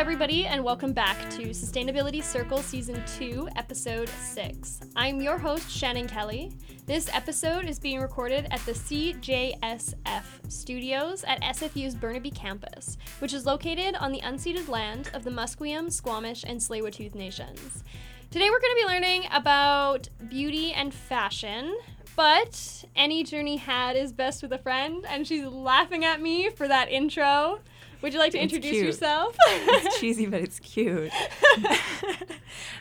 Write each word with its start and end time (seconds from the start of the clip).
everybody, 0.00 0.46
and 0.46 0.64
welcome 0.64 0.94
back 0.94 1.18
to 1.28 1.50
Sustainability 1.50 2.22
Circle 2.22 2.62
Season 2.62 3.02
2, 3.18 3.50
Episode 3.56 4.08
6. 4.08 4.80
I'm 4.96 5.20
your 5.20 5.36
host, 5.36 5.70
Shannon 5.70 6.08
Kelly. 6.08 6.52
This 6.86 7.10
episode 7.12 7.66
is 7.66 7.78
being 7.78 8.00
recorded 8.00 8.46
at 8.50 8.60
the 8.60 8.72
CJSF 8.72 10.24
studios 10.48 11.22
at 11.24 11.42
SFU's 11.42 11.94
Burnaby 11.94 12.30
campus, 12.30 12.96
which 13.18 13.34
is 13.34 13.44
located 13.44 13.94
on 13.96 14.10
the 14.10 14.22
unceded 14.22 14.68
land 14.68 15.10
of 15.12 15.22
the 15.22 15.30
Musqueam, 15.30 15.92
Squamish, 15.92 16.44
and 16.44 16.58
Tsleil-Waututh 16.58 17.14
nations. 17.14 17.84
Today 18.30 18.48
we're 18.48 18.58
going 18.58 18.74
to 18.74 18.86
be 18.86 18.90
learning 18.90 19.24
about 19.34 20.08
beauty 20.30 20.72
and 20.72 20.94
fashion, 20.94 21.76
but 22.16 22.86
any 22.96 23.22
journey 23.22 23.58
had 23.58 23.96
is 23.96 24.14
best 24.14 24.42
with 24.42 24.54
a 24.54 24.58
friend, 24.58 25.04
and 25.10 25.26
she's 25.26 25.44
laughing 25.44 26.06
at 26.06 26.22
me 26.22 26.48
for 26.48 26.66
that 26.66 26.90
intro. 26.90 27.60
Would 28.02 28.12
you 28.14 28.18
like 28.18 28.32
to 28.32 28.38
It's 28.38 28.52
introduce 28.52 28.70
cute. 28.72 28.86
yourself? 28.86 29.36
it's 29.38 29.98
cheesy, 30.00 30.26
but 30.26 30.40
it's 30.40 30.58
cute. 30.60 31.12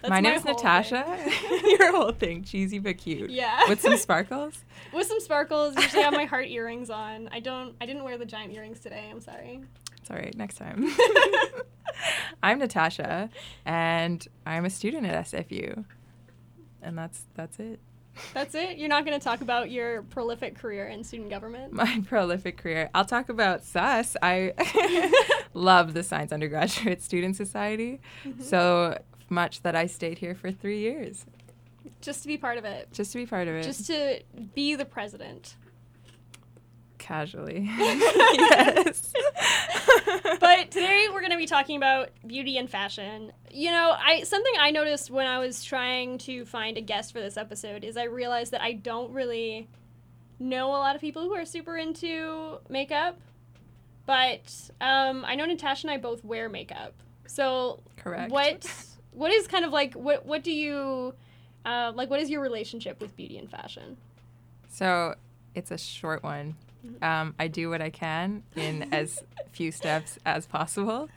My 0.07 0.19
name 0.21 0.33
is 0.33 0.43
whole 0.43 0.53
Natasha. 0.53 1.05
Your 1.65 1.91
whole 1.91 2.11
thing, 2.13 2.43
cheesy 2.43 2.79
but 2.79 2.97
cute. 2.97 3.29
Yeah. 3.29 3.67
With 3.67 3.81
some 3.81 3.97
sparkles. 3.97 4.63
With 4.93 5.07
some 5.07 5.19
sparkles. 5.19 5.75
Usually 5.75 6.01
I 6.01 6.05
have 6.05 6.13
my 6.13 6.25
heart 6.25 6.47
earrings 6.47 6.89
on. 6.89 7.29
I 7.31 7.39
don't. 7.41 7.75
I 7.81 7.85
didn't 7.85 8.03
wear 8.05 8.17
the 8.17 8.25
giant 8.25 8.53
earrings 8.53 8.79
today. 8.79 9.07
I'm 9.11 9.19
sorry. 9.21 9.61
It's 9.97 10.09
all 10.09 10.15
right. 10.17 10.35
Next 10.35 10.55
time. 10.55 10.87
I'm 12.41 12.59
Natasha, 12.59 13.29
and 13.65 14.25
I'm 14.45 14.63
a 14.65 14.69
student 14.69 15.05
at 15.05 15.25
SFU, 15.25 15.83
and 16.81 16.97
that's 16.97 17.23
that's 17.35 17.59
it. 17.59 17.79
That's 18.33 18.55
it. 18.55 18.77
You're 18.77 18.89
not 18.89 19.05
going 19.05 19.17
to 19.19 19.23
talk 19.23 19.41
about 19.41 19.71
your 19.71 20.01
prolific 20.03 20.57
career 20.57 20.87
in 20.87 21.03
student 21.03 21.29
government. 21.29 21.73
My 21.73 22.01
prolific 22.07 22.57
career. 22.57 22.89
I'll 22.93 23.05
talk 23.05 23.29
about 23.29 23.63
SUS. 23.63 24.15
I 24.21 24.53
love 25.53 25.93
the 25.93 26.03
Science 26.03 26.31
Undergraduate 26.31 27.01
Student 27.01 27.35
Society 27.35 27.99
Mm-hmm. 28.25 28.41
so 28.43 28.97
much 29.29 29.61
that 29.61 29.75
I 29.75 29.85
stayed 29.85 30.17
here 30.17 30.33
for 30.35 30.51
three 30.51 30.79
years 30.79 31.25
Just 32.01 32.21
to 32.23 32.27
be 32.27 32.37
part 32.37 32.57
of 32.57 32.65
it. 32.65 32.89
just 32.91 33.11
to 33.13 33.17
be 33.19 33.25
part 33.25 33.47
of 33.47 33.55
it. 33.55 33.63
Just 33.63 33.85
to 33.87 34.21
be 34.55 34.75
the 34.75 34.85
president. 34.85 35.55
Casually. 37.09 37.67
yes. 37.79 39.11
but 40.39 40.69
today 40.69 41.07
we're 41.11 41.21
going 41.21 41.31
to 41.31 41.37
be 41.37 41.47
talking 41.47 41.75
about 41.75 42.09
beauty 42.27 42.55
and 42.59 42.69
fashion. 42.69 43.31
You 43.49 43.71
know, 43.71 43.95
I 43.97 44.21
something 44.21 44.53
I 44.59 44.69
noticed 44.69 45.09
when 45.09 45.25
I 45.25 45.39
was 45.39 45.63
trying 45.63 46.19
to 46.19 46.45
find 46.45 46.77
a 46.77 46.81
guest 46.81 47.11
for 47.11 47.19
this 47.19 47.35
episode 47.35 47.83
is 47.83 47.97
I 47.97 48.03
realized 48.03 48.51
that 48.51 48.61
I 48.61 48.73
don't 48.73 49.11
really 49.11 49.67
know 50.37 50.67
a 50.67 50.77
lot 50.77 50.93
of 50.93 51.01
people 51.01 51.23
who 51.23 51.33
are 51.33 51.45
super 51.45 51.77
into 51.77 52.59
makeup. 52.69 53.19
But 54.05 54.69
um, 54.79 55.25
I 55.25 55.33
know 55.33 55.45
Natasha 55.45 55.87
and 55.87 55.91
I 55.91 55.97
both 55.97 56.23
wear 56.23 56.47
makeup. 56.47 56.93
So 57.25 57.81
Correct. 57.97 58.31
what 58.31 58.71
what 59.13 59.31
is 59.31 59.47
kind 59.47 59.65
of 59.65 59.71
like 59.71 59.95
what 59.95 60.27
what 60.27 60.43
do 60.43 60.51
you 60.51 61.15
uh, 61.65 61.91
like 61.95 62.11
what 62.11 62.19
is 62.19 62.29
your 62.29 62.41
relationship 62.41 63.01
with 63.01 63.15
beauty 63.15 63.39
and 63.39 63.49
fashion? 63.49 63.97
So 64.67 65.15
it's 65.55 65.71
a 65.71 65.77
short 65.79 66.21
one. 66.21 66.55
Um, 67.01 67.35
I 67.39 67.47
do 67.47 67.69
what 67.69 67.81
I 67.81 67.89
can 67.89 68.43
in 68.55 68.93
as 68.93 69.23
few 69.51 69.71
steps 69.71 70.17
as 70.25 70.45
possible, 70.45 71.09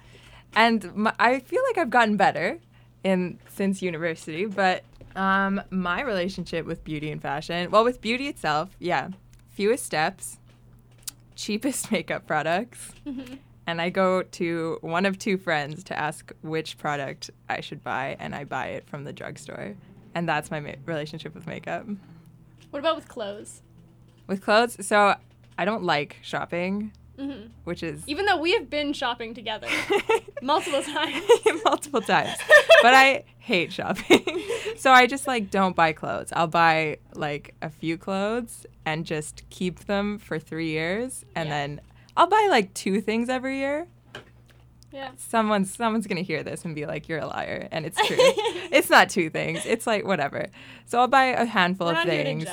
and 0.54 0.94
my, 0.94 1.14
I 1.18 1.40
feel 1.40 1.62
like 1.68 1.78
I've 1.78 1.90
gotten 1.90 2.16
better 2.16 2.58
in 3.04 3.38
since 3.48 3.82
university. 3.82 4.46
But 4.46 4.84
um, 5.16 5.60
my 5.70 6.02
relationship 6.02 6.66
with 6.66 6.84
beauty 6.84 7.10
and 7.10 7.20
fashion, 7.20 7.70
well, 7.70 7.84
with 7.84 8.00
beauty 8.00 8.28
itself, 8.28 8.70
yeah, 8.78 9.08
fewest 9.50 9.84
steps, 9.84 10.38
cheapest 11.36 11.90
makeup 11.92 12.26
products, 12.26 12.92
and 13.66 13.80
I 13.80 13.90
go 13.90 14.22
to 14.22 14.78
one 14.80 15.06
of 15.06 15.18
two 15.18 15.36
friends 15.36 15.84
to 15.84 15.98
ask 15.98 16.32
which 16.42 16.78
product 16.78 17.30
I 17.48 17.60
should 17.60 17.82
buy, 17.82 18.16
and 18.18 18.34
I 18.34 18.44
buy 18.44 18.68
it 18.68 18.88
from 18.88 19.04
the 19.04 19.12
drugstore, 19.12 19.74
and 20.14 20.28
that's 20.28 20.50
my 20.50 20.60
ma- 20.60 20.72
relationship 20.86 21.34
with 21.34 21.46
makeup. 21.46 21.86
What 22.70 22.80
about 22.80 22.96
with 22.96 23.08
clothes? 23.08 23.62
With 24.26 24.40
clothes, 24.40 24.86
so 24.86 25.16
I 25.62 25.64
don't 25.64 25.84
like 25.84 26.16
shopping, 26.22 26.90
hmm 27.16 27.42
which 27.62 27.84
is 27.84 28.02
Even 28.08 28.26
though 28.26 28.36
we 28.36 28.50
have 28.54 28.68
been 28.68 28.92
shopping 28.92 29.32
together 29.32 29.68
multiple 30.42 30.82
times. 30.82 31.22
multiple 31.64 32.00
times, 32.00 32.36
but 32.82 32.92
I 32.94 33.22
hate 33.38 33.72
shopping. 33.72 34.24
so 34.76 34.90
I 34.90 35.06
just 35.06 35.28
like 35.28 35.48
don't 35.48 35.76
buy 35.76 35.92
clothes. 35.92 36.32
I'll 36.32 36.48
buy 36.48 36.98
like 37.14 37.54
a 37.62 37.70
few 37.70 37.96
clothes 37.96 38.66
and 38.84 39.06
just 39.06 39.48
keep 39.50 39.84
them 39.84 40.18
for 40.18 40.40
three 40.40 40.70
years, 40.70 41.24
and 41.36 41.48
Yeah. 41.48 41.54
then 41.54 41.80
I'll 42.16 42.26
buy 42.26 42.48
like 42.50 42.74
two 42.74 43.00
things 43.00 43.28
every 43.28 43.58
year. 43.58 43.86
Yeah. 44.90 45.10
Someone's 45.16 45.72
someone's 45.72 46.08
gonna 46.08 46.22
hear 46.22 46.42
this 46.42 46.64
and 46.64 46.74
be 46.74 46.86
like, 46.86 47.08
"You're 47.08 47.20
a 47.20 47.26
liar," 47.28 47.68
and 47.70 47.86
it's 47.86 48.04
true. 48.04 48.16
it's 48.18 48.90
not 48.90 49.08
two 49.10 49.30
things. 49.30 49.64
It's 49.64 49.86
like 49.86 50.04
whatever. 50.04 50.46
So 50.86 50.98
I'll 50.98 51.06
buy 51.08 51.26
a 51.26 51.44
handful 51.44 51.86
We're 51.86 51.92
of 52.00 52.06
not 52.06 52.08
here 52.08 52.24
to 52.24 52.24
things. 52.24 52.44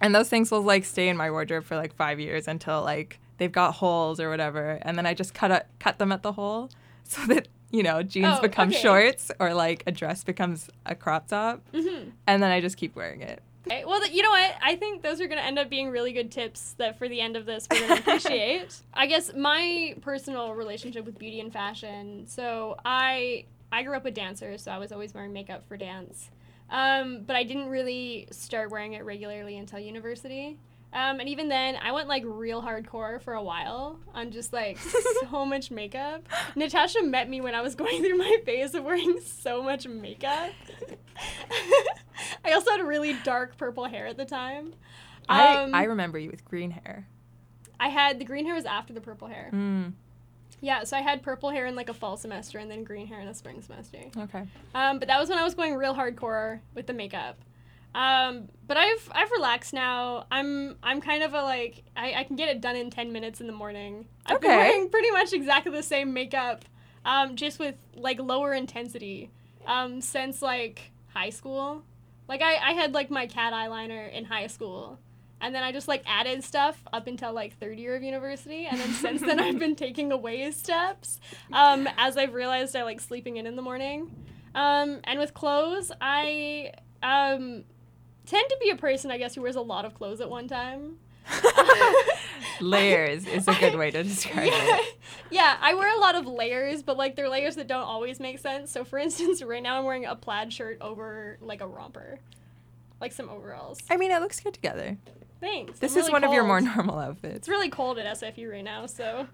And 0.00 0.14
those 0.14 0.28
things 0.28 0.50
will 0.50 0.62
like 0.62 0.84
stay 0.84 1.08
in 1.08 1.16
my 1.16 1.30
wardrobe 1.30 1.64
for 1.64 1.76
like 1.76 1.94
five 1.94 2.20
years 2.20 2.46
until 2.48 2.82
like 2.82 3.18
they've 3.38 3.52
got 3.52 3.74
holes 3.74 4.20
or 4.20 4.30
whatever, 4.30 4.78
and 4.82 4.96
then 4.96 5.06
I 5.06 5.14
just 5.14 5.34
cut 5.34 5.50
a, 5.50 5.64
cut 5.78 5.98
them 5.98 6.12
at 6.12 6.22
the 6.22 6.32
hole 6.32 6.70
so 7.04 7.22
that 7.26 7.48
you 7.70 7.82
know 7.82 8.02
jeans 8.02 8.36
Oh, 8.38 8.42
become 8.42 8.68
okay. 8.68 8.78
shorts 8.80 9.30
or 9.38 9.54
like 9.54 9.82
a 9.86 9.92
dress 9.92 10.24
becomes 10.24 10.70
a 10.86 10.94
crop 10.94 11.28
top, 11.28 11.62
hmm 11.74 12.10
and 12.26 12.42
then 12.42 12.50
I 12.50 12.60
just 12.60 12.76
keep 12.76 12.94
wearing 12.96 13.22
it. 13.22 13.42
Okay. 13.66 13.84
Well, 13.84 14.00
th- 14.00 14.12
you 14.14 14.22
know 14.22 14.30
what? 14.30 14.54
I 14.62 14.76
think 14.76 15.02
those 15.02 15.20
are 15.20 15.26
going 15.26 15.38
to 15.38 15.44
end 15.44 15.58
up 15.58 15.68
being 15.68 15.90
really 15.90 16.12
good 16.12 16.30
tips 16.30 16.74
that 16.78 16.96
for 16.96 17.06
the 17.06 17.20
end 17.20 17.36
of 17.36 17.44
this 17.44 17.66
we're 17.70 17.80
going 17.86 17.90
to 17.96 17.98
appreciate. 18.00 18.74
I 18.94 19.06
guess 19.06 19.32
my 19.36 19.94
personal 20.00 20.54
relationship 20.54 21.04
with 21.04 21.18
beauty 21.18 21.38
and 21.40 21.52
fashion. 21.52 22.26
So 22.28 22.76
I 22.84 23.44
I 23.70 23.82
grew 23.82 23.94
up 23.96 24.04
with 24.04 24.14
dancers, 24.14 24.62
so 24.62 24.70
I 24.70 24.78
was 24.78 24.90
always 24.92 25.12
wearing 25.12 25.32
makeup 25.34 25.66
for 25.68 25.76
dance. 25.76 26.30
Um, 26.70 27.22
but 27.26 27.36
I 27.36 27.44
didn't 27.44 27.68
really 27.68 28.28
start 28.30 28.70
wearing 28.70 28.92
it 28.92 29.04
regularly 29.04 29.56
until 29.56 29.78
university. 29.78 30.58
Um, 30.92 31.20
and 31.20 31.28
even 31.28 31.48
then, 31.48 31.76
I 31.76 31.92
went 31.92 32.08
like 32.08 32.22
real 32.24 32.62
hardcore 32.62 33.20
for 33.20 33.34
a 33.34 33.42
while 33.42 33.98
on 34.14 34.30
just 34.30 34.52
like 34.52 34.78
so 35.30 35.44
much 35.44 35.70
makeup. 35.70 36.22
Natasha 36.56 37.02
met 37.02 37.28
me 37.28 37.40
when 37.40 37.54
I 37.54 37.60
was 37.60 37.74
going 37.74 38.02
through 38.02 38.16
my 38.16 38.38
phase 38.44 38.74
of 38.74 38.84
wearing 38.84 39.20
so 39.20 39.62
much 39.62 39.86
makeup. 39.86 40.50
I 42.44 42.52
also 42.52 42.70
had 42.70 42.80
really 42.80 43.14
dark 43.22 43.56
purple 43.58 43.84
hair 43.84 44.06
at 44.06 44.16
the 44.16 44.24
time. 44.24 44.74
Um, 45.28 45.74
I 45.74 45.80
I 45.80 45.82
remember 45.84 46.18
you 46.18 46.30
with 46.30 46.44
green 46.44 46.70
hair. 46.70 47.06
I 47.78 47.88
had 47.88 48.18
the 48.18 48.24
green 48.24 48.46
hair 48.46 48.54
was 48.54 48.64
after 48.64 48.92
the 48.92 49.00
purple 49.00 49.28
hair. 49.28 49.50
Mm, 49.52 49.92
Yeah, 50.60 50.84
so 50.84 50.96
I 50.96 51.00
had 51.02 51.22
purple 51.22 51.50
hair 51.50 51.66
in 51.66 51.74
like 51.76 51.88
a 51.88 51.94
fall 51.94 52.16
semester 52.16 52.58
and 52.58 52.70
then 52.70 52.82
green 52.84 53.06
hair 53.06 53.20
in 53.20 53.28
a 53.28 53.34
spring 53.34 53.62
semester. 53.62 53.98
okay. 54.16 54.46
Um, 54.74 54.98
but 54.98 55.08
that 55.08 55.18
was 55.20 55.28
when 55.28 55.38
I 55.38 55.44
was 55.44 55.54
going 55.54 55.74
real 55.76 55.94
hardcore 55.94 56.60
with 56.74 56.86
the 56.86 56.92
makeup. 56.92 57.38
Um, 57.94 58.48
but 58.66 58.76
I've 58.76 59.08
I've 59.12 59.30
relaxed 59.30 59.72
now. 59.72 60.26
I'm 60.30 60.76
I'm 60.82 61.00
kind 61.00 61.22
of 61.22 61.32
a 61.32 61.42
like 61.42 61.84
I, 61.96 62.12
I 62.14 62.24
can 62.24 62.36
get 62.36 62.48
it 62.48 62.60
done 62.60 62.76
in 62.76 62.90
ten 62.90 63.12
minutes 63.12 63.40
in 63.40 63.46
the 63.46 63.52
morning. 63.52 64.06
I've 64.26 64.40
been 64.40 64.50
Okay. 64.50 64.56
wearing 64.58 64.88
pretty 64.90 65.10
much 65.10 65.32
exactly 65.32 65.72
the 65.72 65.82
same 65.82 66.12
makeup, 66.12 66.64
um, 67.04 67.34
just 67.34 67.58
with 67.58 67.76
like 67.96 68.18
lower 68.20 68.52
intensity, 68.52 69.30
um, 69.66 70.00
since 70.02 70.42
like 70.42 70.90
high 71.14 71.30
school. 71.30 71.82
Like 72.28 72.42
I, 72.42 72.56
I 72.56 72.72
had 72.72 72.92
like 72.92 73.10
my 73.10 73.26
cat 73.26 73.54
eyeliner 73.54 74.12
in 74.12 74.26
high 74.26 74.48
school. 74.48 74.98
And 75.40 75.54
then 75.54 75.62
I 75.62 75.72
just 75.72 75.88
like 75.88 76.02
added 76.06 76.42
stuff 76.42 76.82
up 76.92 77.06
until 77.06 77.32
like 77.32 77.56
third 77.58 77.78
year 77.78 77.94
of 77.94 78.02
university, 78.02 78.66
and 78.66 78.78
then 78.78 78.90
since 78.90 79.20
then 79.20 79.38
I've 79.40 79.58
been 79.58 79.76
taking 79.76 80.12
away 80.12 80.50
steps 80.50 81.20
um, 81.52 81.88
as 81.96 82.16
I've 82.16 82.34
realized 82.34 82.74
I 82.74 82.82
like 82.82 83.00
sleeping 83.00 83.36
in 83.36 83.46
in 83.46 83.56
the 83.56 83.62
morning. 83.62 84.10
Um, 84.54 85.00
and 85.04 85.18
with 85.18 85.34
clothes, 85.34 85.92
I 86.00 86.72
um, 87.02 87.64
tend 88.26 88.48
to 88.48 88.56
be 88.60 88.70
a 88.70 88.76
person, 88.76 89.10
I 89.10 89.18
guess, 89.18 89.34
who 89.34 89.42
wears 89.42 89.56
a 89.56 89.60
lot 89.60 89.84
of 89.84 89.94
clothes 89.94 90.20
at 90.20 90.28
one 90.28 90.48
time. 90.48 90.98
Layers 92.60 93.26
is 93.26 93.46
a 93.46 93.54
good 93.54 93.76
way 93.76 93.90
to 93.90 94.02
describe 94.02 94.46
yeah. 94.46 94.78
it. 94.78 94.98
yeah, 95.30 95.56
I 95.60 95.74
wear 95.74 95.94
a 95.94 96.00
lot 96.00 96.14
of 96.14 96.26
layers, 96.26 96.82
but 96.82 96.96
like 96.96 97.14
they're 97.16 97.28
layers 97.28 97.56
that 97.56 97.68
don't 97.68 97.82
always 97.82 98.18
make 98.18 98.38
sense. 98.38 98.72
So, 98.72 98.84
for 98.84 98.98
instance, 98.98 99.42
right 99.42 99.62
now 99.62 99.78
I'm 99.78 99.84
wearing 99.84 100.06
a 100.06 100.16
plaid 100.16 100.52
shirt 100.52 100.78
over 100.80 101.38
like 101.40 101.60
a 101.60 101.66
romper, 101.66 102.18
like 103.00 103.12
some 103.12 103.28
overalls. 103.28 103.78
I 103.90 103.96
mean, 103.96 104.10
it 104.10 104.20
looks 104.20 104.40
good 104.40 104.54
together. 104.54 104.96
Thanks. 105.40 105.78
This 105.78 105.92
I'm 105.92 105.98
is 105.98 106.04
really 106.04 106.12
one 106.12 106.24
of 106.24 106.32
your 106.32 106.44
more 106.44 106.60
normal 106.60 106.98
outfits. 106.98 107.36
It's 107.36 107.48
really 107.48 107.70
cold 107.70 107.98
at 107.98 108.18
SFU 108.18 108.50
right 108.50 108.64
now, 108.64 108.86
so 108.86 109.26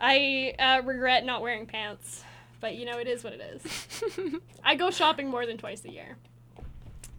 I 0.00 0.54
uh, 0.58 0.82
regret 0.84 1.24
not 1.24 1.42
wearing 1.42 1.66
pants. 1.66 2.24
But 2.60 2.76
you 2.76 2.86
know, 2.86 2.98
it 2.98 3.08
is 3.08 3.24
what 3.24 3.32
it 3.32 3.40
is. 3.40 4.34
I 4.64 4.76
go 4.76 4.90
shopping 4.90 5.28
more 5.28 5.46
than 5.46 5.58
twice 5.58 5.84
a 5.84 5.90
year. 5.90 6.16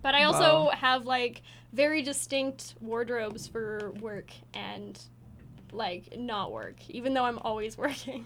But 0.01 0.15
I 0.15 0.25
also 0.25 0.69
have 0.69 1.05
like 1.05 1.41
very 1.71 2.01
distinct 2.01 2.75
wardrobes 2.81 3.47
for 3.47 3.91
work 3.99 4.31
and 4.53 4.99
like 5.71 6.17
not 6.17 6.51
work, 6.51 6.75
even 6.89 7.13
though 7.13 7.23
I'm 7.23 7.39
always 7.39 7.77
working. 7.77 8.25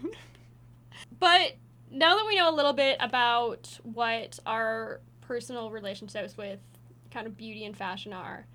but 1.20 1.54
now 1.90 2.16
that 2.16 2.26
we 2.28 2.36
know 2.36 2.50
a 2.50 2.56
little 2.56 2.74
bit 2.74 2.98
about 3.00 3.80
what 3.84 4.40
our 4.46 5.00
personal 5.22 5.72
relationships 5.72 6.36
with 6.36 6.60
kind 7.12 7.26
of 7.26 7.38
beauty 7.38 7.66
and 7.66 7.76
fashion 7.76 8.12
are, 8.12 8.46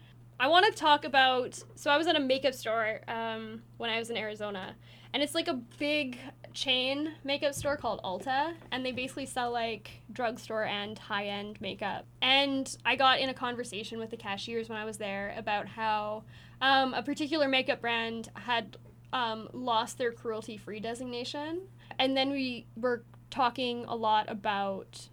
I 0.43 0.49
want 0.49 0.67
to 0.67 0.73
talk 0.73 1.05
about. 1.05 1.63
So 1.77 1.89
I 1.89 1.97
was 1.97 2.09
at 2.09 2.17
a 2.17 2.21
makeup 2.21 2.53
store 2.53 2.99
um, 3.07 3.63
when 3.77 3.91
I 3.91 4.01
was 4.01 4.11
in 4.11 4.17
Arizona, 4.17 4.75
and 5.15 5.23
it's 5.23 5.37
like 5.37 5.47
a 5.47 5.55
big 5.79 6.19
chain 6.53 7.13
makeup 7.23 7.55
store 7.55 7.77
called 7.77 8.03
Ulta, 8.03 8.55
and 8.73 8.85
they 8.85 8.91
basically 8.91 9.25
sell 9.25 9.53
like 9.53 10.03
drugstore 10.11 10.65
and 10.65 10.99
high 10.99 11.27
end 11.27 11.61
makeup. 11.61 12.07
And 12.23 12.77
I 12.85 12.97
got 12.97 13.21
in 13.21 13.29
a 13.29 13.35
conversation 13.35 14.01
with 14.01 14.11
the 14.11 14.17
cashiers 14.17 14.69
when 14.69 14.77
I 14.77 14.85
was 14.85 14.99
there 14.99 15.33
about 15.39 15.69
how 15.69 16.25
um, 16.61 16.93
a 16.93 17.05
particular 17.05 17.47
makeup 17.47 17.81
brand 17.81 18.29
had 18.35 18.77
um, 19.13 19.49
lost 19.53 19.97
their 19.97 20.11
cruelty 20.11 20.57
free 20.57 20.81
designation. 20.81 21.69
And 22.01 22.17
then 22.17 22.31
we 22.31 22.67
were 22.75 23.05
talking 23.31 23.85
a 23.87 23.95
lot 23.95 24.29
about 24.29 25.09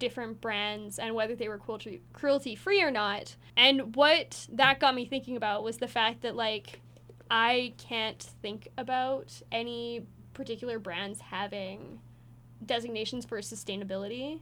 different 0.00 0.40
brands 0.40 0.98
and 0.98 1.14
whether 1.14 1.36
they 1.36 1.48
were 1.48 1.58
cruelty 1.58 2.02
cruelty 2.12 2.56
free 2.56 2.82
or 2.82 2.90
not. 2.90 3.36
And 3.56 3.94
what 3.94 4.48
that 4.52 4.80
got 4.80 4.96
me 4.96 5.04
thinking 5.04 5.36
about 5.36 5.62
was 5.62 5.76
the 5.76 5.86
fact 5.86 6.22
that 6.22 6.34
like 6.34 6.80
I 7.30 7.74
can't 7.78 8.20
think 8.42 8.66
about 8.76 9.40
any 9.52 10.04
particular 10.34 10.80
brands 10.80 11.20
having 11.20 12.00
designations 12.66 13.24
for 13.24 13.38
sustainability. 13.38 14.40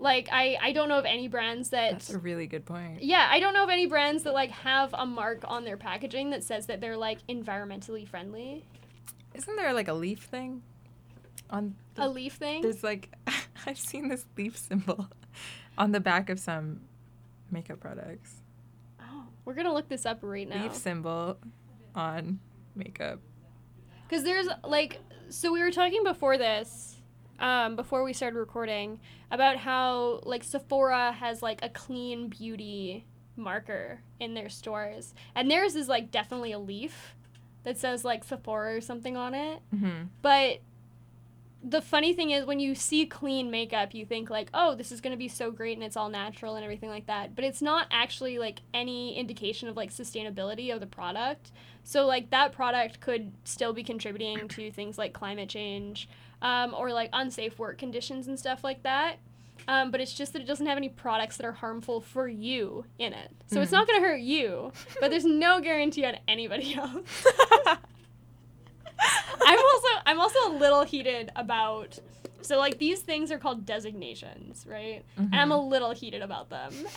Like 0.00 0.28
I 0.32 0.58
I 0.60 0.72
don't 0.72 0.88
know 0.88 0.98
of 0.98 1.04
any 1.04 1.28
brands 1.28 1.70
that 1.70 1.92
That's 1.92 2.10
a 2.10 2.18
really 2.18 2.46
good 2.48 2.64
point. 2.66 3.02
yeah, 3.02 3.28
I 3.30 3.38
don't 3.38 3.54
know 3.54 3.62
of 3.62 3.70
any 3.70 3.86
brands 3.86 4.24
that 4.24 4.34
like 4.34 4.50
have 4.50 4.90
a 4.92 5.06
mark 5.06 5.44
on 5.46 5.64
their 5.64 5.76
packaging 5.76 6.30
that 6.30 6.42
says 6.42 6.66
that 6.66 6.80
they're 6.80 6.96
like 6.96 7.24
environmentally 7.28 8.06
friendly. 8.08 8.64
Isn't 9.34 9.54
there 9.56 9.72
like 9.72 9.88
a 9.88 9.94
leaf 9.94 10.24
thing? 10.24 10.62
On 11.50 11.74
A 11.98 12.08
leaf 12.08 12.34
thing. 12.34 12.62
there's 12.62 12.82
like 12.82 13.10
I've 13.66 13.78
seen 13.78 14.08
this 14.08 14.26
leaf 14.36 14.56
symbol 14.56 15.08
on 15.78 15.92
the 15.92 16.00
back 16.00 16.30
of 16.30 16.38
some 16.38 16.80
makeup 17.50 17.80
products. 17.80 18.42
Oh, 19.00 19.24
we're 19.44 19.54
gonna 19.54 19.72
look 19.72 19.88
this 19.88 20.06
up 20.06 20.18
right 20.22 20.48
now. 20.48 20.62
Leaf 20.62 20.74
symbol 20.74 21.38
on 21.94 22.40
makeup. 22.74 23.20
Because 24.08 24.24
there's 24.24 24.48
like, 24.64 25.00
so 25.28 25.52
we 25.52 25.60
were 25.60 25.70
talking 25.70 26.04
before 26.04 26.36
this, 26.36 26.96
um, 27.38 27.76
before 27.76 28.04
we 28.04 28.12
started 28.12 28.38
recording, 28.38 29.00
about 29.30 29.56
how 29.56 30.20
like 30.24 30.44
Sephora 30.44 31.12
has 31.12 31.42
like 31.42 31.60
a 31.62 31.68
clean 31.68 32.28
beauty 32.28 33.06
marker 33.36 34.00
in 34.20 34.34
their 34.34 34.48
stores, 34.48 35.14
and 35.34 35.50
theirs 35.50 35.74
is 35.74 35.88
like 35.88 36.10
definitely 36.10 36.52
a 36.52 36.58
leaf 36.58 37.14
that 37.64 37.78
says 37.78 38.04
like 38.04 38.24
Sephora 38.24 38.76
or 38.76 38.80
something 38.80 39.16
on 39.16 39.34
it. 39.34 39.60
Mm-hmm. 39.74 40.04
But 40.22 40.60
the 41.66 41.80
funny 41.80 42.12
thing 42.12 42.30
is, 42.30 42.44
when 42.44 42.60
you 42.60 42.74
see 42.74 43.06
clean 43.06 43.50
makeup, 43.50 43.94
you 43.94 44.04
think 44.04 44.28
like, 44.28 44.50
oh, 44.52 44.74
this 44.74 44.92
is 44.92 45.00
gonna 45.00 45.16
be 45.16 45.28
so 45.28 45.50
great 45.50 45.76
and 45.76 45.82
it's 45.82 45.96
all 45.96 46.10
natural 46.10 46.56
and 46.56 46.64
everything 46.64 46.90
like 46.90 47.06
that. 47.06 47.34
But 47.34 47.44
it's 47.44 47.62
not 47.62 47.86
actually 47.90 48.38
like 48.38 48.60
any 48.74 49.16
indication 49.16 49.68
of 49.68 49.76
like 49.76 49.90
sustainability 49.90 50.72
of 50.74 50.80
the 50.80 50.86
product. 50.86 51.50
So 51.82 52.06
like 52.06 52.30
that 52.30 52.52
product 52.52 53.00
could 53.00 53.32
still 53.44 53.72
be 53.72 53.82
contributing 53.82 54.46
to 54.48 54.70
things 54.70 54.98
like 54.98 55.12
climate 55.14 55.48
change, 55.48 56.08
um, 56.42 56.74
or 56.76 56.92
like 56.92 57.08
unsafe 57.14 57.58
work 57.58 57.78
conditions 57.78 58.26
and 58.28 58.38
stuff 58.38 58.62
like 58.62 58.82
that. 58.82 59.16
Um, 59.66 59.90
but 59.90 60.00
it's 60.02 60.12
just 60.12 60.34
that 60.34 60.42
it 60.42 60.46
doesn't 60.46 60.66
have 60.66 60.76
any 60.76 60.90
products 60.90 61.38
that 61.38 61.46
are 61.46 61.52
harmful 61.52 62.02
for 62.02 62.28
you 62.28 62.84
in 62.98 63.14
it. 63.14 63.30
So 63.46 63.62
it's 63.62 63.70
Mhm. 63.70 63.74
not 63.74 63.86
gonna 63.86 64.00
hurt 64.00 64.20
you, 64.20 64.72
but 65.00 65.10
there's 65.10 65.24
no 65.24 65.60
guarantee 65.60 66.04
on 66.04 66.16
anybody 66.28 66.74
else. 66.76 67.26
I'm 68.98 69.58
also 69.58 69.88
I'm 70.06 70.20
also 70.20 70.38
a 70.48 70.52
little 70.58 70.84
heated 70.84 71.30
about 71.36 71.98
so 72.42 72.58
like 72.58 72.78
these 72.78 73.00
things 73.00 73.30
are 73.32 73.38
called 73.38 73.64
designations, 73.64 74.66
right? 74.68 75.04
And 75.16 75.34
I'm 75.34 75.50
a 75.50 75.56
mm-hmm. 75.56 75.70
little 75.70 75.92
heated 75.92 76.22
about 76.22 76.50
them. 76.50 76.72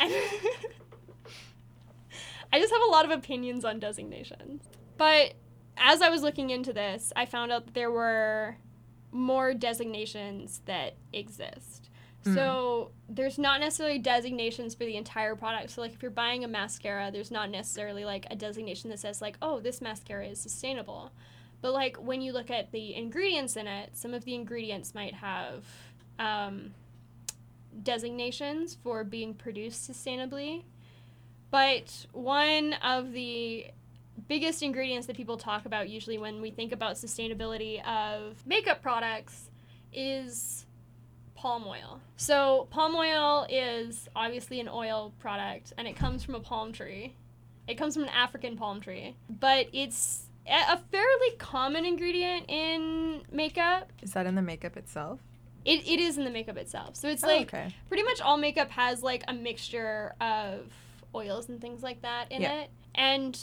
I 2.51 2.59
just 2.59 2.73
have 2.73 2.81
a 2.81 2.91
lot 2.91 3.05
of 3.05 3.11
opinions 3.11 3.63
on 3.65 3.79
designations. 3.79 4.63
But 4.97 5.33
as 5.77 6.01
I 6.01 6.09
was 6.09 6.21
looking 6.21 6.49
into 6.49 6.73
this, 6.73 7.13
I 7.15 7.25
found 7.25 7.51
out 7.51 7.65
that 7.65 7.73
there 7.73 7.91
were 7.91 8.57
more 9.11 9.53
designations 9.53 10.61
that 10.65 10.95
exist. 11.13 11.89
Hmm. 12.23 12.33
So 12.33 12.91
there's 13.07 13.37
not 13.37 13.59
necessarily 13.61 13.99
designations 13.99 14.75
for 14.75 14.85
the 14.85 14.97
entire 14.97 15.35
product. 15.35 15.71
So 15.71 15.81
like 15.81 15.93
if 15.93 16.01
you're 16.01 16.11
buying 16.11 16.43
a 16.43 16.47
mascara, 16.47 17.09
there's 17.11 17.31
not 17.31 17.49
necessarily 17.49 18.05
like 18.05 18.25
a 18.29 18.35
designation 18.35 18.89
that 18.89 18.99
says 18.99 19.21
like, 19.21 19.37
"Oh, 19.41 19.59
this 19.59 19.81
mascara 19.81 20.27
is 20.27 20.39
sustainable." 20.39 21.11
But 21.61 21.73
like 21.73 21.97
when 21.97 22.21
you 22.21 22.33
look 22.33 22.51
at 22.51 22.71
the 22.71 22.95
ingredients 22.95 23.55
in 23.55 23.67
it, 23.67 23.97
some 23.97 24.13
of 24.13 24.25
the 24.25 24.35
ingredients 24.35 24.93
might 24.93 25.15
have 25.15 25.65
um, 26.19 26.73
designations 27.83 28.77
for 28.83 29.03
being 29.03 29.33
produced 29.33 29.89
sustainably. 29.89 30.63
But 31.49 32.05
one 32.11 32.73
of 32.73 33.13
the 33.13 33.67
biggest 34.27 34.61
ingredients 34.61 35.07
that 35.07 35.15
people 35.15 35.37
talk 35.37 35.65
about 35.65 35.89
usually 35.89 36.17
when 36.17 36.41
we 36.41 36.51
think 36.51 36.71
about 36.71 36.95
sustainability 36.95 37.83
of 37.85 38.45
makeup 38.45 38.81
products 38.81 39.49
is 39.93 40.65
palm 41.35 41.65
oil. 41.67 42.01
So, 42.17 42.67
palm 42.71 42.95
oil 42.95 43.45
is 43.49 44.09
obviously 44.15 44.59
an 44.59 44.67
oil 44.67 45.13
product 45.19 45.73
and 45.77 45.87
it 45.87 45.95
comes 45.95 46.23
from 46.23 46.35
a 46.35 46.39
palm 46.39 46.73
tree. 46.73 47.15
It 47.67 47.75
comes 47.75 47.93
from 47.93 48.03
an 48.03 48.09
African 48.09 48.57
palm 48.57 48.81
tree, 48.81 49.15
but 49.29 49.67
it's 49.73 50.26
a 50.47 50.77
fairly 50.91 51.31
common 51.37 51.85
ingredient 51.85 52.45
in 52.49 53.21
makeup. 53.31 53.91
Is 54.01 54.13
that 54.13 54.25
in 54.25 54.35
the 54.35 54.41
makeup 54.41 54.77
itself? 54.77 55.19
It, 55.65 55.85
it 55.87 55.99
is 55.99 56.17
in 56.17 56.23
the 56.23 56.31
makeup 56.31 56.55
itself. 56.57 56.95
So 56.95 57.09
it's 57.09 57.23
Oh, 57.23 57.27
like 57.27 57.53
okay. 57.53 57.75
pretty 57.89 58.03
much 58.03 58.21
all 58.21 58.37
makeup 58.37 58.69
has 58.71 59.03
like 59.03 59.23
a 59.27 59.33
mixture 59.33 60.15
of 60.21 60.71
oils 61.13 61.49
and 61.49 61.59
things 61.59 61.83
like 61.83 62.01
that 62.03 62.31
in 62.31 62.41
Yeah. 62.41 62.61
it. 62.61 62.69
And 62.95 63.37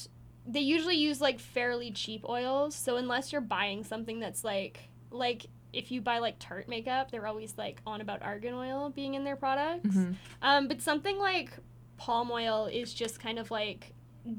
they 0.46 0.60
usually 0.60 0.96
use 0.96 1.20
like 1.20 1.38
fairly 1.38 1.90
cheap 1.90 2.24
oils. 2.28 2.74
So 2.74 2.96
unless 2.96 3.30
you're 3.32 3.40
buying 3.42 3.84
something 3.84 4.20
that's 4.20 4.42
like 4.44 4.78
like 5.10 5.46
if 5.72 5.90
you 5.90 6.00
buy 6.00 6.18
like 6.18 6.38
Tarte 6.38 6.68
makeup, 6.68 7.10
they're 7.10 7.26
always 7.26 7.54
like 7.58 7.82
on 7.86 8.00
about 8.00 8.22
argan 8.22 8.54
oil 8.54 8.90
being 8.90 9.14
in 9.14 9.24
their 9.24 9.36
products. 9.36 9.88
Mhm. 9.94 10.14
Um, 10.40 10.68
but 10.68 10.80
something 10.80 11.18
like 11.18 11.50
palm 11.96 12.30
oil 12.30 12.66
is 12.66 12.94
just 12.94 13.20
kind 13.20 13.38
of 13.38 13.50
like 13.50 13.92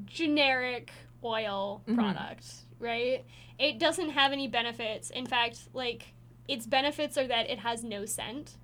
generic 0.05 0.91
oil 1.23 1.81
Mhm. 1.87 1.95
product, 1.95 2.45
right? 2.79 3.25
It 3.57 3.79
doesn't 3.79 4.11
have 4.11 4.31
any 4.31 4.47
benefits. 4.47 5.09
In 5.09 5.25
fact, 5.25 5.69
like 5.73 6.13
its 6.47 6.65
benefits 6.67 7.17
are 7.17 7.27
that 7.27 7.49
it 7.49 7.59
has 7.59 7.83
no 7.83 8.05
scent. 8.05 8.57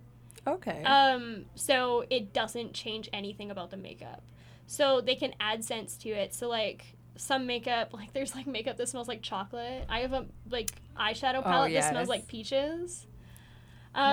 Okay. 0.48 0.84
Um, 0.84 1.46
so 1.56 2.06
it 2.10 2.34
doesn't 2.34 2.74
change 2.74 3.10
anything 3.14 3.52
about 3.52 3.70
the 3.72 3.78
makeup. 3.78 4.24
So 4.68 5.02
they 5.02 5.16
can 5.16 5.34
add 5.40 5.64
scents 5.64 5.98
to 5.98 6.10
it. 6.10 6.34
So 6.34 6.48
like 6.50 6.96
some 7.16 7.46
makeup, 7.46 7.94
like 7.94 8.14
there's 8.14 8.36
like 8.36 8.48
makeup 8.48 8.78
that 8.78 8.90
smells 8.90 9.08
like 9.08 9.22
chocolate. 9.22 9.86
I 9.90 10.00
have 10.00 10.14
a 10.14 10.26
like 10.50 10.72
eyeshadow 10.98 11.44
palette 11.44 11.74
that 11.74 11.90
smells 11.90 12.10
like 12.10 12.28
peaches. 12.28 13.08
Um, 13.94 14.04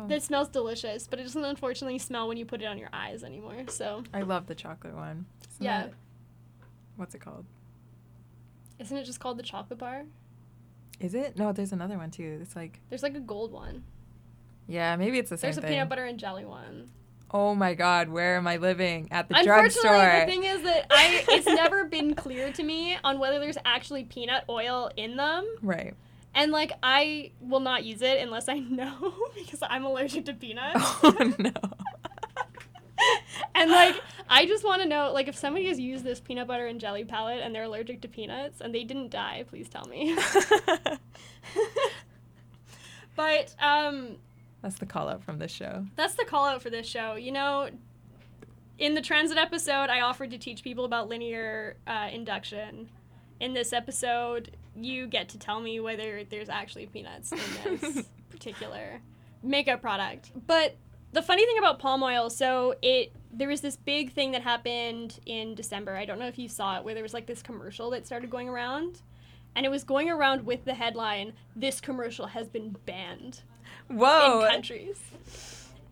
Wow. 0.00 0.06
that 0.08 0.22
smells 0.24 0.48
delicious, 0.48 1.06
but 1.06 1.20
it 1.20 1.22
doesn't 1.22 1.44
unfortunately 1.44 1.98
smell 2.00 2.26
when 2.26 2.36
you 2.36 2.44
put 2.44 2.60
it 2.60 2.64
on 2.64 2.76
your 2.76 2.88
eyes 2.92 3.22
anymore. 3.22 3.54
So 3.68 4.02
I 4.12 4.22
love 4.22 4.46
the 4.46 4.54
chocolate 4.56 4.94
one. 4.96 5.26
Isn't 5.52 5.64
yeah, 5.64 5.82
that- 5.84 5.94
what's 6.96 7.14
it 7.14 7.20
called? 7.20 7.44
Isn't 8.78 8.96
it 8.96 9.04
just 9.04 9.20
called 9.20 9.38
the 9.38 9.42
chocolate 9.42 9.78
bar? 9.78 10.04
Is 11.00 11.14
it? 11.14 11.36
No, 11.36 11.52
there's 11.52 11.72
another 11.72 11.96
one 11.96 12.10
too. 12.10 12.38
It's 12.42 12.56
like 12.56 12.80
There's 12.88 13.02
like 13.02 13.14
a 13.14 13.20
gold 13.20 13.52
one. 13.52 13.84
yeah, 14.66 14.96
maybe 14.96 15.18
it's 15.18 15.30
the 15.30 15.38
same 15.38 15.48
There's 15.48 15.58
a 15.58 15.60
thing. 15.62 15.70
peanut 15.72 15.88
butter 15.88 16.04
and 16.04 16.18
jelly 16.18 16.44
one. 16.44 16.90
Oh 17.30 17.54
my 17.54 17.74
god, 17.74 18.08
where 18.08 18.36
am 18.36 18.46
I 18.46 18.56
living? 18.56 19.08
At 19.10 19.28
the 19.28 19.36
Unfortunately, 19.36 19.82
drugstore. 19.90 20.20
the 20.20 20.26
thing 20.26 20.44
is 20.44 20.62
that 20.62 20.86
I 20.90 21.24
it's 21.28 21.46
never 21.46 21.84
been 21.84 22.14
clear 22.14 22.50
to 22.52 22.62
me 22.62 22.96
on 23.04 23.18
whether 23.18 23.38
there's 23.38 23.58
actually 23.66 24.04
peanut 24.04 24.44
oil 24.48 24.90
in 24.96 25.16
them. 25.16 25.46
right. 25.62 25.94
And 26.34 26.52
like 26.52 26.72
I 26.82 27.32
will 27.40 27.60
not 27.60 27.84
use 27.84 28.00
it 28.02 28.20
unless 28.20 28.48
I 28.48 28.58
know 28.58 29.14
because 29.36 29.60
I'm 29.62 29.84
allergic 29.84 30.24
to 30.26 30.34
peanuts. 30.34 30.80
Oh 31.02 31.34
no. 31.38 31.52
and 33.54 33.70
like 33.70 33.96
I 34.28 34.46
just 34.46 34.64
want 34.64 34.82
to 34.82 34.88
know 34.88 35.12
like 35.12 35.28
if 35.28 35.36
somebody 35.36 35.66
has 35.66 35.78
used 35.78 36.04
this 36.04 36.20
peanut 36.20 36.46
butter 36.48 36.66
and 36.66 36.80
jelly 36.80 37.04
palette 37.04 37.40
and 37.42 37.54
they're 37.54 37.64
allergic 37.64 38.00
to 38.02 38.08
peanuts 38.08 38.60
and 38.60 38.74
they 38.74 38.84
didn't 38.84 39.10
die, 39.10 39.44
please 39.48 39.68
tell 39.68 39.86
me. 39.86 40.16
but 43.16 43.54
um 43.60 44.16
That's 44.62 44.78
the 44.78 44.86
call 44.86 45.08
out 45.08 45.22
from 45.22 45.38
this 45.38 45.50
show. 45.52 45.86
that's 45.96 46.14
the 46.14 46.24
call 46.24 46.46
out 46.46 46.62
for 46.62 46.70
this 46.70 46.86
show. 46.86 47.14
You 47.14 47.32
know, 47.32 47.68
in 48.78 48.94
the 48.94 49.02
transit 49.02 49.38
episode, 49.38 49.90
I 49.90 50.00
offered 50.00 50.30
to 50.30 50.38
teach 50.38 50.62
people 50.62 50.84
about 50.84 51.08
linear 51.08 51.76
uh, 51.86 52.08
induction. 52.12 52.88
In 53.40 53.52
this 53.52 53.72
episode, 53.72 54.56
you 54.76 55.06
get 55.06 55.28
to 55.30 55.38
tell 55.38 55.60
me 55.60 55.80
whether 55.80 56.22
there's 56.24 56.48
actually 56.48 56.86
peanuts 56.86 57.32
in 57.32 57.38
this 57.80 58.04
particular 58.30 59.00
makeup 59.42 59.80
product. 59.80 60.30
But 60.46 60.76
the 61.18 61.26
funny 61.26 61.44
thing 61.44 61.58
about 61.58 61.78
palm 61.78 62.02
oil, 62.02 62.30
so 62.30 62.74
it 62.82 63.12
there 63.32 63.48
was 63.48 63.60
this 63.60 63.76
big 63.76 64.12
thing 64.12 64.32
that 64.32 64.42
happened 64.42 65.18
in 65.26 65.54
December. 65.54 65.96
I 65.96 66.04
don't 66.04 66.18
know 66.18 66.28
if 66.28 66.38
you 66.38 66.48
saw 66.48 66.78
it, 66.78 66.84
where 66.84 66.94
there 66.94 67.02
was 67.02 67.12
like 67.12 67.26
this 67.26 67.42
commercial 67.42 67.90
that 67.90 68.06
started 68.06 68.30
going 68.30 68.48
around. 68.48 69.02
And 69.56 69.66
it 69.66 69.70
was 69.70 69.82
going 69.82 70.08
around 70.08 70.46
with 70.46 70.64
the 70.64 70.74
headline, 70.74 71.32
This 71.56 71.80
commercial 71.80 72.26
has 72.28 72.48
been 72.48 72.76
banned 72.86 73.40
Whoa. 73.88 74.42
in 74.42 74.50
countries. 74.50 74.98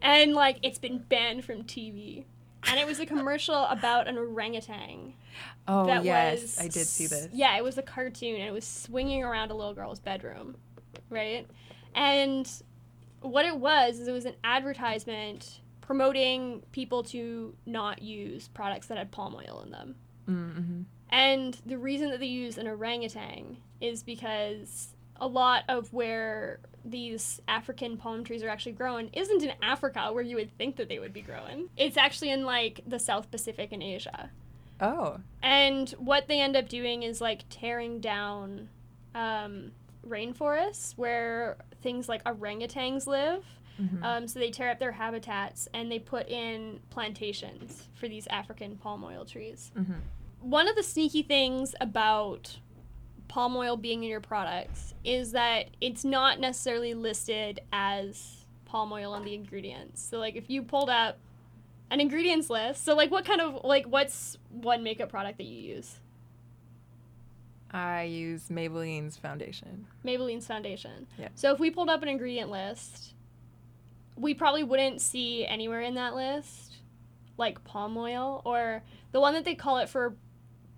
And 0.00 0.34
like 0.34 0.58
it's 0.62 0.78
been 0.78 0.98
banned 0.98 1.44
from 1.44 1.64
TV. 1.64 2.24
And 2.68 2.78
it 2.78 2.86
was 2.86 3.00
a 3.00 3.06
commercial 3.06 3.64
about 3.66 4.06
an 4.08 4.18
orangutan. 4.18 5.14
oh 5.66 5.86
that 5.86 6.04
yes, 6.04 6.42
was 6.42 6.58
I 6.60 6.68
did 6.68 6.86
see 6.86 7.06
this. 7.06 7.28
Yeah, 7.32 7.56
it 7.56 7.64
was 7.64 7.76
a 7.76 7.82
cartoon 7.82 8.36
and 8.36 8.44
it 8.44 8.52
was 8.52 8.64
swinging 8.66 9.24
around 9.24 9.50
a 9.50 9.54
little 9.54 9.74
girl's 9.74 10.00
bedroom. 10.00 10.56
right? 11.10 11.46
And 11.94 12.48
what 13.26 13.44
it 13.44 13.56
was 13.56 13.98
is 13.98 14.08
it 14.08 14.12
was 14.12 14.24
an 14.24 14.36
advertisement 14.44 15.60
promoting 15.80 16.62
people 16.72 17.02
to 17.04 17.54
not 17.64 18.02
use 18.02 18.48
products 18.48 18.88
that 18.88 18.98
had 18.98 19.10
palm 19.10 19.36
oil 19.36 19.62
in 19.64 19.70
them. 19.70 19.94
Mm-hmm. 20.28 20.82
And 21.10 21.56
the 21.64 21.78
reason 21.78 22.10
that 22.10 22.20
they 22.20 22.26
use 22.26 22.58
an 22.58 22.66
orangutan 22.66 23.58
is 23.80 24.02
because 24.02 24.94
a 25.20 25.26
lot 25.26 25.62
of 25.68 25.92
where 25.92 26.58
these 26.84 27.40
African 27.48 27.96
palm 27.96 28.24
trees 28.24 28.42
are 28.42 28.48
actually 28.48 28.72
grown 28.72 29.10
isn't 29.12 29.42
in 29.42 29.52
Africa 29.62 30.12
where 30.12 30.22
you 30.22 30.36
would 30.36 30.56
think 30.58 30.76
that 30.76 30.88
they 30.88 30.98
would 30.98 31.12
be 31.12 31.22
growing. 31.22 31.68
It's 31.76 31.96
actually 31.96 32.30
in 32.30 32.44
like 32.44 32.80
the 32.86 32.98
South 32.98 33.30
Pacific 33.30 33.72
and 33.72 33.82
Asia. 33.82 34.30
Oh. 34.80 35.18
And 35.42 35.88
what 35.90 36.28
they 36.28 36.40
end 36.40 36.56
up 36.56 36.68
doing 36.68 37.02
is 37.02 37.20
like 37.20 37.44
tearing 37.48 38.00
down 38.00 38.68
um, 39.14 39.72
rainforests 40.06 40.92
where 40.96 41.56
things 41.86 42.08
like 42.08 42.24
orangutans 42.24 43.06
live. 43.06 43.44
Mhm. 43.80 44.02
Um, 44.02 44.26
so 44.26 44.40
they 44.40 44.50
tear 44.50 44.70
up 44.70 44.80
their 44.80 44.90
habitats 44.90 45.68
and 45.72 45.88
they 45.92 46.00
put 46.00 46.28
in 46.28 46.80
plantations 46.90 47.88
for 47.94 48.08
these 48.08 48.26
African 48.26 48.76
palm 48.76 49.04
oil 49.04 49.24
trees. 49.24 49.70
Mhm. 49.76 50.00
One 50.40 50.66
of 50.66 50.74
the 50.74 50.82
sneaky 50.82 51.22
things 51.22 51.76
about 51.80 52.58
palm 53.28 53.54
oil 53.56 53.76
being 53.76 54.02
in 54.02 54.08
your 54.08 54.20
products 54.20 54.94
is 55.04 55.30
that 55.32 55.68
it's 55.80 56.04
not 56.04 56.40
necessarily 56.40 56.92
listed 56.94 57.60
as 57.72 58.46
palm 58.64 58.92
oil 58.92 59.12
on 59.12 59.24
the 59.24 59.34
ingredients. 59.34 60.00
So 60.02 60.18
like 60.18 60.34
if 60.34 60.50
you 60.50 60.62
pulled 60.64 60.90
up 60.90 61.18
an 61.90 62.00
ingredients 62.00 62.50
list, 62.50 62.82
so 62.84 62.96
like 62.96 63.12
what 63.12 63.24
kind 63.24 63.40
of 63.40 63.62
like 63.62 63.84
what's 63.86 64.38
one 64.50 64.82
makeup 64.82 65.08
product 65.08 65.38
that 65.38 65.44
you 65.44 65.74
use? 65.76 66.00
I 67.70 68.04
use 68.04 68.48
Maybelline's 68.48 69.16
foundation. 69.16 69.86
Maybelline's 70.04 70.46
foundation. 70.46 71.06
Yeah. 71.18 71.28
So 71.34 71.52
if 71.52 71.58
we 71.58 71.70
pulled 71.70 71.90
up 71.90 72.02
an 72.02 72.08
ingredient 72.08 72.50
list, 72.50 73.14
we 74.16 74.34
probably 74.34 74.64
wouldn't 74.64 75.00
see 75.00 75.44
anywhere 75.46 75.80
in 75.80 75.94
that 75.94 76.14
list 76.14 76.76
like 77.38 77.62
palm 77.64 77.96
oil 77.96 78.42
or 78.44 78.82
the 79.12 79.20
one 79.20 79.34
that 79.34 79.44
they 79.44 79.54
call 79.54 79.78
it 79.78 79.88
for 79.88 80.14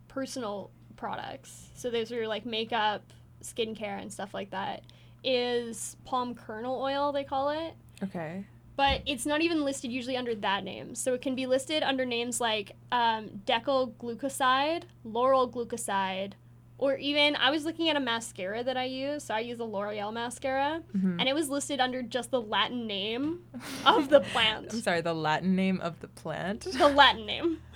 personal 0.09 0.71
products. 0.97 1.69
So 1.75 1.91
those 1.91 2.11
are 2.13 2.27
like 2.27 2.45
makeup, 2.45 3.03
skincare, 3.43 4.01
and 4.01 4.13
stuff 4.13 4.35
like 4.35 4.51
that. 4.51 4.83
Is 5.25 5.97
palm 6.05 6.35
kernel 6.35 6.81
oil 6.81 7.13
they 7.13 7.25
call 7.25 7.51
it? 7.51 7.75
Okay. 8.03 8.45
But 8.77 9.03
it's 9.07 9.27
not 9.27 9.41
even 9.41 9.65
listed 9.65 9.91
usually 9.91 10.17
under 10.17 10.35
that 10.37 10.63
name. 10.63 10.95
So 10.95 11.15
it 11.15 11.21
can 11.21 11.35
be 11.35 11.47
listed 11.47 11.83
under 11.83 12.05
names 12.05 12.41
like 12.41 12.73
um, 12.93 13.43
decyl 13.45 13.93
glucoside, 13.95 14.85
lauryl 15.05 15.51
glucoside, 15.51 16.35
or 16.79 16.97
even 16.97 17.37
I 17.37 17.51
was 17.51 17.65
looking 17.65 17.89
at 17.89 17.97
a 17.97 18.01
mascara 18.01 18.63
that 18.65 18.77
I 18.77 18.85
use. 18.85 19.25
So 19.25 19.35
I 19.35 19.41
use 19.41 19.59
a 19.59 19.65
L'Oreal 19.65 20.13
mascara, 20.13 20.83
Mhm. 20.97 21.19
and 21.21 21.29
it 21.29 21.35
was 21.35 21.49
listed 21.51 21.81
under 21.81 22.03
just 22.03 22.31
the 22.31 22.41
Latin 22.41 22.87
name 22.87 23.41
of 23.85 24.09
the 24.09 24.21
plant. 24.21 24.69
I'm 24.73 24.81
sorry, 24.81 25.01
the 25.01 25.15
Latin 25.15 25.55
name 25.57 25.81
of 25.81 26.01
the 26.01 26.09
plant. 26.09 26.61
the 26.63 26.89
Latin 26.89 27.27
name. 27.27 27.61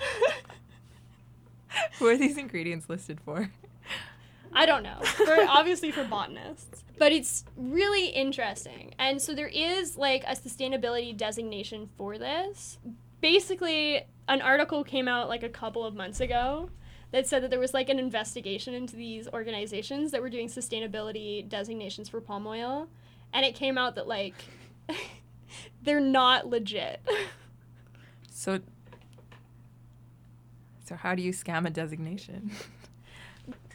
Who 1.98 2.06
are 2.06 2.16
these 2.16 2.36
ingredients 2.36 2.88
listed 2.88 3.20
for? 3.20 3.50
I 4.52 4.66
don't 4.66 4.82
know. 4.82 5.00
For 5.02 5.36
obviously 5.48 5.90
for 5.90 6.04
botanists. 6.04 6.84
But 6.98 7.12
it's 7.12 7.44
really 7.56 8.08
interesting. 8.08 8.94
And 8.98 9.20
so 9.20 9.34
there 9.34 9.48
is 9.48 9.96
like 9.96 10.22
a 10.24 10.36
sustainability 10.36 11.16
designation 11.16 11.88
for 11.96 12.18
this. 12.18 12.78
Basically, 13.22 14.02
an 14.28 14.42
article 14.42 14.84
came 14.84 15.08
out 15.08 15.28
like 15.30 15.42
a 15.42 15.48
couple 15.48 15.84
of 15.86 15.94
months 15.94 16.20
ago 16.20 16.68
that 17.12 17.26
said 17.26 17.42
that 17.42 17.50
there 17.50 17.60
was 17.60 17.72
like 17.74 17.88
an 17.88 17.98
investigation 17.98 18.74
into 18.74 18.96
these 18.96 19.28
organizations 19.28 20.10
that 20.10 20.20
were 20.20 20.30
doing 20.30 20.48
sustainability 20.48 21.46
designations 21.48 22.08
for 22.08 22.20
palm 22.20 22.46
oil. 22.46 22.88
And 23.32 23.46
it 23.46 23.54
came 23.54 23.78
out 23.78 23.94
that 23.94 24.08
like 24.08 24.34
they're 25.82 26.00
not 26.00 26.48
legit. 26.48 27.00
So 28.30 28.60
So 30.84 30.96
how 30.96 31.14
do 31.14 31.22
you 31.22 31.32
scam 31.32 31.66
a 31.66 31.70
designation? 31.70 32.50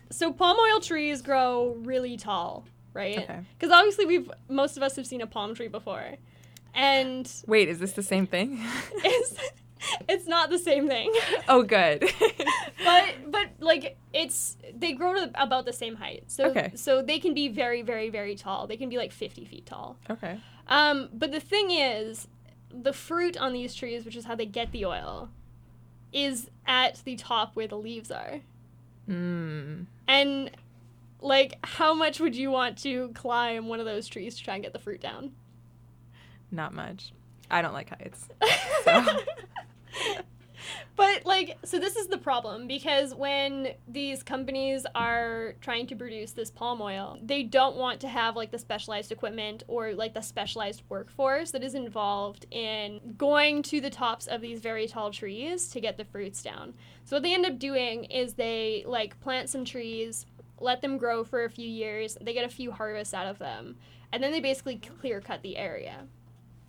So 0.09 0.31
palm 0.31 0.57
oil 0.57 0.79
trees 0.79 1.21
grow 1.21 1.77
really 1.81 2.17
tall, 2.17 2.65
right? 2.93 3.19
Okay. 3.19 3.39
Because 3.57 3.71
obviously 3.71 4.05
we've 4.05 4.31
most 4.49 4.77
of 4.77 4.83
us 4.83 4.95
have 4.95 5.05
seen 5.05 5.21
a 5.21 5.27
palm 5.27 5.53
tree 5.53 5.67
before, 5.67 6.15
and 6.73 7.31
Wait, 7.45 7.67
is 7.67 7.79
this 7.79 7.91
the 7.93 8.03
same 8.03 8.25
thing? 8.25 8.63
it's 10.09 10.27
not 10.27 10.49
the 10.49 10.59
same 10.59 10.87
thing. 10.87 11.13
oh, 11.47 11.63
good. 11.63 12.01
but 12.83 13.05
but 13.27 13.47
like 13.59 13.97
it's 14.13 14.57
they 14.75 14.93
grow 14.93 15.13
to 15.13 15.31
about 15.41 15.65
the 15.65 15.73
same 15.73 15.95
height. 15.95 16.23
So 16.27 16.45
Okay. 16.45 16.71
so 16.75 17.01
they 17.01 17.19
can 17.19 17.33
be 17.33 17.47
very 17.47 17.81
very 17.81 18.09
very 18.09 18.35
tall. 18.35 18.67
They 18.67 18.77
can 18.77 18.89
be 18.89 18.97
like 18.97 19.11
fifty 19.11 19.45
feet 19.45 19.65
tall. 19.65 19.97
okay. 20.09 20.39
Um, 20.67 21.09
but 21.13 21.31
the 21.31 21.39
thing 21.39 21.71
is, 21.71 22.27
the 22.71 22.91
fruit 22.91 23.37
on 23.37 23.53
these 23.53 23.73
trees, 23.73 24.03
which 24.03 24.17
is 24.17 24.25
how 24.25 24.35
they 24.35 24.45
get 24.45 24.71
the 24.73 24.85
oil, 24.85 25.29
is 26.11 26.49
at 26.65 27.01
the 27.05 27.15
top 27.15 27.55
where 27.55 27.67
the 27.69 27.77
leaves 27.77 28.11
are. 28.11 28.41
Mm. 29.09 29.85
And 30.09 30.51
like, 31.21 31.57
how 31.63 31.93
much 31.93 32.19
would 32.19 32.35
you 32.35 32.51
want 32.51 32.77
to 32.79 33.09
climb 33.13 33.67
one 33.67 33.79
of 33.79 33.85
those 33.85 34.07
trees 34.09 34.35
to 34.37 34.43
try 34.43 34.55
and 34.55 34.63
get 34.63 34.73
the 34.73 34.79
fruit 34.79 34.99
down? 34.99 35.31
Not 36.51 36.73
much. 36.73 37.13
I 37.49 37.61
don't 37.61 37.73
like 37.73 37.89
heights. 37.89 38.27
So. 38.83 39.05
but 40.95 41.25
like, 41.25 41.57
so 41.63 41.79
this 41.79 41.95
is 41.95 42.07
the 42.07 42.17
problem 42.17 42.67
because 42.67 43.13
when 43.13 43.69
these 43.87 44.23
companies 44.23 44.85
are 44.95 45.55
trying 45.61 45.87
to 45.87 45.95
produce 45.95 46.31
this 46.31 46.49
palm 46.49 46.81
oil, 46.81 47.17
they 47.21 47.43
don't 47.43 47.75
want 47.75 47.99
to 48.01 48.07
have 48.07 48.35
like 48.35 48.51
the 48.51 48.59
specialized 48.59 49.11
equipment 49.11 49.63
or 49.67 49.93
like 49.93 50.13
the 50.13 50.21
specialized 50.21 50.83
workforce 50.89 51.51
that 51.51 51.63
is 51.63 51.75
involved 51.75 52.45
in 52.51 52.99
going 53.17 53.61
to 53.63 53.79
the 53.81 53.89
tops 53.89 54.27
of 54.27 54.41
these 54.41 54.59
very 54.59 54.87
tall 54.87 55.11
trees 55.11 55.67
to 55.69 55.79
get 55.79 55.97
the 55.97 56.05
fruits 56.05 56.41
down. 56.41 56.73
So 57.05 57.15
what 57.15 57.23
they 57.23 57.33
end 57.33 57.45
up 57.45 57.59
doing 57.59 58.05
is 58.05 58.33
they 58.33 58.83
like 58.85 59.19
plant 59.21 59.49
some 59.49 59.65
trees, 59.65 60.25
let 60.59 60.81
them 60.81 60.97
grow 60.97 61.23
for 61.23 61.43
a 61.43 61.49
few 61.49 61.67
years, 61.67 62.17
they 62.19 62.33
get 62.33 62.45
a 62.45 62.49
few 62.49 62.71
harvests 62.71 63.13
out 63.13 63.27
of 63.27 63.39
them, 63.39 63.75
and 64.11 64.23
then 64.23 64.31
they 64.31 64.39
basically 64.39 64.81
clear 64.99 65.21
cut 65.21 65.41
the 65.41 65.57
area. 65.57 66.05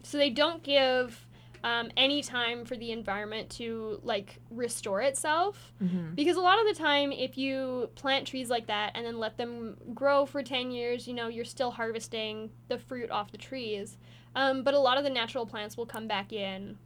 So 0.03 0.17
they 0.17 0.31
don't 0.31 0.63
give 0.63 1.27
um, 1.65 1.91
any 1.97 2.23
time 2.23 2.65
for 2.65 2.77
the 2.77 2.93
environment 2.93 3.51
to 3.51 4.01
like 4.03 4.39
restore 4.51 5.01
itself. 5.03 5.73
Mhm. 5.83 6.15
because 6.15 6.37
a 6.37 6.41
lot 6.41 6.59
of 6.61 6.67
the 6.67 6.75
time 6.75 7.11
if 7.13 7.37
you 7.39 7.91
plant 7.95 8.27
trees 8.27 8.49
like 8.51 8.67
that 8.67 8.93
and 8.95 9.05
then 9.07 9.19
let 9.19 9.37
them 9.37 9.77
grow 9.95 10.25
for 10.27 10.43
10 10.43 10.71
years 10.71 11.07
you 11.09 11.15
know 11.15 11.29
you're 11.29 11.45
still 11.45 11.73
harvesting 11.73 12.51
the 12.69 12.79
fruit 12.79 13.11
off 13.11 13.31
the 13.33 13.39
trees. 13.39 13.97
Um, 14.35 14.63
but 14.63 14.75
a 14.75 14.79
lot 14.79 14.99
of 14.99 15.05
the 15.05 15.11
natural 15.11 15.47
plants 15.47 15.77
will 15.77 15.87
come 15.87 16.07
back 16.07 16.33
in 16.33 16.79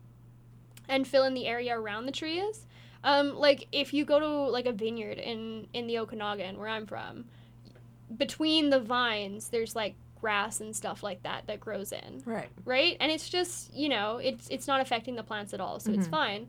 and 0.88 1.07
fill 1.07 1.25
in 1.25 1.35
the 1.35 1.47
area 1.47 1.79
around 1.79 2.07
the 2.07 2.12
trees. 2.12 2.67
Um, 3.05 3.35
like 3.37 3.67
if 3.73 3.93
you 3.93 4.05
go 4.05 4.19
to 4.21 4.29
like 4.29 4.67
a 4.67 4.73
vineyard 4.73 5.19
in 5.19 5.67
in 5.73 5.87
the 5.88 5.99
okanagan 5.99 6.57
where 6.59 6.69
i'm 6.69 6.87
from 6.87 7.25
between 8.17 8.71
the 8.71 8.79
vines 8.79 9.49
there's 9.49 9.75
like 9.75 9.95
grass 10.23 10.61
and 10.61 10.75
stuff 10.75 11.02
like 11.02 11.23
that 11.25 11.47
that 11.49 11.59
grows 11.61 11.93
in 11.93 12.23
Right. 12.25 12.49
right? 12.64 12.97
And 13.00 13.12
it's 13.12 13.29
just 13.29 13.75
you 13.75 13.88
know 13.91 14.17
it's 14.19 14.49
it's 14.49 14.67
not 14.67 14.81
affecting 14.81 15.17
the 15.17 15.23
plants 15.25 15.52
at 15.52 15.61
all, 15.61 15.79
so 15.81 15.93
it's 15.93 16.07
Mhm. 16.07 16.11
fine. 16.11 16.47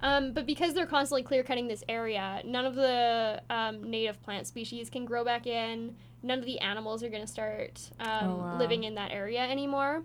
Um, 0.00 0.32
but 0.32 0.46
because 0.46 0.74
they're 0.74 0.86
constantly 0.86 1.24
clear 1.24 1.42
cutting 1.42 1.66
this 1.66 1.82
area, 1.88 2.40
none 2.44 2.64
of 2.66 2.76
the 2.76 3.42
um, 3.50 3.90
native 3.90 4.22
plant 4.22 4.46
species 4.46 4.88
can 4.90 5.04
grow 5.06 5.24
back 5.24 5.44
in. 5.48 5.96
None 6.22 6.38
of 6.38 6.44
the 6.44 6.60
animals 6.60 7.02
are 7.02 7.08
going 7.08 7.22
to 7.22 7.26
start 7.26 7.90
um, 7.98 8.06
Oh, 8.30 8.36
wow. 8.36 8.58
living 8.58 8.84
in 8.84 8.94
that 8.94 9.10
area 9.10 9.40
anymore. 9.40 10.02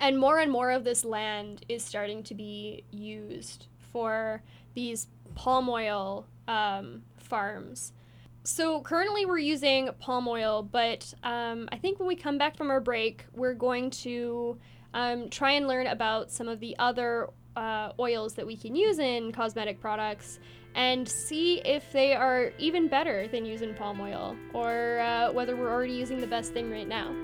And 0.00 0.18
more 0.18 0.38
and 0.38 0.50
more 0.50 0.70
of 0.70 0.84
this 0.84 1.04
land 1.04 1.64
is 1.68 1.84
starting 1.84 2.22
to 2.24 2.34
be 2.34 2.84
used 2.90 3.66
for 3.92 4.42
these 4.74 5.06
palm 5.34 5.68
oil 5.68 6.26
um, 6.48 7.02
farms. 7.18 7.92
So 8.44 8.80
currently 8.80 9.24
we're 9.24 9.38
using 9.38 9.88
palm 10.00 10.26
oil, 10.26 10.64
but 10.64 11.14
um, 11.22 11.68
I 11.70 11.76
think 11.76 12.00
when 12.00 12.08
we 12.08 12.16
come 12.16 12.38
back 12.38 12.56
from 12.56 12.70
our 12.70 12.80
break, 12.80 13.24
we're 13.32 13.54
going 13.54 13.90
to 13.90 14.58
um, 14.94 15.30
try 15.30 15.52
and 15.52 15.68
learn 15.68 15.86
about 15.86 16.30
some 16.32 16.48
of 16.48 16.58
the 16.58 16.76
other 16.80 17.30
uh, 17.54 17.90
oils 18.00 18.34
that 18.34 18.46
we 18.46 18.56
can 18.56 18.74
use 18.74 18.98
in 18.98 19.30
cosmetic 19.30 19.80
products 19.80 20.40
and 20.74 21.08
see 21.08 21.60
if 21.60 21.92
they 21.92 22.14
are 22.14 22.52
even 22.58 22.88
better 22.88 23.28
than 23.28 23.44
using 23.44 23.74
palm 23.74 24.00
oil 24.00 24.36
or 24.54 24.98
uh, 25.00 25.30
whether 25.32 25.54
we're 25.54 25.70
already 25.70 25.92
using 25.92 26.20
the 26.20 26.26
best 26.26 26.52
thing 26.52 26.68
right 26.68 26.88
now. 26.88 27.14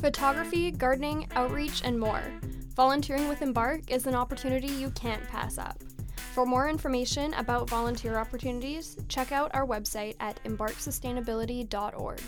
Photography, 0.00 0.72
gardening, 0.72 1.28
outreach, 1.36 1.82
and 1.84 2.00
more. 2.00 2.24
Volunteering 2.80 3.28
with 3.28 3.42
Embark 3.42 3.90
is 3.90 4.06
an 4.06 4.14
opportunity 4.14 4.66
you 4.66 4.88
can't 4.92 5.22
pass 5.28 5.58
up. 5.58 5.82
For 6.32 6.46
more 6.46 6.66
information 6.66 7.34
about 7.34 7.68
volunteer 7.68 8.16
opportunities, 8.16 8.96
check 9.06 9.32
out 9.32 9.50
our 9.52 9.66
website 9.66 10.16
at 10.18 10.42
embarksustainability.org. 10.44 12.20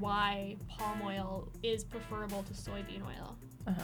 Why 0.00 0.56
palm 0.68 1.00
oil 1.04 1.48
is 1.62 1.84
preferable 1.84 2.42
to 2.42 2.52
soybean 2.52 3.06
oil. 3.06 3.36
Uh-huh. 3.68 3.82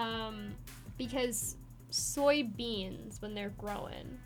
Um, 0.00 0.52
because 0.98 1.56
soybeans, 1.90 3.20
when 3.22 3.34
they're 3.34 3.52
growing, 3.58 4.18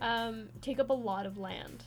um, 0.00 0.48
take 0.60 0.78
up 0.78 0.90
a 0.90 0.94
lot 0.94 1.26
of 1.26 1.38
land, 1.38 1.84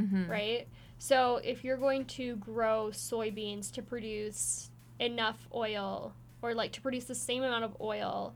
Mm-hmm. 0.00 0.30
right? 0.30 0.66
So 0.98 1.36
if 1.44 1.62
you're 1.64 1.76
going 1.76 2.06
to 2.06 2.36
grow 2.36 2.88
soybeans 2.92 3.70
to 3.72 3.82
produce 3.82 4.70
enough 4.98 5.46
oil, 5.54 6.14
or 6.40 6.54
like 6.54 6.72
to 6.72 6.80
produce 6.80 7.04
the 7.04 7.14
same 7.14 7.42
amount 7.42 7.64
of 7.64 7.76
oil 7.80 8.34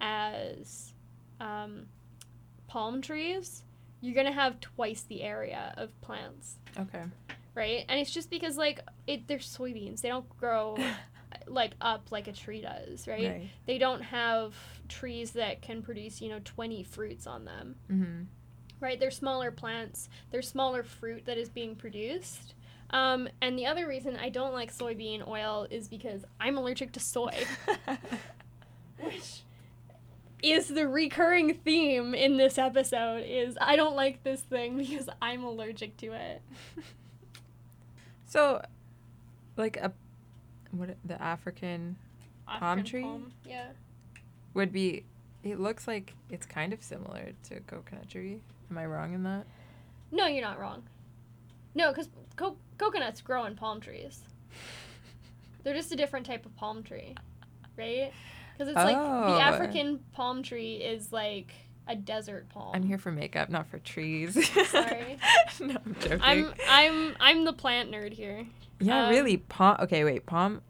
as 0.00 0.92
um, 1.40 1.86
palm 2.66 3.00
trees, 3.00 3.62
you're 4.00 4.14
gonna 4.14 4.32
have 4.32 4.60
twice 4.60 5.02
the 5.02 5.22
area 5.22 5.72
of 5.76 5.98
plants, 6.02 6.56
Okay. 6.78 7.02
right? 7.54 7.84
And 7.88 7.98
it's 7.98 8.12
just 8.12 8.30
because 8.30 8.56
like 8.56 8.80
it, 9.06 9.26
they're 9.26 9.38
soybeans; 9.38 10.02
they 10.02 10.08
don't 10.08 10.28
grow 10.38 10.76
like 11.46 11.72
up 11.80 12.08
like 12.10 12.26
a 12.28 12.32
tree 12.32 12.60
does, 12.60 13.06
right? 13.06 13.28
Right. 13.28 13.50
They 13.66 13.78
don't 13.78 14.02
have 14.02 14.54
trees 14.88 15.32
that 15.32 15.60
can 15.62 15.82
produce 15.82 16.20
you 16.22 16.28
know 16.30 16.40
20 16.44 16.82
fruits 16.84 17.26
on 17.26 17.44
them 17.44 17.74
Mm-hmm. 17.90 18.22
right? 18.80 18.98
They're 18.98 19.10
smaller 19.10 19.50
plants. 19.50 20.08
They're 20.30 20.42
smaller 20.42 20.82
fruit 20.82 21.24
that 21.26 21.36
is 21.38 21.48
being 21.48 21.74
produced. 21.76 22.54
Um, 22.90 23.28
and 23.42 23.58
the 23.58 23.66
other 23.66 23.86
reason 23.86 24.16
I 24.16 24.30
don't 24.30 24.54
like 24.54 24.72
soybean 24.74 25.26
oil 25.28 25.66
is 25.70 25.88
because 25.88 26.24
I'm 26.40 26.56
allergic 26.56 26.92
to 26.92 27.00
soy, 27.00 27.34
which 29.02 29.42
is 30.42 30.68
the 30.68 30.88
recurring 30.88 31.52
theme 31.54 32.14
in 32.14 32.38
this 32.38 32.56
episode. 32.56 33.24
Is 33.26 33.58
I 33.60 33.76
don't 33.76 33.94
like 33.94 34.22
this 34.22 34.40
thing 34.40 34.78
because 34.78 35.08
I'm 35.20 35.44
allergic 35.44 35.98
to 35.98 36.12
it. 36.14 36.40
so, 38.26 38.62
like 39.58 39.76
a 39.76 39.92
what 40.72 40.96
the 41.04 41.20
African 41.22 41.96
Palm 42.46 42.84
tree? 42.84 43.02
palm, 43.02 43.32
Yeah. 43.44 43.68
would 44.54 44.72
be. 44.72 45.04
It 45.44 45.60
looks 45.60 45.86
like 45.86 46.14
it's 46.30 46.46
kind 46.46 46.72
of 46.72 46.82
similar 46.82 47.32
to 47.44 47.56
a 47.56 47.60
coconut 47.60 48.08
tree. 48.08 48.40
Am 48.70 48.78
I 48.78 48.86
wrong 48.86 49.14
in 49.14 49.22
that? 49.22 49.44
No, 50.10 50.26
you're 50.26 50.42
not 50.42 50.58
wrong. 50.58 50.82
No, 51.74 51.90
because 51.90 52.08
co- 52.36 52.56
coconuts 52.76 53.20
grow 53.20 53.44
in 53.44 53.54
palm 53.54 53.80
trees. 53.80 54.20
They're 55.62 55.74
just 55.74 55.92
a 55.92 55.96
different 55.96 56.26
type 56.26 56.44
of 56.46 56.54
palm 56.56 56.82
tree, 56.82 57.14
right? 57.76 58.12
Because 58.56 58.68
it's 58.68 58.76
like 58.76 58.96
Oh. 58.98 59.34
the 59.34 59.40
African 59.40 60.00
palm 60.12 60.42
tree 60.42 60.76
is 60.76 61.12
like 61.12 61.52
a 61.86 61.94
desert 61.94 62.48
palm. 62.48 62.72
I'm 62.74 62.82
here 62.82 62.98
for 62.98 63.12
makeup, 63.12 63.48
not 63.48 63.68
for 63.68 63.78
trees. 63.78 64.34
Sorry. 64.68 65.18
no, 65.60 65.76
I'm 65.84 65.96
joking. 66.00 66.20
I'm 66.22 66.54
I'm 66.68 67.16
I'm 67.20 67.44
the 67.44 67.52
plant 67.52 67.90
nerd 67.90 68.12
here. 68.12 68.46
Yeah, 68.80 69.04
um, 69.04 69.10
really. 69.10 69.36
Palm. 69.36 69.76
Okay, 69.80 70.04
wait. 70.04 70.26
Palm. 70.26 70.62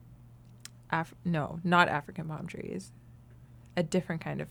Af- 0.91 1.15
no, 1.25 1.61
not 1.65 1.89
African 1.89 2.29
palm 2.29 2.47
trees. 2.47 2.93
A 3.77 3.83
different 3.83 4.23
kind 4.23 4.41
of 4.41 4.49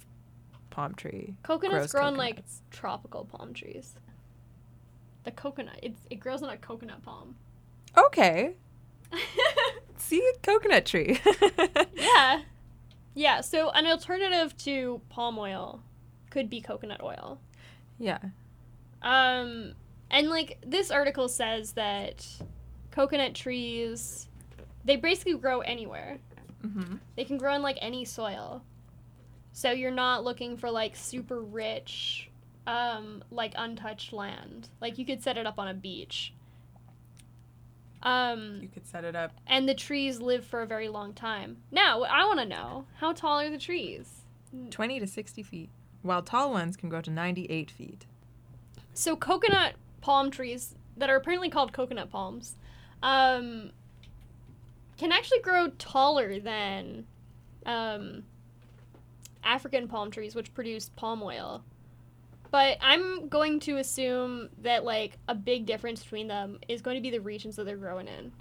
palm 0.70 0.94
tree. 0.94 1.36
Coconuts 1.44 1.92
grow 1.92 2.04
on 2.04 2.16
like 2.16 2.44
tropical 2.70 3.26
palm 3.26 3.54
trees. 3.54 3.96
The 5.24 5.32
coconut, 5.32 5.80
it's 5.82 6.02
it 6.10 6.20
grows 6.20 6.44
on 6.44 6.50
a 6.50 6.58
coconut 6.58 7.02
palm. 7.04 7.36
Okay. 7.98 8.54
See 9.98 10.20
a 10.20 10.40
coconut 10.40 10.86
tree. 10.86 11.20
yeah. 11.96 12.42
Yeah, 13.16 13.42
so 13.42 13.72
an 13.72 13.88
alternative 13.88 14.56
to 14.58 15.02
palm 15.10 15.40
oil 15.40 15.82
could 16.30 16.50
be 16.50 16.62
coconut 16.62 17.02
oil. 17.02 17.40
Yeah. 17.98 18.20
Um, 19.02 19.74
and 20.12 20.30
like 20.30 20.60
this 20.66 20.92
article 20.92 21.28
says 21.28 21.72
that 21.74 22.26
coconut 22.98 23.36
trees, 23.36 24.28
they 24.84 24.96
basically 24.96 25.36
grow 25.36 25.60
anywhere. 25.62 26.18
Mm-hmm. 26.66 26.96
They 27.16 27.24
can 27.26 27.38
grow 27.38 27.54
in 27.54 27.62
like 27.62 27.78
any 27.80 28.06
soil. 28.06 28.64
So 29.54 29.70
you're 29.72 29.92
not 29.92 30.24
looking 30.24 30.58
for 30.58 30.72
like 30.72 30.96
super 30.96 31.40
rich, 31.40 32.28
um, 32.66 33.24
like 33.30 33.54
untouched 33.56 34.14
land. 34.14 34.70
Like 34.82 34.98
you 34.98 35.06
could 35.06 35.22
set 35.22 35.38
it 35.38 35.46
up 35.46 35.60
on 35.60 35.68
a 35.68 35.76
beach. 35.76 36.34
Um, 38.02 38.60
You 38.64 38.68
could 38.68 38.88
set 38.88 39.04
it 39.04 39.16
up. 39.16 39.32
and 39.46 39.70
the 39.70 39.76
trees 39.76 40.20
live 40.20 40.44
for 40.44 40.62
a 40.64 40.68
very 40.68 40.88
long 40.88 41.14
time. 41.14 41.58
Now, 41.72 42.02
I 42.04 42.26
want 42.26 42.40
to 42.40 42.46
know 42.46 42.86
how 42.96 43.12
tall 43.14 43.40
are 43.40 43.50
the 43.50 43.58
trees? 43.60 44.22
20 44.72 45.00
to 45.00 45.06
60 45.08 45.44
feet, 45.44 45.70
while 46.02 46.24
tall 46.24 46.52
ones 46.52 46.76
can 46.78 46.90
grow 46.90 47.02
to 47.02 47.12
98 47.12 47.70
feet. 47.70 48.06
So 48.94 49.16
coconut 49.16 49.74
palm 50.02 50.32
trees 50.32 50.74
that 50.96 51.10
are 51.12 51.16
apparently 51.16 51.50
called 51.50 51.74
coconut 51.74 52.10
palms 52.10 52.56
um, 53.04 53.72
can 54.98 55.12
actually 55.12 55.42
grow 55.42 55.70
taller 55.78 56.40
than 56.40 57.06
um, 57.66 58.24
African 59.44 59.88
palm 59.88 60.12
trees, 60.12 60.36
which 60.36 60.54
produce 60.54 60.90
palm 60.90 61.22
oil. 61.22 61.64
But 62.50 62.78
I'm 62.82 63.28
going 63.28 63.60
to 63.62 63.78
assume 63.78 64.50
that 64.62 64.84
like 64.84 65.18
a 65.28 65.36
big 65.36 65.66
difference 65.66 66.02
between 66.02 66.28
them 66.28 66.60
is 66.68 66.82
going 66.82 66.96
to 66.96 67.02
be 67.02 67.10
the 67.12 67.20
regions 67.20 67.56
that 67.58 67.66
they're 67.66 67.78
growing 67.78 68.08
in. 68.08 68.32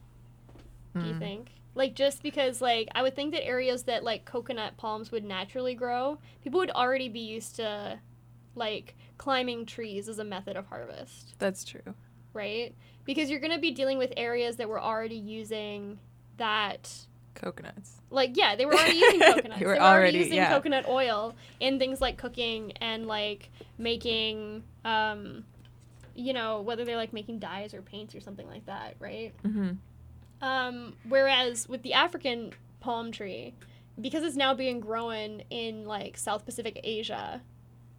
Do 1.00 1.06
you 1.08 1.14
Mm. 1.14 1.18
think? 1.18 1.50
Like 1.74 1.94
just 1.94 2.22
because 2.22 2.62
like 2.62 2.88
I 2.94 3.02
would 3.02 3.14
think 3.14 3.34
that 3.34 3.44
areas 3.44 3.82
that 3.82 4.02
like 4.04 4.24
coconut 4.24 4.76
palms 4.78 5.10
would 5.12 5.24
naturally 5.24 5.74
grow, 5.74 6.18
people 6.42 6.58
would 6.58 6.70
already 6.70 7.08
be 7.08 7.20
used 7.20 7.56
to 7.56 7.98
like 8.54 8.94
climbing 9.18 9.66
trees 9.66 10.08
as 10.08 10.18
a 10.18 10.24
method 10.24 10.56
of 10.56 10.66
harvest, 10.66 11.34
That's 11.38 11.64
true. 11.64 11.94
Right? 12.36 12.74
Because 13.04 13.30
you're 13.30 13.40
going 13.40 13.52
to 13.52 13.58
be 13.58 13.70
dealing 13.72 13.98
with 13.98 14.12
areas 14.16 14.56
that 14.56 14.68
were 14.68 14.80
already 14.80 15.16
using 15.16 15.98
that 16.36 16.90
Coconuts. 17.34 18.00
like 18.10 18.36
yeah, 18.36 18.54
they 18.56 18.66
were 18.66 18.74
already 18.78 18.96
using 18.98 19.20
coconuts. 19.20 19.58
They 19.58 19.66
were 19.66 19.74
they 19.74 19.78
were 19.78 19.84
already 19.84 20.02
already- 20.02 20.18
using 20.18 20.34
yeah. 20.34 20.50
coconut 20.50 20.86
oil 20.88 21.34
in 21.60 21.78
things 21.78 22.00
like 22.00 22.16
cooking 22.16 22.72
and 22.80 23.06
like 23.06 23.50
making 23.78 24.62
um 24.84 25.44
you 26.14 26.32
know, 26.32 26.62
whether 26.62 26.84
they're 26.84 26.96
like 26.96 27.12
making 27.12 27.38
dyes 27.38 27.74
or 27.74 27.82
paints 27.82 28.14
or 28.14 28.20
something 28.20 28.46
like 28.48 28.64
that, 28.66 28.96
right? 28.98 29.34
Mm-hmm. 29.44 29.72
Um, 30.40 30.94
whereas 31.08 31.68
with 31.68 31.82
the 31.82 31.92
African 31.92 32.52
palm 32.80 33.12
tree, 33.12 33.54
because 34.00 34.24
it's 34.24 34.36
now 34.36 34.54
being 34.54 34.80
grown 34.80 35.42
in 35.50 35.84
like 35.84 36.16
South 36.16 36.44
Pacific 36.44 36.80
Asia, 36.82 37.42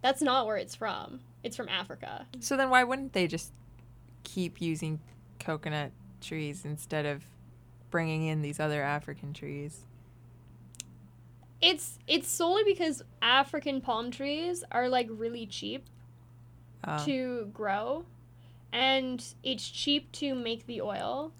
that's 0.02 0.22
not 0.22 0.46
where 0.46 0.56
it's 0.56 0.74
from. 0.74 1.20
It's 1.42 1.56
from 1.56 1.68
Africa. 1.68 2.26
So 2.40 2.56
then 2.56 2.70
why 2.70 2.84
wouldn't 2.84 3.12
they 3.12 3.26
just 3.28 3.52
keep 4.34 4.60
using 4.60 5.00
coconut 5.40 5.92
trees 6.20 6.64
instead 6.64 7.06
of 7.06 7.24
bringing 7.90 8.26
in 8.26 8.42
these 8.42 8.60
other 8.60 8.82
African 8.82 9.32
trees? 9.32 9.84
It's 11.60 11.98
it's 12.06 12.28
solely 12.28 12.62
because 12.64 13.02
African 13.20 13.80
palm 13.80 14.10
trees 14.10 14.62
are 14.70 14.88
like 14.88 15.08
really 15.10 15.46
cheap 15.46 15.86
Uh, 16.84 17.04
to 17.04 17.50
grow 17.52 18.04
and 18.72 19.24
it's 19.42 19.68
cheap 19.68 20.12
to 20.12 20.34
make 20.34 20.66
the 20.66 20.80
oil. 20.80 21.32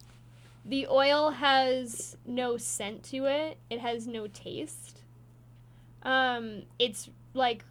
The 0.65 0.87
oil 0.89 1.31
has 1.31 2.17
no 2.27 2.57
scent 2.57 3.03
to 3.05 3.27
it. 3.27 3.59
It 3.71 3.81
has 3.81 4.07
no 4.09 4.27
taste. 4.27 5.03
Um 6.03 6.63
it's 6.79 7.09
like 7.35 7.65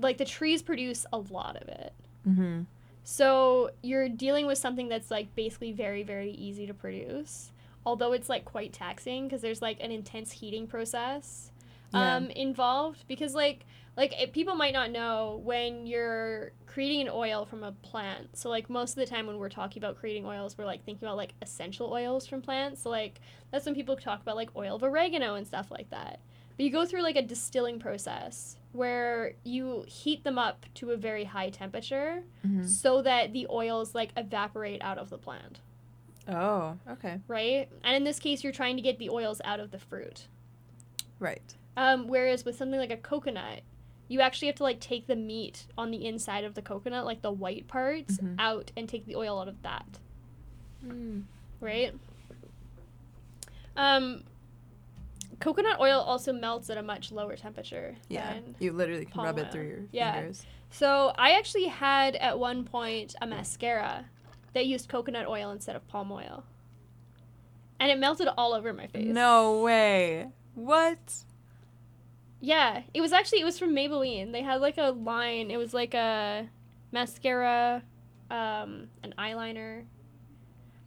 like 0.00 0.18
the 0.18 0.24
trees 0.24 0.62
produce 0.62 1.06
a 1.12 1.18
lot 1.18 1.56
of 1.56 1.68
it. 1.68 1.92
mm-hmm. 2.28 2.62
So 3.08 3.70
you're 3.84 4.08
dealing 4.08 4.48
with 4.48 4.58
something 4.58 4.88
that's 4.88 5.12
like 5.12 5.32
basically 5.36 5.70
very 5.70 6.02
very 6.02 6.32
easy 6.32 6.66
to 6.66 6.74
produce. 6.74 7.52
Although 7.86 8.12
it's 8.14 8.28
like 8.28 8.44
quite 8.44 8.72
taxing 8.72 9.28
because 9.28 9.42
there's 9.42 9.62
like 9.62 9.78
an 9.80 9.92
intense 9.92 10.32
heating 10.32 10.66
process 10.66 11.52
Yeah. 11.94 12.16
um, 12.16 12.30
involved 12.30 13.04
because 13.06 13.32
like 13.32 13.64
like 13.96 14.12
it, 14.20 14.32
people 14.32 14.56
might 14.56 14.72
not 14.72 14.90
know 14.90 15.40
when 15.44 15.86
you're 15.86 16.50
creating 16.66 17.02
an 17.02 17.08
oil 17.12 17.44
from 17.44 17.62
a 17.62 17.70
plant. 17.70 18.36
So 18.36 18.50
like 18.50 18.68
most 18.68 18.90
of 18.90 18.96
the 18.96 19.06
time 19.06 19.28
when 19.28 19.38
we're 19.38 19.50
talking 19.50 19.80
about 19.80 19.98
creating 19.98 20.26
oils, 20.26 20.58
we're 20.58 20.64
like 20.66 20.84
thinking 20.84 21.06
about 21.06 21.16
like 21.16 21.34
essential 21.40 21.92
oils 21.92 22.26
from 22.26 22.42
plants. 22.42 22.82
So 22.82 22.90
like 22.90 23.20
that's 23.52 23.64
when 23.66 23.76
people 23.76 23.94
talk 23.96 24.20
about 24.20 24.34
like 24.34 24.50
oil 24.56 24.74
of 24.74 24.82
oregano 24.82 25.36
and 25.36 25.46
stuff 25.46 25.70
like 25.70 25.90
that. 25.90 26.18
But 26.56 26.64
you 26.64 26.72
go 26.72 26.84
through 26.84 27.02
like 27.02 27.16
a 27.16 27.22
distilling 27.22 27.78
process 27.78 28.56
where 28.76 29.32
you 29.44 29.84
heat 29.88 30.22
them 30.24 30.38
up 30.38 30.66
to 30.74 30.90
a 30.90 30.96
very 30.96 31.24
high 31.24 31.50
temperature 31.50 32.22
Mm-hmm. 32.46 32.64
so 32.66 33.02
that 33.02 33.32
the 33.32 33.46
oils 33.50 33.94
like 33.94 34.10
evaporate 34.16 34.80
out 34.82 34.98
of 34.98 35.10
the 35.10 35.18
plant, 35.18 35.60
Oh, 36.28 36.76
okay. 36.88 37.20
right? 37.28 37.68
And 37.82 37.96
in 37.96 38.04
this 38.04 38.18
case, 38.20 38.44
you're 38.44 38.52
trying 38.52 38.76
to 38.76 38.82
get 38.82 38.98
the 38.98 39.10
oils 39.10 39.40
out 39.44 39.58
of 39.60 39.70
the 39.72 39.78
fruit. 39.78 40.26
Right. 41.18 41.54
Um, 41.76 42.06
whereas 42.08 42.44
with 42.44 42.56
something 42.56 42.78
like 42.78 42.90
a 42.92 42.96
coconut, 42.96 43.62
you 44.08 44.20
actually 44.20 44.46
have 44.48 44.56
to 44.56 44.62
like 44.62 44.78
take 44.80 45.06
the 45.08 45.16
meat 45.16 45.66
on 45.76 45.90
the 45.90 46.06
inside 46.06 46.44
of 46.44 46.54
the 46.54 46.62
coconut, 46.62 47.04
like 47.04 47.22
the 47.22 47.32
white 47.32 47.66
parts, 47.66 48.18
Mhm. 48.18 48.36
out 48.38 48.70
and 48.76 48.88
take 48.88 49.06
the 49.06 49.16
oil 49.16 49.40
out 49.40 49.48
of 49.48 49.60
that, 49.62 49.98
Mm. 50.84 51.24
right? 51.60 51.92
Um, 53.76 54.22
coconut 55.40 55.78
oil 55.80 56.00
also 56.00 56.32
melts 56.32 56.70
at 56.70 56.78
a 56.78 56.82
much 56.82 57.12
lower 57.12 57.36
temperature. 57.36 57.96
Yeah. 58.08 58.38
You 58.58 58.72
literally 58.72 59.04
can 59.04 59.22
rub 59.22 59.38
oil. 59.38 59.44
it 59.44 59.52
through 59.52 59.66
your 59.68 59.80
Yeah. 59.92 60.12
fingers. 60.14 60.46
So 60.70 61.12
I 61.16 61.32
actually 61.32 61.66
had 61.66 62.16
at 62.16 62.38
one 62.38 62.64
point 62.64 63.14
a 63.20 63.26
mascara 63.26 64.06
that 64.54 64.66
used 64.66 64.88
coconut 64.88 65.26
oil 65.28 65.50
instead 65.50 65.76
of 65.76 65.86
palm 65.88 66.10
oil. 66.12 66.44
and 67.78 67.90
it 67.90 67.98
melted 67.98 68.26
all 68.38 68.54
over 68.54 68.72
my 68.72 68.86
face. 68.86 69.06
No 69.06 69.60
way. 69.60 70.28
What? 70.54 71.24
Yeah, 72.40 72.82
it 72.94 73.02
was 73.02 73.12
actually 73.12 73.40
it 73.40 73.44
was 73.44 73.58
from 73.58 73.74
Maybelline. 73.74 74.32
They 74.32 74.40
had 74.42 74.62
like 74.62 74.78
a 74.78 74.90
line. 74.92 75.50
It 75.50 75.58
was 75.58 75.74
like 75.74 75.92
a 75.92 76.48
mascara, 76.90 77.82
um, 78.30 78.88
an 79.02 79.12
eyeliner, 79.18 79.84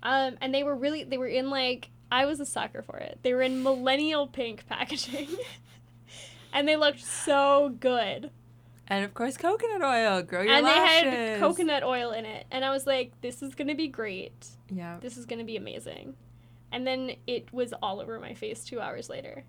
um, 0.01 0.37
and 0.41 0.51
they 0.53 0.63
were 0.63 0.75
really 0.75 1.03
they 1.03 1.17
were 1.19 1.27
in 1.27 1.51
like 1.51 1.91
I 2.11 2.25
was 2.25 2.39
a 2.39 2.45
sucker 2.45 2.81
for 2.81 2.97
it. 2.97 3.19
They 3.21 3.33
were 3.33 3.41
in 3.41 3.63
millennial 3.63 4.27
pink 4.27 4.65
packaging, 4.67 5.27
and 6.53 6.67
they 6.67 6.75
looked 6.75 7.01
so 7.01 7.75
good. 7.79 8.31
And 8.87 9.05
of 9.05 9.13
course, 9.13 9.37
coconut 9.37 9.83
oil. 9.83 10.23
Grow 10.23 10.41
your 10.41 10.53
and 10.53 10.65
lashes. 10.65 11.03
they 11.03 11.27
had 11.31 11.39
coconut 11.39 11.83
oil 11.83 12.11
in 12.11 12.25
it, 12.25 12.47
and 12.49 12.65
I 12.65 12.71
was 12.71 12.87
like, 12.87 13.19
"This 13.21 13.43
is 13.43 13.53
gonna 13.53 13.75
be 13.75 13.87
great. 13.87 14.47
Yeah. 14.69 14.97
This 14.99 15.17
is 15.17 15.25
gonna 15.25 15.43
be 15.43 15.57
amazing." 15.57 16.15
And 16.71 16.85
then 16.85 17.15
it 17.27 17.51
was 17.53 17.73
all 17.81 17.99
over 17.99 18.19
my 18.19 18.33
face 18.33 18.63
two 18.63 18.79
hours 18.79 19.09
later. 19.09 19.43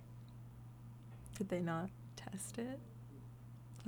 Did 1.36 1.48
they 1.48 1.60
not 1.60 1.88
test 2.16 2.58
it? 2.58 2.78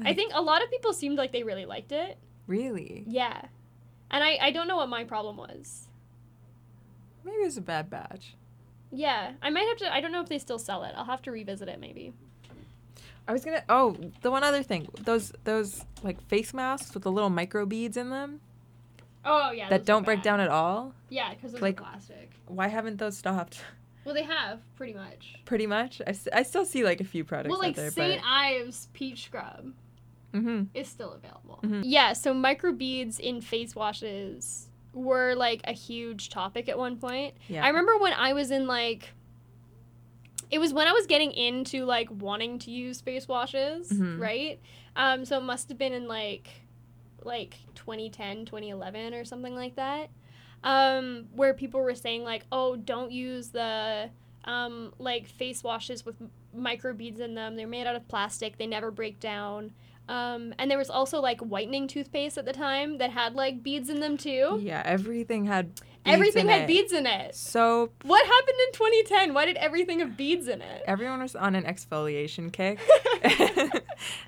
I 0.02 0.14
think 0.14 0.32
a 0.34 0.40
lot 0.40 0.62
of 0.62 0.70
people 0.70 0.92
seemed 0.92 1.18
like 1.18 1.32
they 1.32 1.42
really 1.42 1.66
liked 1.66 1.92
it. 1.92 2.18
Really? 2.46 3.04
Yeah. 3.06 3.42
And 4.10 4.24
I, 4.24 4.38
I 4.40 4.50
don't 4.50 4.68
know 4.68 4.76
what 4.76 4.88
my 4.88 5.04
problem 5.04 5.36
was. 5.36 5.88
Maybe 7.24 7.38
it 7.38 7.44
was 7.44 7.56
a 7.56 7.62
bad 7.62 7.88
batch. 7.90 8.34
Yeah. 8.92 9.32
I 9.42 9.50
might 9.50 9.66
have 9.66 9.78
to 9.78 9.92
I 9.92 10.00
don't 10.00 10.12
know 10.12 10.20
if 10.20 10.28
they 10.28 10.38
still 10.38 10.58
sell 10.58 10.84
it. 10.84 10.92
I'll 10.96 11.04
have 11.06 11.22
to 11.22 11.30
revisit 11.32 11.68
it 11.68 11.80
maybe. 11.80 12.12
I 13.26 13.32
was 13.32 13.44
gonna. 13.44 13.62
Oh, 13.68 13.96
the 14.22 14.30
one 14.30 14.42
other 14.44 14.62
thing. 14.62 14.88
Those 15.04 15.32
those 15.44 15.84
like 16.02 16.20
face 16.28 16.52
masks 16.52 16.92
with 16.94 17.04
the 17.04 17.12
little 17.12 17.30
micro 17.30 17.64
beads 17.66 17.96
in 17.96 18.10
them 18.10 18.40
Oh 19.24 19.52
yeah. 19.52 19.68
that 19.68 19.84
don't 19.84 20.04
break 20.04 20.22
down 20.22 20.40
at 20.40 20.48
all. 20.48 20.92
Yeah, 21.08 21.32
because 21.34 21.58
like- 21.60 21.76
plastic. 21.76 22.32
Why 22.46 22.68
haven't 22.68 22.98
those 22.98 23.16
stopped? 23.16 23.60
Well 24.04 24.16
they 24.16 24.24
have, 24.24 24.58
pretty 24.74 24.94
much. 24.94 25.36
Pretty 25.44 25.68
much. 25.68 26.02
I 26.04 26.12
I 26.32 26.42
still 26.42 26.64
see 26.64 26.82
like 26.82 27.00
a 27.00 27.04
few 27.04 27.22
products 27.22 27.50
well 27.50 27.60
like 27.60 27.70
out 27.70 27.76
there, 27.76 27.90
St. 27.92 28.20
Ives 28.26 28.88
peach 28.92 29.26
scrub 29.26 29.72
but. 30.32 30.40
Mm-hmm. 30.40 30.62
is 30.74 30.88
still 30.88 31.12
available. 31.12 31.60
Mhm. 31.62 31.82
Yeah, 31.84 32.12
so 32.14 32.34
micro 32.34 32.72
beads 32.72 33.20
in 33.20 33.40
face 33.40 33.76
washes 33.76 34.66
were 34.94 35.34
like 35.34 35.60
a 35.64 35.72
huge 35.72 36.28
topic 36.30 36.68
at 36.68 36.78
one 36.78 36.96
point. 36.96 37.34
Yeah. 37.48 37.64
I 37.64 37.68
remember 37.68 37.96
when 37.98 38.12
I 38.12 38.32
was 38.32 38.50
in 38.50 38.66
like 38.66 39.10
it 40.50 40.58
was 40.58 40.72
when 40.74 40.86
I 40.86 40.92
was 40.92 41.06
getting 41.06 41.32
into 41.32 41.84
like 41.86 42.08
wanting 42.10 42.58
to 42.60 42.70
use 42.70 43.00
face 43.00 43.26
washes, 43.26 43.90
Mhm. 43.90 44.20
right? 44.20 44.60
Um 44.96 45.24
so 45.24 45.38
it 45.38 45.44
must 45.44 45.68
have 45.70 45.78
been 45.78 45.92
in 45.92 46.08
like 46.08 46.48
like 47.24 47.56
2010, 47.74 48.44
2011 48.46 49.14
or 49.14 49.24
something 49.24 49.54
like 49.54 49.76
that. 49.76 50.10
Um 50.64 51.28
where 51.34 51.54
people 51.54 51.80
were 51.80 51.94
saying 51.94 52.22
like, 52.24 52.44
"Oh, 52.52 52.76
don't 52.76 53.10
use 53.12 53.48
the 53.50 54.10
um 54.44 54.92
like 54.98 55.26
face 55.26 55.62
washes 55.64 56.04
with 56.04 56.20
m- 56.20 56.30
micro 56.54 56.92
beads 56.92 57.20
in 57.20 57.34
them. 57.34 57.56
They're 57.56 57.66
made 57.66 57.86
out 57.86 57.96
of 57.96 58.06
plastic. 58.08 58.58
They 58.58 58.66
never 58.66 58.90
break 58.90 59.18
down." 59.20 59.72
Um, 60.08 60.52
and 60.58 60.70
there 60.70 60.78
was 60.78 60.90
also 60.90 61.20
like 61.20 61.40
whitening 61.40 61.86
toothpaste 61.86 62.36
at 62.36 62.44
the 62.44 62.52
time 62.52 62.98
that 62.98 63.10
had 63.10 63.34
like 63.34 63.62
beads 63.62 63.88
in 63.88 64.00
them 64.00 64.16
too. 64.16 64.58
Yeah, 64.62 64.82
everything 64.84 65.46
had. 65.46 65.74
Beads 66.04 66.14
Everything 66.14 66.46
in 66.46 66.52
had 66.52 66.62
it. 66.62 66.66
beads 66.66 66.92
in 66.92 67.06
it. 67.06 67.32
So 67.36 67.92
What 68.02 68.26
happened 68.26 68.56
in 68.66 68.72
2010? 68.72 69.34
Why 69.34 69.46
did 69.46 69.56
everything 69.58 70.00
have 70.00 70.16
beads 70.16 70.48
in 70.48 70.60
it? 70.60 70.82
everyone 70.84 71.20
was 71.22 71.36
on 71.36 71.54
an 71.54 71.62
exfoliation 71.62 72.52
kick, 72.52 72.80
and 73.22 73.70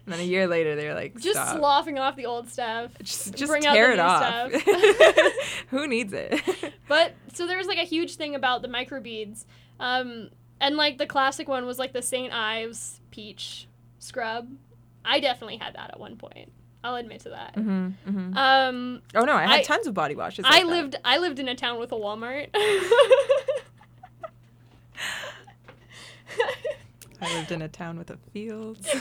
then 0.07 0.21
a 0.21 0.23
year 0.23 0.47
later 0.47 0.77
they 0.77 0.87
were 0.87 0.95
like, 0.95 1.19
Just 1.19 1.35
Stop. 1.35 1.57
sloughing 1.59 1.99
off 1.99 2.15
the 2.15 2.27
old 2.27 2.49
stuff. 2.49 2.93
Just, 3.03 3.35
just 3.35 3.51
bring 3.51 3.67
out 3.67 3.75
tear 3.75 3.89
the 3.89 3.93
it 3.95 3.97
new 3.97 4.03
off. 4.03 4.53
stuff. 4.63 5.33
Who 5.71 5.87
needs 5.89 6.13
it? 6.13 6.41
But 6.87 7.15
so 7.33 7.47
there 7.47 7.57
was 7.59 7.67
like 7.67 7.79
a 7.79 7.85
huge 7.85 8.17
thing 8.17 8.35
about 8.35 8.61
the 8.63 8.69
microbeads. 8.69 9.47
Um, 9.81 10.29
and 10.61 10.77
like 10.77 10.99
the 10.99 11.07
classic 11.07 11.49
one 11.49 11.65
was 11.67 11.79
like 11.79 11.93
the 11.95 12.03
St. 12.03 12.33
Ives 12.33 13.01
peach 13.11 13.67
scrub. 13.99 14.49
I 15.05 15.21
definitely 15.21 15.57
had 15.59 15.75
that 15.75 15.91
at 15.91 16.01
one 16.01 16.17
point. 16.17 16.51
I'll 16.83 16.97
admit 16.97 17.21
to 17.21 17.31
that. 17.31 17.55
hmm 17.55 17.89
hmm 18.05 18.37
Um, 18.37 19.03
Oh 19.15 19.25
no, 19.25 19.33
I 19.35 19.43
had 19.47 19.61
I- 19.61 19.63
tons 19.63 19.87
of 19.87 19.95
body 19.95 20.15
washes. 20.15 20.45
I 20.47 20.51
like 20.51 20.63
that. 20.63 20.69
lived 20.69 20.97
I 21.05 21.19
lived 21.19 21.39
in 21.39 21.49
a 21.49 21.55
town 21.55 21.79
with 21.79 21.93
a 21.93 21.97
Walmart. 21.97 22.49
I 27.21 27.35
lived 27.39 27.53
in 27.53 27.63
a 27.63 27.69
town 27.69 27.97
with 27.99 28.11
a 28.11 28.19
field. 28.33 28.79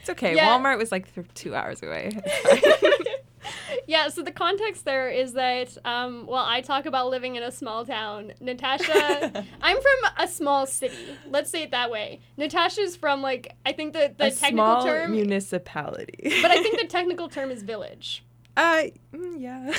it's 0.00 0.08
okay. 0.10 0.34
Yeah. 0.34 0.46
Walmart 0.56 0.78
was 0.78 0.90
like 0.92 1.12
th- 1.14 1.26
two 1.34 1.54
hours 1.54 1.82
away. 1.82 2.10
Yeah, 3.90 4.06
so 4.06 4.22
the 4.22 4.30
context 4.30 4.84
there 4.84 5.08
is 5.10 5.32
that 5.32 5.76
um, 5.84 6.24
while 6.26 6.44
I 6.46 6.60
talk 6.60 6.86
about 6.86 7.10
living 7.10 7.34
in 7.34 7.42
a 7.42 7.50
small 7.50 7.84
town, 7.84 8.32
Natasha, 8.40 9.44
I'm 9.60 9.76
from 9.76 10.12
a 10.16 10.28
small 10.28 10.64
city. 10.64 10.94
Let's 11.28 11.50
say 11.50 11.64
it 11.64 11.72
that 11.72 11.90
way. 11.90 12.20
Natasha's 12.36 12.94
from 12.94 13.20
like 13.20 13.56
I 13.66 13.72
think 13.72 13.94
the 13.94 14.14
the 14.16 14.26
a 14.26 14.30
technical 14.30 14.52
small 14.52 14.84
term, 14.84 15.10
municipality. 15.10 16.32
but 16.40 16.52
I 16.52 16.62
think 16.62 16.80
the 16.80 16.86
technical 16.88 17.28
term 17.28 17.50
is 17.50 17.64
village. 17.64 18.24
uh, 18.56 18.84
mm, 19.12 19.40
yeah, 19.40 19.72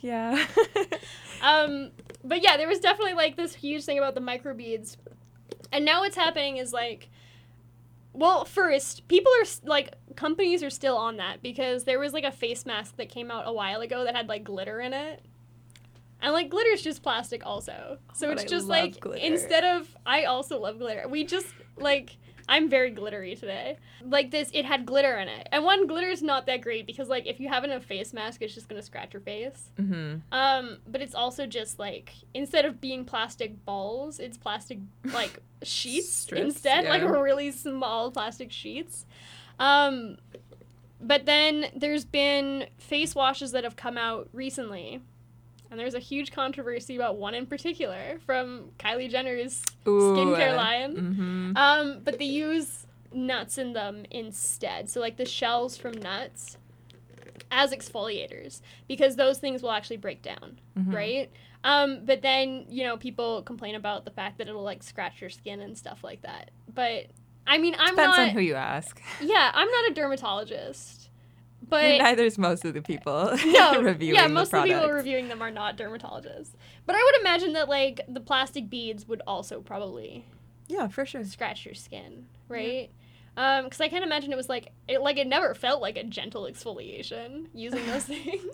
yeah. 0.00 0.44
um, 1.42 1.92
but 2.24 2.42
yeah, 2.42 2.56
there 2.56 2.66
was 2.66 2.80
definitely 2.80 3.14
like 3.14 3.36
this 3.36 3.54
huge 3.54 3.84
thing 3.84 3.98
about 3.98 4.16
the 4.16 4.20
microbeads, 4.20 4.96
and 5.70 5.84
now 5.84 6.00
what's 6.00 6.16
happening 6.16 6.56
is 6.56 6.72
like, 6.72 7.10
well, 8.20 8.44
first 8.44 9.08
people 9.08 9.32
are 9.40 9.46
like 9.64 9.94
companies 10.14 10.62
are 10.62 10.68
still 10.68 10.96
on 10.96 11.16
that 11.16 11.42
because 11.42 11.84
there 11.84 11.98
was 11.98 12.12
like 12.12 12.24
a 12.24 12.30
face 12.30 12.66
mask 12.66 12.96
that 12.98 13.08
came 13.08 13.30
out 13.30 13.44
a 13.48 13.52
while 13.52 13.80
ago 13.80 14.04
that 14.04 14.14
had 14.14 14.28
like 14.28 14.44
glitter 14.44 14.78
in 14.80 14.92
it. 14.92 15.24
And 16.20 16.34
like 16.34 16.50
glitter 16.50 16.68
is 16.70 16.82
just 16.82 17.02
plastic 17.02 17.46
also. 17.46 17.96
So 18.12 18.28
But 18.28 18.42
it's 18.42 18.50
just 18.50 18.66
like 18.66 19.00
glitter. 19.00 19.24
instead 19.24 19.64
of 19.64 19.96
I 20.04 20.24
also 20.24 20.60
love 20.60 20.78
glitter. 20.78 21.08
We 21.08 21.24
just 21.24 21.46
like 21.78 22.18
I'm 22.50 22.68
very 22.68 22.90
glittery 22.90 23.36
today. 23.36 23.76
Like 24.04 24.32
this 24.32 24.50
it 24.52 24.64
had 24.64 24.84
glitter 24.84 25.16
in 25.18 25.28
it. 25.28 25.48
And 25.52 25.64
one 25.64 25.86
glitter's 25.86 26.20
not 26.20 26.46
that 26.46 26.60
great 26.60 26.84
because 26.84 27.08
like 27.08 27.26
if 27.26 27.38
you 27.38 27.48
have 27.48 27.62
it 27.62 27.70
in 27.70 27.76
a 27.76 27.80
face 27.80 28.12
mask 28.12 28.42
it's 28.42 28.52
just 28.52 28.68
to 28.68 28.82
scratch 28.82 29.14
your 29.14 29.22
face. 29.22 29.70
Mm-hmm. 29.78 30.16
Um, 30.32 30.78
but 30.86 31.00
it's 31.00 31.14
also 31.14 31.46
just 31.46 31.78
like 31.78 32.12
instead 32.34 32.64
of 32.64 32.80
being 32.80 33.04
plastic 33.04 33.64
balls, 33.64 34.18
it's 34.18 34.36
plastic 34.36 34.80
like 35.04 35.38
sheets 35.62 36.12
Strips, 36.12 36.42
instead, 36.42 36.86
like 36.86 37.02
really 37.02 37.52
small 37.52 38.10
plastic 38.10 38.50
sheets. 38.50 39.06
Um, 39.60 40.16
but 41.00 41.26
then 41.26 41.66
there's 41.76 42.04
been 42.04 42.66
face 42.78 43.14
washes 43.14 43.52
that 43.52 43.62
have 43.62 43.76
come 43.76 43.96
out 43.96 44.28
recently. 44.32 45.00
And 45.70 45.78
there's 45.78 45.94
a 45.94 45.98
huge 46.00 46.32
controversy 46.32 46.96
about 46.96 47.16
one 47.16 47.34
in 47.34 47.46
particular 47.46 48.18
from 48.26 48.70
Kylie 48.78 49.08
Jenner's 49.10 49.62
skincare 49.86 50.56
line. 50.56 50.96
hmm 50.96 51.52
Um, 51.56 52.00
but 52.04 52.18
they 52.18 52.24
use 52.24 52.86
nuts 53.12 53.56
in 53.58 53.72
them 53.72 54.04
instead. 54.10 54.88
So 54.90 55.00
like 55.00 55.16
the 55.16 55.24
shells 55.24 55.76
from 55.76 55.92
nuts 55.92 56.56
as 57.52 57.72
exfoliators 57.72 58.60
because 58.88 59.16
those 59.16 59.38
things 59.38 59.62
will 59.62 59.72
actually 59.72 59.96
break 59.96 60.22
down, 60.22 60.58
Mhm. 60.78 60.94
right? 60.94 61.30
Um, 61.62 62.04
but 62.04 62.22
then, 62.22 62.64
you 62.68 62.84
know, 62.84 62.96
people 62.96 63.42
complain 63.42 63.74
about 63.74 64.04
the 64.04 64.10
fact 64.10 64.38
that 64.38 64.48
it'll 64.48 64.62
like 64.62 64.82
scratch 64.82 65.20
your 65.20 65.30
skin 65.30 65.60
and 65.60 65.76
stuff 65.76 66.02
like 66.02 66.22
that. 66.22 66.50
But 66.72 67.06
I 67.46 67.58
mean, 67.58 67.74
I'm 67.78 67.94
Depends 67.96 68.16
not 68.16 68.28
on 68.28 68.28
who 68.30 68.40
you 68.40 68.54
ask. 68.54 69.00
Yeah, 69.20 69.50
I'm 69.52 69.68
not 69.68 69.90
a 69.90 69.94
dermatologist. 69.94 70.99
But 71.70 71.98
Neither 71.98 72.24
is 72.24 72.36
most 72.36 72.64
of 72.64 72.74
the 72.74 72.82
people 72.82 73.30
no, 73.46 73.80
reviewing 73.80 74.16
yeah, 74.16 74.26
the 74.28 74.34
most 74.34 74.52
of 74.52 74.62
the 74.64 74.68
people 74.74 74.90
reviewing 74.90 75.28
them 75.28 75.40
are 75.40 75.50
not 75.50 75.76
dermatologists. 75.76 76.50
But 76.84 76.96
I 76.96 77.02
would 77.02 77.20
imagine 77.20 77.52
that 77.54 77.68
like 77.68 78.00
the 78.08 78.20
plastic 78.20 78.68
beads 78.68 79.06
would 79.08 79.22
also 79.26 79.60
probably 79.60 80.24
Yeah, 80.68 80.88
for 80.88 81.06
sure. 81.06 81.24
scratch 81.24 81.64
your 81.64 81.74
skin, 81.74 82.26
right? 82.48 82.90
Um, 83.42 83.64
because 83.64 83.80
I 83.80 83.88
can't 83.88 84.04
imagine 84.04 84.30
it 84.32 84.36
was 84.36 84.50
like 84.50 84.70
it 84.86 85.00
like 85.00 85.16
it 85.16 85.26
never 85.26 85.54
felt 85.54 85.80
like 85.80 85.96
a 85.96 86.04
gentle 86.04 86.42
exfoliation 86.42 87.46
using 87.54 87.86
those 87.86 88.04
things. 88.12 88.44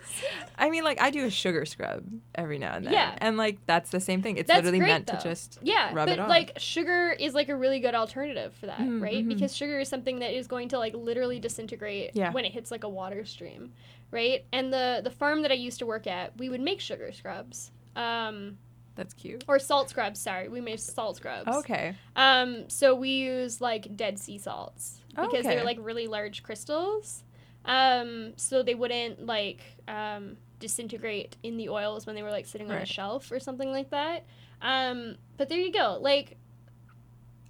I 0.57 0.71
mean, 0.71 0.85
like 0.85 1.01
I 1.01 1.11
do 1.11 1.25
a 1.25 1.31
sugar 1.31 1.65
scrub 1.67 2.05
every 2.37 2.59
now 2.61 2.75
and 2.77 2.87
then. 2.87 2.93
Yeah. 2.93 3.17
And 3.19 3.37
like 3.37 3.59
that's 3.67 3.91
the 3.91 3.99
same 3.99 4.23
thing. 4.23 4.37
It's 4.37 4.47
That's 4.47 4.59
literally 4.59 4.79
great, 4.79 4.89
meant 4.89 5.07
though. 5.09 5.17
to 5.17 5.23
just 5.25 5.59
yeah, 5.63 5.91
Rub 5.93 6.07
but 6.09 6.29
like 6.29 6.53
sugar 6.59 7.11
is 7.19 7.35
like 7.35 7.49
a 7.49 7.57
really 7.57 7.81
good 7.81 7.97
alternative 7.97 8.55
for 8.55 8.67
that, 8.67 8.79
Mm, 8.79 9.03
right? 9.03 9.25
mhm. 9.25 9.29
Because 9.29 9.57
sugar 9.57 9.81
is 9.81 9.89
something 9.89 10.21
that 10.21 10.33
is 10.37 10.47
going 10.47 10.69
to 10.69 10.79
like 10.79 10.95
literally 10.95 11.41
disintegrate 11.41 12.13
Yeah. 12.15 12.31
when 12.31 12.45
it 12.45 12.53
hits 12.53 12.71
like 12.71 12.85
a 12.85 12.89
water 12.89 13.25
stream, 13.25 13.73
right? 14.13 14.45
And 14.53 14.73
the 14.73 15.01
the 15.03 15.11
farm 15.11 15.43
that 15.43 15.51
I 15.51 15.55
used 15.55 15.81
to 15.81 15.87
work 15.87 16.07
at, 16.07 16.37
we 16.39 16.49
would 16.49 16.61
make 16.61 16.81
sugar 16.81 17.11
scrubs. 17.11 17.73
Um, 17.97 18.59
that's 18.97 19.15
cute. 19.15 19.45
or 19.47 19.59
salt 19.59 19.89
scrubs, 19.91 20.21
sorry. 20.21 20.49
We 20.49 20.61
made 20.61 20.81
salt 20.81 21.17
scrubs. 21.19 21.49
Okay. 21.49 21.95
Um, 22.17 22.69
so 22.69 22.95
we 22.95 23.11
use 23.11 23.61
like 23.61 23.97
dead 23.97 24.19
sea 24.19 24.39
salts 24.39 24.99
because 25.11 25.29
Okay. 25.29 25.43
they're 25.55 25.65
like 25.65 25.79
really 25.81 26.07
large 26.09 26.43
crystals. 26.43 27.23
Um, 27.65 28.33
so 28.37 28.63
they 28.63 28.75
wouldn't 28.75 29.25
like 29.27 29.61
um, 29.89 30.37
disintegrate 30.61 31.37
in 31.43 31.57
the 31.57 31.69
oils 31.69 32.07
when 32.07 32.15
they 32.17 32.23
were 32.23 32.31
like 32.31 32.47
sitting 32.47 32.71
on 32.71 32.77
a 32.79 32.87
shelf 32.87 33.31
or 33.31 33.39
something 33.41 33.71
like 33.73 33.91
that. 33.91 34.25
Um, 34.63 35.17
but 35.37 35.49
there 35.49 35.59
you 35.59 35.73
go. 35.73 35.99
Like, 36.01 36.37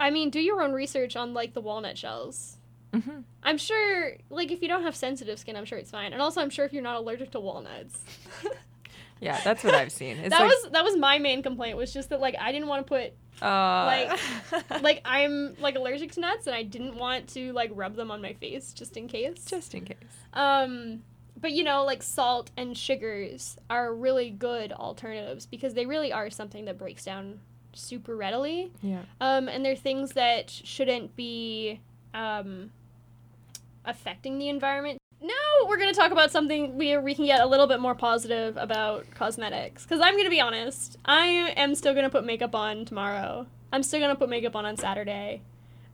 I 0.01 0.11
mean, 0.11 0.31
do 0.31 0.41
your 0.41 0.61
own 0.63 0.73
research 0.73 1.17
on 1.17 1.33
like 1.35 1.55
the 1.55 1.61
walnut 1.61 1.97
shells. 1.97 2.57
hmm 2.93 3.21
I'm 3.43 3.59
sure, 3.59 4.17
like, 4.29 4.51
if 4.51 4.61
you 4.61 4.67
don't 4.67 4.83
have 4.83 4.97
sensitive 4.97 5.39
skin, 5.39 5.55
I'm 5.55 5.65
sure 5.65 5.79
it's 5.79 5.93
fine. 5.93 6.13
And 6.13 6.21
also, 6.21 6.41
I'm 6.41 6.51
sure 6.51 6.65
if 6.65 6.73
you're 6.73 6.83
not 6.83 6.97
allergic 6.97 7.31
to 7.33 7.41
walnuts. 7.41 8.03
Yeah, 9.21 9.41
that's 9.43 9.65
what 9.65 9.75
I've 9.75 9.93
seen. 9.93 10.19
It's 10.19 10.31
that 10.31 10.41
like, 10.41 10.51
was 10.51 10.71
that 10.73 10.85
was 10.85 10.97
my 10.97 11.19
main 11.19 11.43
complaint 11.43 11.77
was 11.77 11.93
just 11.93 12.11
that 12.11 12.21
like 12.21 12.37
I 12.39 12.53
didn't 12.53 12.69
want 12.69 12.87
to 12.87 12.89
put 12.89 13.13
uh, 13.43 14.17
like 14.83 15.01
I'm 15.05 15.55
like 15.61 15.77
allergic 15.77 16.13
to 16.13 16.21
nuts 16.21 16.47
and 16.47 16.55
I 16.55 16.63
didn't 16.63 16.97
want 16.97 17.29
to 17.29 17.53
like 17.53 17.71
rub 17.75 17.97
them 17.97 18.11
on 18.11 18.21
my 18.21 18.35
face 18.35 18.73
just 18.73 18.97
in 18.97 19.09
case. 19.09 19.45
just 19.45 19.75
in 19.75 19.85
case. 19.85 19.97
Um, 20.33 21.03
but 21.39 21.53
you 21.53 21.65
know, 21.65 21.85
like 21.85 22.03
salt 22.03 22.51
and 22.57 22.77
sugars 22.77 23.57
are 23.69 23.95
really 23.95 24.31
good 24.31 24.73
alternatives 24.73 25.47
because 25.47 25.75
they 25.75 25.87
really 25.87 26.13
are 26.13 26.31
something 26.31 26.65
that 26.67 26.79
breaks 26.79 27.05
down 27.05 27.41
super 27.75 28.17
readily. 28.17 28.73
Yeah. 28.83 29.03
Um, 29.21 29.49
and 29.49 29.65
they're 29.65 29.77
things 29.77 30.13
that 30.13 30.51
shouldn't 30.51 31.15
be 31.15 31.81
um, 32.15 32.71
affecting 33.85 34.39
the 34.39 34.49
environment. 34.49 34.99
Now 35.21 35.33
we're 35.69 35.79
gonna 35.79 35.95
talk 35.95 36.13
about 36.13 36.31
something 36.31 36.77
where 36.77 37.01
we 37.01 37.15
can 37.15 37.25
get 37.25 37.41
a 37.41 37.47
little 37.47 37.67
bit 37.67 37.81
more 37.81 37.95
positive 37.95 38.57
about 38.57 39.07
cosmetics. 39.15 39.85
Because 39.85 40.01
I'm 40.01 40.17
gonna 40.17 40.31
be 40.31 40.41
honest, 40.41 40.99
I 41.05 41.27
am 41.57 41.75
still 41.75 41.95
gonna 41.95 42.11
put 42.11 42.25
makeup 42.25 42.55
on 42.55 42.85
tomorrow. 42.85 43.47
I'm 43.73 43.83
still 43.83 44.01
gonna 44.01 44.15
put 44.17 44.29
makeup 44.29 44.55
on 44.55 44.67
on 44.67 44.77
Saturday. 44.77 45.43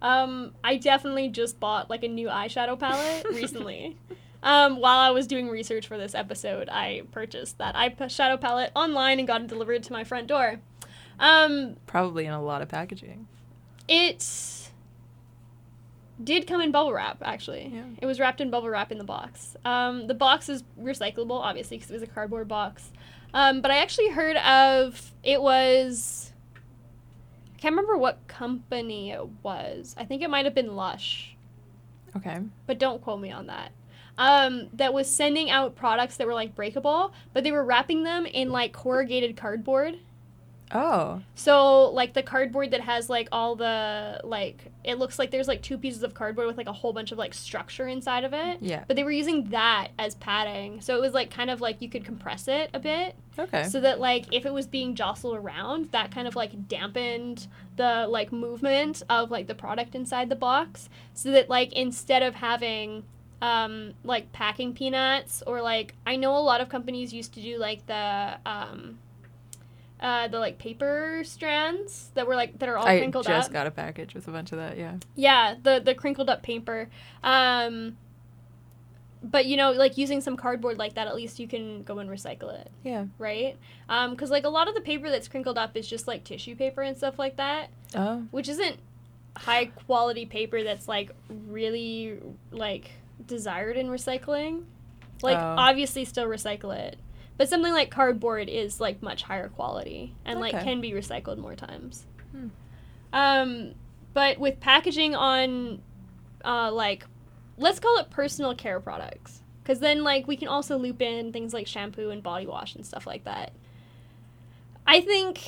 Um, 0.01 0.53
I 0.65 0.77
definitely 0.77 1.29
just 1.29 1.61
bought 1.61 1.89
like 1.89 2.03
a 2.03 2.09
new 2.09 2.29
eyeshadow 2.29 2.79
palette 2.79 3.25
recently. 3.33 3.97
Um, 4.43 4.81
while 4.81 4.99
I 4.99 5.11
was 5.11 5.29
doing 5.29 5.49
research 5.49 5.87
for 5.87 5.97
this 5.97 6.15
episode, 6.17 6.69
I 6.69 7.03
purchased 7.13 7.59
that 7.59 7.77
eyeshadow 7.77 8.41
palette 8.41 8.73
online 8.75 9.21
and 9.21 9.29
got 9.29 9.41
it 9.43 9.47
delivered 9.47 9.85
to 9.85 9.93
my 9.93 10.03
front 10.03 10.27
door. 10.27 10.59
Um, 11.21 11.77
Probably 11.87 12.27
in 12.27 12.33
a 12.33 12.43
lot 12.43 12.61
of 12.63 12.69
packaging. 12.69 13.29
it 13.87 14.21
did 16.25 16.47
come 16.47 16.61
in 16.61 16.71
bubble 16.73 16.93
wrap, 16.93 17.19
actually. 17.23 17.71
Yeah. 17.75 17.85
It 18.01 18.07
was 18.07 18.19
wrapped 18.21 18.41
in 18.41 18.51
bubble 18.51 18.69
wrap 18.69 18.93
in 18.93 18.99
the 18.99 19.05
box. 19.05 19.57
Um, 19.65 20.07
the 20.07 20.15
box 20.15 20.49
is 20.49 20.63
recyclable, 20.81 21.41
obviously, 21.41 21.77
because 21.79 21.91
it 21.91 21.95
was 21.95 22.03
a 22.03 22.07
cardboard 22.07 22.49
box. 22.49 22.91
Um, 23.35 23.61
but 23.61 23.71
I 23.71 23.79
actually 23.79 24.11
heard 24.11 24.37
of 24.37 25.13
it 25.23 25.41
was. 25.41 26.33
I 27.55 27.59
can't 27.59 27.73
remember 27.73 27.97
what 27.97 28.27
company 28.27 29.11
it 29.13 29.27
was. 29.43 29.95
I 29.99 30.05
think 30.05 30.23
it 30.23 30.29
might 30.31 30.45
have 30.45 30.55
been 30.55 30.75
Lush, 30.75 31.37
Okay. 32.17 32.41
but 32.67 32.79
don't 32.79 33.01
quote 33.01 33.21
me 33.21 33.31
on 33.31 33.47
that. 33.47 33.71
Um, 34.19 34.69
that 34.75 34.93
was 34.93 35.09
sending 35.09 35.49
out 35.49 35.75
products 35.77 36.17
that 36.17 36.27
were 36.27 36.35
like 36.35 36.55
breakable, 36.55 37.15
but 37.33 37.45
they 37.45 37.53
were 37.53 37.65
wrapping 37.65 38.03
them 38.03 38.27
in 38.27 38.51
like 38.51 38.73
corrugated 38.73 39.37
cardboard. 39.37 39.99
Oh. 40.75 41.21
So 41.35 41.91
like 41.91 42.15
the 42.15 42.23
cardboard 42.23 42.71
that 42.71 42.81
has 42.81 43.11
like 43.11 43.29
all 43.33 43.57
the 43.57 44.21
like 44.25 44.71
it 44.85 44.99
looks 44.99 45.19
like 45.19 45.31
there's 45.31 45.49
like 45.49 45.63
two 45.63 45.79
pieces 45.79 46.03
of 46.03 46.15
cardboard 46.15 46.47
with 46.47 46.57
like 46.57 46.67
a 46.69 46.73
whole 46.73 46.93
bunch 46.93 47.13
of 47.13 47.19
like 47.19 47.35
structure 47.35 47.87
inside 47.87 48.25
of 48.25 48.33
it. 48.33 48.59
Yeah. 48.61 48.85
But 48.87 48.97
they 48.97 49.05
were 49.05 49.11
using 49.13 49.51
that 49.51 49.89
as 49.99 50.15
padding. 50.17 50.81
So 50.81 50.97
it 50.97 51.01
was 51.01 51.13
like 51.13 51.31
kind 51.31 51.51
of 51.51 51.61
like 51.61 51.81
you 51.83 51.89
could 51.89 52.05
compress 52.05 52.49
it 52.49 52.71
a 52.75 52.79
bit 52.79 53.15
Okay. 53.39 53.65
so 53.65 53.81
that 53.81 54.01
like 54.01 54.27
if 54.33 54.45
it 54.47 54.53
was 54.53 54.67
being 54.67 54.95
jostled 54.95 55.37
around, 55.37 55.91
that 55.93 56.11
kind 56.11 56.27
of 56.29 56.37
like 56.37 56.69
dampened 56.69 57.47
the 57.77 58.07
like 58.09 58.33
movement 58.33 59.03
of 59.09 59.31
like 59.31 59.47
the 59.47 59.55
product 59.55 59.95
inside 59.95 60.29
the 60.29 60.37
box 60.37 60.89
so 61.15 61.31
that 61.33 61.49
like 61.49 61.73
instead 61.73 62.23
of 62.23 62.35
having 62.35 63.05
um 63.41 63.93
like 64.05 64.31
packing 64.33 64.73
peanuts 64.73 65.43
or 65.47 65.61
like 65.61 65.95
I 66.07 66.17
know 66.17 66.37
a 66.37 66.39
lot 66.39 66.61
of 66.61 66.69
companies 66.69 67.13
used 67.13 67.35
to 67.35 67.43
do 67.43 67.59
like 67.59 67.87
the 67.87 68.39
um 68.47 68.99
uh, 70.03 70.29
the 70.29 70.39
like 70.39 70.59
paper 70.59 71.23
strands 71.25 72.11
that 72.15 72.27
were 72.27 72.35
like 72.35 72.59
that 72.59 72.69
are 72.69 72.77
all 72.77 72.87
I 72.87 72.99
crinkled 72.99 73.27
up. 73.27 73.33
I 73.33 73.39
just 73.39 73.53
got 73.53 73.67
a 73.67 73.71
package 73.71 74.13
with 74.15 74.29
a 74.29 74.31
bunch 74.33 74.53
of 74.53 74.59
that. 74.59 74.77
Yeah. 74.77 74.97
Yeah, 75.15 75.55
the 75.63 75.81
the 75.83 75.95
crinkled 75.95 76.29
up 76.29 76.43
paper. 76.43 76.89
Um, 77.25 77.97
but 79.23 79.47
you 79.47 79.57
know, 79.57 79.71
like 79.71 79.97
using 79.97 80.21
some 80.21 80.37
cardboard 80.37 80.79
like 80.79 80.95
that, 80.95 81.07
at 81.07 81.15
least 81.15 81.39
you 81.39 81.47
can 81.47 81.85
go 81.85 82.01
and 82.01 82.11
recycle 82.11 82.53
it, 82.53 82.71
Yeah. 82.83 83.05
right? 83.19 83.57
Um, 83.89 84.11
because 84.11 84.31
like 84.31 84.45
a 84.45 84.49
lot 84.49 84.67
of 84.69 84.75
the 84.75 84.81
paper 84.81 85.09
that's 85.11 85.29
crinkled 85.29 85.57
up 85.57 85.77
is 85.77 85.87
just 85.89 86.09
like 86.09 86.25
tissue 86.25 86.57
paper 86.57 86.83
and 86.83 86.97
stuff 86.97 87.19
like 87.21 87.37
that, 87.37 87.69
Oh. 87.95 88.25
which 88.33 88.49
isn't 88.49 88.79
high 89.37 89.67
quality 89.67 90.27
paper 90.27 90.65
that's 90.65 90.89
like 90.89 91.13
really 91.49 92.19
like 92.51 92.91
desired 93.25 93.77
in 93.77 93.87
recycling. 93.87 94.65
Like 95.23 95.37
Oh. 95.39 95.55
obviously 95.57 96.05
still 96.05 96.27
recycle 96.27 96.77
it. 96.77 96.99
But 97.39 97.49
something 97.49 97.73
like 97.73 97.91
cardboard 97.91 98.49
is 98.49 98.81
like 98.81 99.03
much 99.03 99.23
higher 99.23 99.49
quality 99.49 100.15
and 100.25 100.39
like 100.39 100.53
can 100.63 100.81
be 100.81 100.93
recycled 100.93 101.39
more 101.39 101.55
times. 101.55 102.07
Hmm. 102.31 102.49
Um, 103.13 103.75
but 104.15 104.39
with 104.39 104.61
packaging 104.61 105.15
on, 105.15 105.81
uh, 106.45 106.71
like, 106.71 107.05
let's 107.57 107.81
call 107.81 107.99
it 107.99 108.11
personal 108.11 108.55
care 108.55 108.81
products, 108.81 109.43
because 109.63 109.81
then 109.81 110.05
like 110.05 110.27
we 110.27 110.37
can 110.37 110.49
also 110.49 110.77
loop 110.77 111.01
in 111.03 111.33
things 111.33 111.53
like 111.55 111.67
shampoo 111.67 112.11
and 112.11 112.23
body 112.23 112.47
wash 112.47 112.75
and 112.75 112.85
stuff 112.87 113.07
like 113.07 113.25
that. 113.25 113.53
I 114.87 115.01
think 115.01 115.41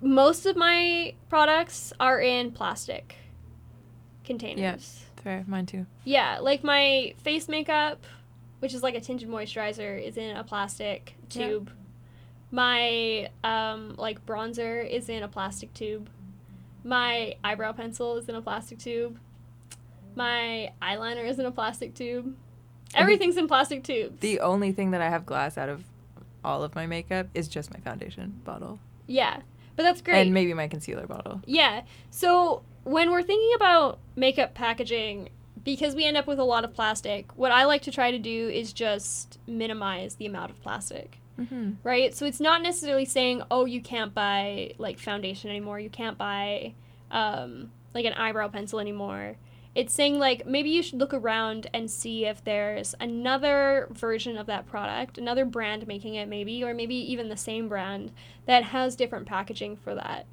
most 0.00 0.46
of 0.46 0.56
my 0.56 1.14
products 1.28 1.92
are 2.00 2.20
in 2.20 2.50
plastic 2.50 3.16
containers. 4.24 4.60
Yes, 4.60 5.04
Fair. 5.22 5.44
Mine 5.46 5.66
too. 5.66 5.86
Yeah, 6.04 6.38
like 6.40 6.62
my 6.62 7.14
face 7.18 7.48
makeup, 7.48 8.04
which 8.66 8.74
is 8.74 8.82
like 8.82 8.96
a 8.96 9.00
tinted 9.00 9.28
moisturizer, 9.28 10.02
is 10.02 10.16
in 10.16 10.36
a 10.36 10.42
plastic 10.42 11.14
Yeah. 11.30 11.46
tube. 11.46 11.70
My 12.50 13.30
um 13.44 13.94
like 13.96 14.26
bronzer 14.26 14.84
is 14.84 15.08
in 15.08 15.22
a 15.22 15.28
plastic 15.28 15.72
tube. 15.72 16.10
My 16.82 17.36
eyebrow 17.44 17.70
pencil 17.74 18.16
is 18.16 18.28
in 18.28 18.34
a 18.34 18.42
plastic 18.42 18.80
tube. 18.80 19.20
My 20.16 20.72
eyeliner 20.82 21.24
is 21.28 21.38
in 21.38 21.46
a 21.46 21.52
plastic 21.52 21.94
tube. 21.94 22.34
Everything's 22.92 23.36
in 23.36 23.46
plastic 23.46 23.84
tubes. 23.84 24.18
The 24.18 24.40
only 24.40 24.72
thing 24.72 24.90
that 24.90 25.00
I 25.00 25.10
have 25.10 25.24
glass 25.24 25.56
out 25.56 25.68
of 25.68 25.84
all 26.42 26.64
of 26.64 26.74
my 26.74 26.86
makeup 26.88 27.28
is 27.34 27.46
just 27.46 27.72
my 27.72 27.78
foundation 27.78 28.40
bottle 28.42 28.80
yeah. 29.06 29.42
But 29.76 29.84
that's 29.84 30.00
great. 30.00 30.22
and 30.22 30.34
maybe 30.34 30.54
my 30.54 30.66
concealer 30.66 31.06
bottle. 31.06 31.40
Yeah. 31.46 31.82
So 32.10 32.62
when 32.82 33.12
we're 33.12 33.22
thinking 33.22 33.52
about 33.54 34.00
makeup 34.16 34.54
packaging, 34.54 35.28
because 35.66 35.96
we 35.96 36.04
end 36.04 36.16
up 36.16 36.28
with 36.28 36.38
a 36.38 36.44
lot 36.44 36.64
of 36.64 36.72
plastic, 36.72 37.36
what 37.36 37.50
I 37.50 37.64
like 37.64 37.82
to 37.82 37.90
try 37.90 38.12
to 38.12 38.18
do 38.18 38.48
is 38.48 38.72
just 38.72 39.38
minimize 39.48 40.14
the 40.14 40.24
amount 40.24 40.52
of 40.52 40.62
plastic. 40.62 41.18
Mm-hmm. 41.38 41.72
Right? 41.82 42.14
So 42.14 42.24
it's 42.24 42.40
not 42.40 42.62
necessarily 42.62 43.04
saying, 43.04 43.42
oh, 43.50 43.66
you 43.66 43.82
can't 43.82 44.14
buy 44.14 44.72
like 44.78 44.98
foundation 44.98 45.50
anymore, 45.50 45.78
you 45.80 45.90
can't 45.90 46.16
buy 46.16 46.72
um, 47.10 47.72
like 47.92 48.06
an 48.06 48.14
eyebrow 48.14 48.48
pencil 48.48 48.78
anymore. 48.78 49.36
It's 49.74 49.92
saying 49.92 50.18
like 50.18 50.46
maybe 50.46 50.70
you 50.70 50.82
should 50.82 51.00
look 51.00 51.12
around 51.12 51.66
and 51.74 51.90
see 51.90 52.24
if 52.24 52.42
there's 52.44 52.94
another 53.00 53.88
version 53.90 54.38
of 54.38 54.46
that 54.46 54.66
product, 54.66 55.18
another 55.18 55.44
brand 55.44 55.86
making 55.86 56.14
it 56.14 56.28
maybe, 56.28 56.62
or 56.62 56.72
maybe 56.74 56.94
even 56.94 57.28
the 57.28 57.36
same 57.36 57.68
brand 57.68 58.12
that 58.46 58.62
has 58.62 58.96
different 58.96 59.26
packaging 59.26 59.76
for 59.76 59.96
that. 59.96 60.26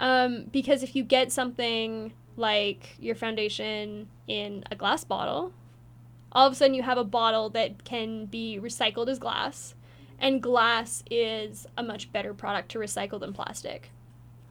Um, 0.00 0.46
because 0.50 0.82
if 0.82 0.96
you 0.96 1.04
get 1.04 1.30
something 1.30 2.12
like 2.40 2.96
your 2.98 3.14
foundation 3.14 4.08
in 4.26 4.64
a 4.70 4.74
glass 4.74 5.04
bottle, 5.04 5.52
all 6.32 6.46
of 6.46 6.52
a 6.52 6.56
sudden 6.56 6.74
you 6.74 6.82
have 6.82 6.98
a 6.98 7.04
bottle 7.04 7.50
that 7.50 7.84
can 7.84 8.26
be 8.26 8.58
recycled 8.60 9.08
as 9.08 9.18
glass, 9.18 9.74
and 10.18 10.42
glass 10.42 11.02
is 11.10 11.66
a 11.76 11.82
much 11.82 12.12
better 12.12 12.34
product 12.34 12.70
to 12.70 12.78
recycle 12.78 13.20
than 13.20 13.32
plastic. 13.32 13.90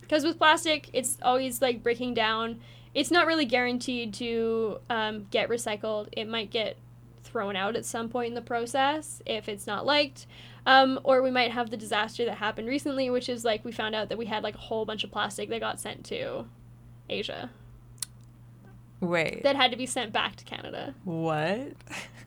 Because 0.02 0.23
with 0.23 0.38
plastic, 0.38 0.89
it's 0.93 1.17
always 1.21 1.62
like 1.62 1.84
breaking 1.84 2.15
down. 2.15 2.60
It's 2.93 3.12
not 3.12 3.28
really 3.28 3.45
guaranteed 3.45 4.13
to 4.15 4.80
um, 4.89 5.28
get 5.30 5.49
recycled. 5.49 6.10
It 6.12 6.28
might 6.28 6.49
get 6.49 6.78
thrown 7.23 7.56
out 7.56 7.75
at 7.75 7.86
some 7.86 8.10
point 8.10 8.30
in 8.30 8.34
the 8.34 8.41
process 8.41 9.21
if 9.25 9.47
it's 9.47 9.67
not 9.67 9.86
liked. 9.86 10.25
Um, 10.65 10.99
or 11.04 11.21
we 11.21 11.32
might 11.32 11.52
have 11.52 11.69
the 11.69 11.78
disaster 11.78 12.25
that 12.25 12.36
happened 12.36 12.67
recently, 12.67 13.10
which 13.10 13.30
is 13.30 13.45
like 13.45 13.63
we 13.63 13.71
found 13.71 13.95
out 13.95 14.10
that 14.10 14.17
we 14.17 14.25
had 14.25 14.43
like 14.43 14.56
a 14.56 14.60
whole 14.60 14.86
bunch 14.86 15.04
of 15.04 15.12
plastic 15.12 15.49
that 15.49 15.60
got 15.60 15.80
sent 15.80 16.04
to 16.06 16.45
Asia 17.08 17.52
Wait. 19.01 19.43
that 19.43 19.55
had 19.55 19.71
to 19.71 19.77
be 19.77 19.85
sent 19.85 20.12
back 20.12 20.35
to 20.38 20.45
Canada. 20.45 20.93
what? 21.03 21.73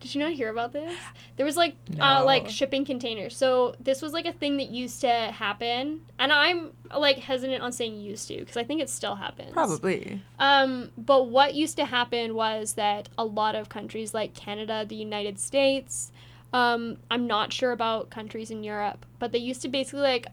Did 0.02 0.16
you 0.16 0.20
not 0.20 0.32
hear 0.32 0.50
about 0.50 0.72
this? 0.72 0.92
There 1.36 1.46
was 1.46 1.56
like 1.56 1.76
uh, 2.00 2.24
like 2.24 2.48
shipping 2.48 2.84
containers. 2.84 3.36
So 3.36 3.76
this 3.78 4.02
was 4.02 4.12
like 4.12 4.26
a 4.26 4.32
thing 4.32 4.56
that 4.56 4.68
used 4.68 5.00
to 5.02 5.08
happen, 5.08 6.00
and 6.18 6.32
I'm 6.32 6.72
like 6.96 7.18
hesitant 7.18 7.62
on 7.62 7.70
saying 7.70 8.00
used 8.00 8.26
to 8.28 8.38
because 8.38 8.56
I 8.56 8.64
think 8.64 8.82
it 8.82 8.90
still 8.90 9.14
happens. 9.14 9.52
Probably. 9.52 10.20
Um, 10.40 10.90
but 10.98 11.28
what 11.28 11.54
used 11.54 11.76
to 11.76 11.84
happen 11.84 12.34
was 12.34 12.72
that 12.72 13.10
a 13.16 13.24
lot 13.24 13.54
of 13.54 13.68
countries 13.68 14.12
like 14.12 14.34
Canada, 14.34 14.84
the 14.86 14.96
United 14.96 15.38
States, 15.38 16.10
um, 16.52 16.96
I'm 17.08 17.28
not 17.28 17.52
sure 17.52 17.70
about 17.70 18.10
countries 18.10 18.50
in 18.50 18.64
Europe, 18.64 19.06
but 19.20 19.30
they 19.30 19.38
used 19.38 19.62
to 19.62 19.68
basically 19.68 20.00
like 20.00 20.26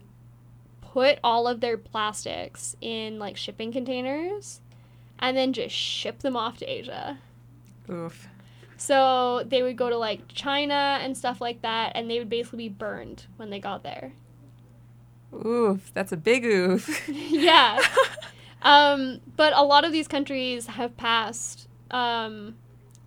put 0.80 1.20
all 1.22 1.46
of 1.46 1.60
their 1.60 1.78
plastics 1.78 2.74
in 2.80 3.20
like 3.20 3.36
shipping 3.36 3.70
containers 3.70 4.60
and 5.20 5.36
then 5.36 5.52
just 5.52 5.74
ship 5.74 6.20
them 6.20 6.36
off 6.36 6.58
to 6.58 6.66
Asia. 6.66 7.18
Oof. 7.90 8.28
So 8.76 9.44
they 9.46 9.62
would 9.62 9.76
go 9.76 9.90
to 9.90 9.96
like 9.96 10.28
China 10.28 10.98
and 11.02 11.16
stuff 11.16 11.40
like 11.40 11.62
that, 11.62 11.92
and 11.94 12.10
they 12.10 12.18
would 12.18 12.30
basically 12.30 12.68
be 12.68 12.74
burned 12.74 13.26
when 13.36 13.50
they 13.50 13.60
got 13.60 13.82
there. 13.82 14.12
Oof. 15.34 15.92
That's 15.94 16.12
a 16.12 16.16
big 16.16 16.44
oof. 16.44 17.08
yeah. 17.08 17.80
Um, 18.62 19.20
but 19.36 19.52
a 19.54 19.62
lot 19.62 19.84
of 19.84 19.92
these 19.92 20.08
countries 20.08 20.66
have 20.66 20.96
passed 20.96 21.68
um, 21.90 22.56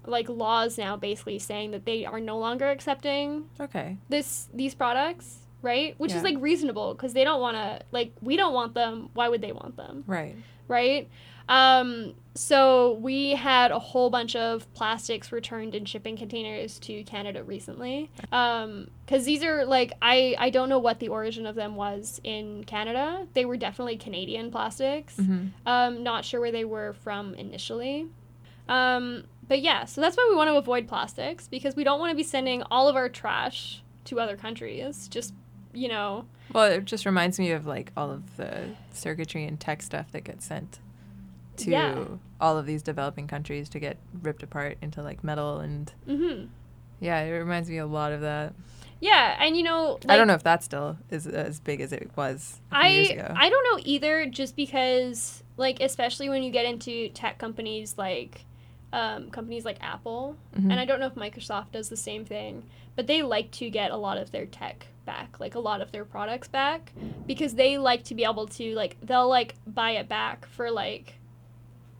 like 0.05 0.29
laws 0.29 0.77
now, 0.77 0.95
basically 0.95 1.39
saying 1.39 1.71
that 1.71 1.85
they 1.85 2.05
are 2.05 2.19
no 2.19 2.37
longer 2.37 2.69
accepting 2.69 3.49
okay. 3.59 3.97
this 4.09 4.47
these 4.53 4.75
products 4.75 5.39
right? 5.63 5.95
Which 5.97 6.11
Yeah. 6.11 6.17
is 6.17 6.23
like 6.23 6.35
reasonable 6.39 6.93
because 6.93 7.13
they 7.13 7.23
don't 7.23 7.41
want 7.41 7.57
to 7.57 7.79
like 7.91 8.11
we 8.21 8.35
don't 8.35 8.53
want 8.53 8.75
them. 8.75 9.09
Why 9.13 9.29
would 9.29 9.41
they 9.41 9.53
want 9.53 9.77
them? 9.77 10.03
Right. 10.05 10.35
right? 10.67 11.09
Um, 11.49 12.13
so 12.35 12.93
we 12.93 13.31
had 13.31 13.71
a 13.71 13.77
whole 13.79 14.09
bunch 14.09 14.35
of 14.35 14.71
plastics 14.73 15.31
returned 15.31 15.75
in 15.75 15.85
shipping 15.85 16.17
containers 16.17 16.79
to 16.79 17.03
Canada 17.03 17.43
recently. 17.43 18.09
Um, 18.31 18.89
because 19.05 19.25
these 19.25 19.43
are 19.43 19.65
like 19.65 19.93
I 20.01 20.35
I 20.39 20.49
don't 20.49 20.69
know 20.69 20.79
what 20.79 20.99
the 20.99 21.09
origin 21.09 21.45
of 21.45 21.55
them 21.55 21.75
was 21.75 22.19
in 22.23 22.63
Canada. 22.63 23.27
They 23.33 23.45
were 23.45 23.57
definitely 23.57 23.97
Canadian 23.97 24.49
plastics. 24.51 25.15
hmm 25.17 25.47
Um, 25.65 26.03
not 26.03 26.25
sure 26.25 26.39
where 26.39 26.51
they 26.51 26.65
were 26.65 26.93
from 26.93 27.35
initially. 27.35 28.07
Um, 28.67 29.25
but 29.47 29.61
yeah, 29.61 29.85
so 29.85 29.99
that's 30.01 30.15
why 30.15 30.25
we 30.29 30.35
want 30.35 30.49
to 30.49 30.55
avoid 30.55 30.87
plastics 30.87 31.47
because 31.47 31.75
we 31.75 31.83
don't 31.83 31.99
want 31.99 32.11
to 32.11 32.15
be 32.15 32.23
sending 32.23 32.63
all 32.71 32.87
of 32.87 32.95
our 32.95 33.09
trash 33.09 33.83
to 34.05 34.19
other 34.19 34.37
countries. 34.37 35.07
Just 35.07 35.33
you 35.75 35.87
know, 35.87 36.25
Well, 36.53 36.65
it 36.71 36.85
just 36.85 37.05
reminds 37.05 37.39
me 37.39 37.51
of 37.51 37.65
like 37.65 37.91
all 37.97 38.11
of 38.11 38.37
the 38.37 38.69
circuitry 38.93 39.43
and 39.45 39.59
tech 39.59 39.81
stuff 39.81 40.11
that 40.11 40.23
gets 40.23 40.45
sent 40.45 40.79
to 41.57 41.71
Yeah. 41.71 42.05
all 42.41 42.57
of 42.57 42.65
these 42.65 42.81
developing 42.83 43.27
countries 43.27 43.69
to 43.69 43.79
get 43.79 43.97
ripped 44.21 44.43
apart 44.43 44.77
into 44.81 45.01
like 45.03 45.23
metal 45.23 45.59
and 45.59 45.91
hmm 46.05 46.45
yeah, 46.99 47.19
it 47.21 47.31
reminds 47.31 47.69
me 47.69 47.77
a 47.79 47.85
lot 47.85 48.13
of 48.13 48.21
that. 48.21 48.53
yeah, 49.01 49.35
and 49.39 49.57
you 49.57 49.63
know, 49.63 49.99
I 50.07 50.15
don't 50.15 50.27
know 50.27 50.35
if 50.35 50.43
that 50.43 50.63
still 50.63 50.97
is 51.09 51.27
as 51.27 51.59
big 51.59 51.81
as 51.81 51.91
it 51.91 52.09
was 52.15 52.61
a 52.71 52.81
few 52.81 52.89
years 52.91 53.09
I 53.09 53.13
ago. 53.13 53.33
I 53.35 53.49
don't 53.49 53.63
know 53.77 53.83
either. 53.85 54.25
Just 54.27 54.55
because, 54.55 55.43
like, 55.57 55.81
especially 55.81 56.29
when 56.29 56.43
you 56.43 56.49
get 56.51 56.63
into 56.65 57.09
tech 57.09 57.37
companies 57.39 57.95
like 57.97 58.45
um, 58.93 59.31
companies 59.31 59.65
like 59.65 59.77
Apple, 59.81 60.37
Mhm. 60.55 60.71
and 60.71 60.79
I 60.79 60.85
don't 60.85 60.99
know 61.01 61.07
if 61.07 61.15
Microsoft 61.15 61.71
does 61.73 61.89
the 61.89 61.97
same 61.97 62.23
thing, 62.25 62.63
but 62.95 63.07
they 63.07 63.21
like 63.23 63.51
to 63.53 63.69
get 63.69 63.89
a 63.91 63.97
lot 63.97 64.17
of 64.17 64.31
their 64.31 64.45
tech 64.45 64.85
back, 65.05 65.39
like 65.41 65.55
a 65.55 65.59
lot 65.59 65.81
of 65.81 65.91
their 65.91 66.05
products 66.05 66.47
back, 66.47 66.93
because 67.27 67.55
they 67.55 67.77
like 67.77 68.03
to 68.05 68.15
be 68.15 68.23
able 68.23 68.45
to 68.47 68.73
like 68.75 68.95
they'll 69.01 69.27
like 69.27 69.55
buy 69.67 69.91
it 69.91 70.07
back 70.07 70.45
for 70.45 70.71
like 70.71 71.15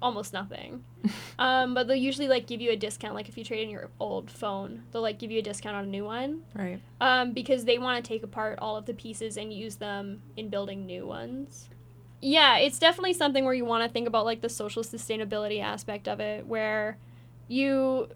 almost 0.04 0.34
nothing. 0.34 0.84
um, 1.40 1.74
but 1.74 1.88
they'll 1.88 1.96
usually 1.96 2.28
like 2.28 2.46
give 2.46 2.62
you 2.62 2.72
a 2.72 2.76
discount, 2.76 3.16
like 3.16 3.30
if 3.30 3.38
you 3.38 3.44
trade 3.44 3.64
in 3.64 3.70
your 3.70 3.90
old 4.00 4.30
phone, 4.30 4.84
they'll 4.92 5.02
like 5.02 5.18
give 5.18 5.32
you 5.32 5.40
a 5.40 5.42
discount 5.42 5.76
on 5.76 5.86
a 5.86 5.88
new 5.88 6.04
one 6.04 6.44
right. 6.54 6.80
um, 7.02 7.32
because 7.32 7.66
they 7.66 7.80
want 7.80 8.04
to 8.04 8.08
take 8.08 8.22
apart 8.22 8.60
all 8.62 8.76
of 8.76 8.86
the 8.86 8.94
pieces 8.94 9.38
and 9.38 9.52
use 9.52 9.78
them 9.78 10.22
in 10.38 10.50
building 10.50 10.86
new 10.86 11.08
ones. 11.08 11.70
Yeah, 12.22 12.58
it's 12.58 12.80
definitely 12.80 13.14
something 13.14 13.44
where 13.44 13.54
you 13.54 13.66
want 13.66 13.84
to 13.84 13.92
think 13.92 14.08
about 14.08 14.26
like 14.26 14.42
the 14.42 14.50
social 14.50 14.84
sustainability 14.84 15.62
aspect 15.62 16.08
of 16.08 16.20
it, 16.20 16.46
where 16.46 16.98
you 17.48 18.10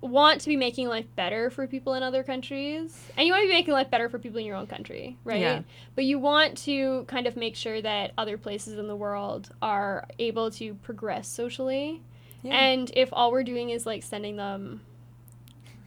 want 0.00 0.40
to 0.40 0.48
be 0.48 0.56
making 0.56 0.88
life 0.88 1.06
better 1.14 1.50
for 1.50 1.66
people 1.66 1.94
in 1.94 2.02
other 2.02 2.22
countries, 2.22 2.98
and 3.16 3.26
you 3.26 3.32
want 3.32 3.42
to 3.42 3.48
be 3.48 3.54
making 3.54 3.74
life 3.74 3.90
better 3.90 4.08
for 4.08 4.18
people 4.18 4.38
in 4.38 4.46
your 4.46 4.56
own 4.56 4.66
country, 4.66 5.18
right? 5.24 5.40
Yeah. 5.40 5.62
But 5.94 6.04
you 6.04 6.18
want 6.18 6.56
to 6.58 7.04
kind 7.06 7.26
of 7.26 7.36
make 7.36 7.54
sure 7.54 7.82
that 7.82 8.12
other 8.16 8.38
places 8.38 8.78
in 8.78 8.88
the 8.88 8.96
world 8.96 9.50
are 9.60 10.06
able 10.18 10.50
to 10.52 10.74
progress 10.74 11.28
socially. 11.28 12.02
Yeah. 12.42 12.54
And 12.54 12.90
if 12.96 13.10
all 13.12 13.30
we're 13.30 13.44
doing 13.44 13.70
is 13.70 13.84
like 13.84 14.02
sending 14.02 14.36
them 14.36 14.80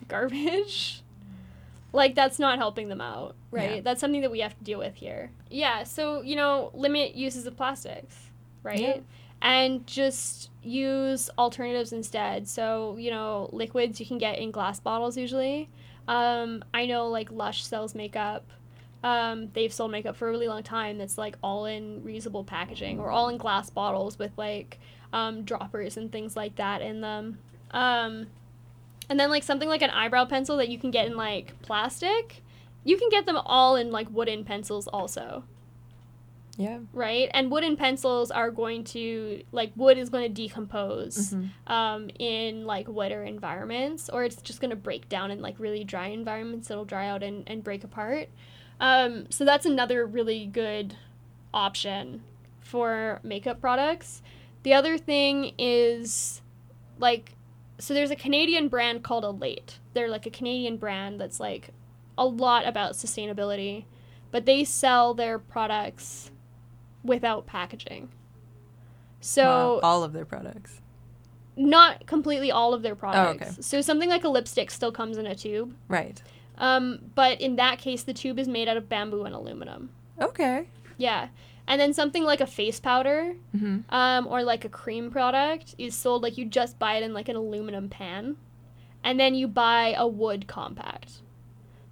garbage, 0.07 1.01
like 1.93 2.13
that's 2.13 2.37
not 2.37 2.59
helping 2.59 2.89
them 2.89 3.01
out, 3.01 3.35
right? 3.49 3.77
Yeah. 3.77 3.81
That's 3.81 3.99
something 3.99 4.21
that 4.21 4.31
we 4.31 4.41
have 4.41 4.55
to 4.57 4.63
deal 4.63 4.79
with 4.79 4.95
here. 4.95 5.31
Yeah, 5.49 5.83
so, 5.83 6.21
you 6.21 6.35
know, 6.35 6.69
limit 6.75 7.15
uses 7.15 7.47
of 7.47 7.57
plastics, 7.57 8.15
right? 8.61 9.03
And 9.43 9.85
just 9.85 10.49
use 10.63 11.29
alternatives 11.37 11.91
instead. 11.91 12.47
So, 12.47 12.95
you 12.97 13.11
know, 13.11 13.49
liquids 13.51 13.99
you 13.99 14.05
can 14.05 14.17
get 14.17 14.39
in 14.39 14.51
glass 14.51 14.79
bottles 14.79 15.17
usually. 15.17 15.69
Um, 16.07 16.63
I 16.73 16.85
know 16.85 17.07
like 17.07 17.31
Lush 17.31 17.63
sells 17.63 17.93
makeup. 17.93 18.45
Um, 19.03 19.49
they've 19.53 19.73
sold 19.73 19.91
makeup 19.91 20.15
for 20.15 20.29
a 20.29 20.31
really 20.31 20.47
long 20.47 20.63
time 20.63 20.97
that's 20.97 21.17
like 21.17 21.35
all 21.43 21.65
in 21.65 22.01
reusable 22.01 22.45
packaging 22.45 22.99
or 22.99 23.11
all 23.11 23.27
in 23.27 23.37
glass 23.37 23.69
bottles 23.69 24.17
with 24.17 24.31
like 24.37 24.79
um, 25.11 25.43
droppers 25.43 25.97
and 25.97 26.11
things 26.11 26.37
like 26.37 26.55
that 26.55 26.81
in 26.81 27.01
them. 27.01 27.37
Um, 27.71 28.27
and 29.09 29.19
then 29.19 29.29
like 29.29 29.43
something 29.43 29.67
like 29.67 29.81
an 29.81 29.89
eyebrow 29.89 30.25
pencil 30.25 30.57
that 30.57 30.69
you 30.69 30.79
can 30.79 30.89
get 30.89 31.05
in 31.05 31.17
like 31.17 31.61
plastic, 31.61 32.41
you 32.85 32.97
can 32.97 33.09
get 33.09 33.25
them 33.25 33.37
all 33.37 33.75
in 33.75 33.91
like 33.91 34.07
wooden 34.09 34.45
pencils 34.45 34.87
also, 34.87 35.43
yeah. 36.57 36.79
right? 36.93 37.29
And 37.33 37.49
wooden 37.51 37.75
pencils 37.77 38.29
are 38.31 38.51
going 38.51 38.83
to 38.85 39.43
like 39.51 39.71
wood 39.75 39.97
is 39.97 40.09
going 40.09 40.23
to 40.23 40.29
decompose 40.41 41.33
Mhm. 41.33 41.49
um, 41.67 42.09
in 42.19 42.65
like 42.65 42.87
wetter 42.87 43.23
environments, 43.23 44.09
or 44.09 44.23
it's 44.23 44.41
just 44.41 44.59
going 44.61 44.69
to 44.69 44.75
break 44.75 45.09
down 45.09 45.31
in 45.31 45.41
like 45.41 45.59
really 45.59 45.83
dry 45.83 46.07
environments. 46.07 46.69
It'll 46.69 46.85
dry 46.85 47.07
out 47.07 47.23
and, 47.23 47.43
and 47.47 47.63
break 47.63 47.83
apart. 47.83 48.29
Um, 48.79 49.27
so 49.29 49.45
that's 49.45 49.65
another 49.65 50.05
really 50.05 50.45
good 50.45 50.95
option 51.53 52.21
for 52.59 53.19
makeup 53.23 53.61
products. 53.61 54.21
The 54.63 54.73
other 54.73 54.97
thing 54.97 55.53
is 55.57 56.41
like, 56.99 57.33
so 57.79 57.93
there's 57.93 58.11
a 58.11 58.15
Canadian 58.15 58.67
brand 58.69 59.03
called 59.03 59.23
Elate. 59.23 59.79
They're 59.93 60.09
like 60.09 60.25
a 60.25 60.29
Canadian 60.29 60.77
brand 60.77 61.19
that's 61.19 61.39
like 61.39 61.69
a 62.17 62.25
lot 62.25 62.67
about 62.67 62.93
sustainability, 62.93 63.85
but 64.31 64.45
they 64.45 64.63
sell 64.63 65.13
their 65.13 65.37
products 65.39 66.31
without 67.03 67.45
packaging. 67.45 68.09
So 69.21 69.43
Wow, 69.43 69.79
all 69.83 70.03
of 70.03 70.13
their 70.13 70.25
products. 70.25 70.81
not 71.55 72.05
completely 72.07 72.51
all 72.51 72.73
of 72.73 72.81
their 72.81 72.95
products. 72.95 73.43
Oh, 73.43 73.47
okay. 73.47 73.61
So 73.61 73.81
something 73.81 74.09
like 74.09 74.23
a 74.23 74.29
lipstick 74.29 74.71
still 74.71 74.91
comes 74.91 75.17
in 75.17 75.25
a 75.27 75.35
tube. 75.35 75.75
Right. 75.87 76.21
Um, 76.57 76.99
but 77.15 77.39
in 77.41 77.55
that 77.57 77.79
case, 77.79 78.03
the 78.03 78.13
tube 78.13 78.39
is 78.39 78.47
made 78.47 78.67
out 78.67 78.77
of 78.77 78.89
bamboo 78.89 79.23
and 79.23 79.33
aluminum. 79.35 79.89
Okay. 80.21 80.67
Yeah. 80.97 81.29
And 81.67 81.79
then 81.79 81.93
something 81.93 82.23
like 82.23 82.41
a 82.41 82.45
face 82.47 82.79
powder 82.79 83.35
hmm 83.57 83.79
um, 83.89 84.27
or 84.27 84.43
like 84.43 84.65
a 84.65 84.69
cream 84.69 85.09
product 85.09 85.75
is 85.77 85.95
sold 85.95 86.21
like 86.21 86.37
you 86.37 86.45
just 86.45 86.77
buy 86.77 86.95
it 86.95 87.03
in 87.03 87.13
like 87.13 87.29
an 87.29 87.35
aluminum 87.35 87.87
pan. 87.89 88.35
And 89.03 89.19
then 89.19 89.33
you 89.35 89.47
buy 89.47 89.93
a 89.97 90.07
wood 90.07 90.47
compact. 90.47 91.21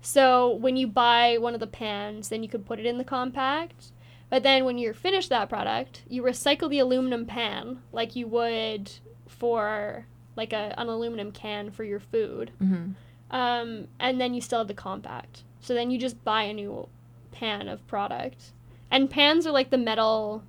So 0.01 0.55
when 0.55 0.75
you 0.77 0.87
buy 0.87 1.37
one 1.39 1.53
of 1.53 1.59
the 1.59 1.67
pans, 1.67 2.29
then 2.29 2.41
you 2.43 2.49
could 2.49 2.65
put 2.65 2.79
it 2.79 2.85
in 2.85 2.97
the 2.97 3.03
compact. 3.03 3.91
But 4.31 4.41
then 4.43 4.65
when 4.65 4.79
you're 4.79 4.93
finished 4.95 5.29
that 5.29 5.49
product, 5.49 6.01
you 6.09 6.23
recycle 6.23 6.69
the 6.69 6.79
aluminum 6.79 7.25
pan 7.27 7.83
like 7.91 8.15
you 8.15 8.27
would 8.27 8.91
for 9.27 10.07
like 10.35 10.53
a, 10.53 10.73
an 10.79 10.87
aluminum 10.87 11.31
can 11.31 11.69
for 11.69 11.83
your 11.83 11.99
food. 11.99 12.51
hmm 12.57 12.91
Um, 13.29 13.87
and 13.99 14.19
then 14.19 14.33
you 14.33 14.41
still 14.41 14.59
have 14.59 14.67
the 14.67 14.73
compact. 14.73 15.43
So 15.59 15.73
then 15.73 15.91
you 15.91 15.99
just 15.99 16.23
buy 16.23 16.43
a 16.43 16.53
new 16.53 16.87
pan 17.31 17.67
of 17.67 17.85
product. 17.87 18.53
And 18.89 19.09
pans 19.09 19.45
are 19.45 19.51
like 19.51 19.69
the 19.69 19.77
metal, 19.77 20.43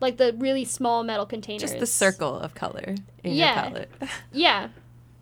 like 0.00 0.16
the 0.18 0.34
really 0.38 0.64
small 0.66 1.02
metal 1.02 1.26
containers. 1.26 1.62
Just 1.62 1.78
the 1.80 1.86
circle 1.86 2.38
of 2.38 2.54
color 2.54 2.94
in 3.24 3.32
Yeah. 3.32 3.54
your 3.54 3.70
palette, 3.70 3.90
Yeah. 4.32 4.68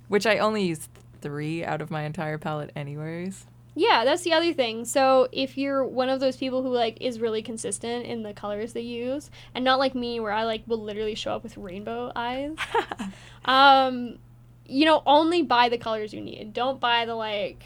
which 0.08 0.26
I 0.26 0.38
only 0.38 0.64
use 0.64 0.88
three 1.20 1.64
out 1.64 1.80
of 1.80 1.90
my 1.90 2.02
entire 2.02 2.38
palette, 2.38 2.70
anyways. 2.74 3.46
Yeah, 3.74 4.04
that's 4.04 4.22
the 4.22 4.32
other 4.34 4.52
thing. 4.52 4.84
So 4.84 5.28
if 5.32 5.56
you're 5.56 5.84
one 5.84 6.08
of 6.10 6.20
those 6.20 6.36
people 6.36 6.62
who 6.62 6.68
like 6.68 6.98
is 7.00 7.20
really 7.20 7.40
consistent 7.42 8.04
in 8.04 8.22
the 8.22 8.34
colors 8.34 8.72
they 8.74 8.82
use, 8.82 9.30
and 9.54 9.64
not 9.64 9.78
like 9.78 9.94
me 9.94 10.20
where 10.20 10.32
I 10.32 10.44
like 10.44 10.62
will 10.66 10.82
literally 10.82 11.14
show 11.14 11.32
up 11.34 11.42
with 11.42 11.56
rainbow 11.56 12.12
eyes, 12.14 12.54
um, 13.44 14.18
you 14.66 14.84
know, 14.84 15.02
only 15.06 15.42
buy 15.42 15.68
the 15.68 15.78
colors 15.78 16.12
you 16.12 16.20
need. 16.20 16.52
Don't 16.52 16.80
buy 16.80 17.04
the 17.06 17.14
like 17.14 17.62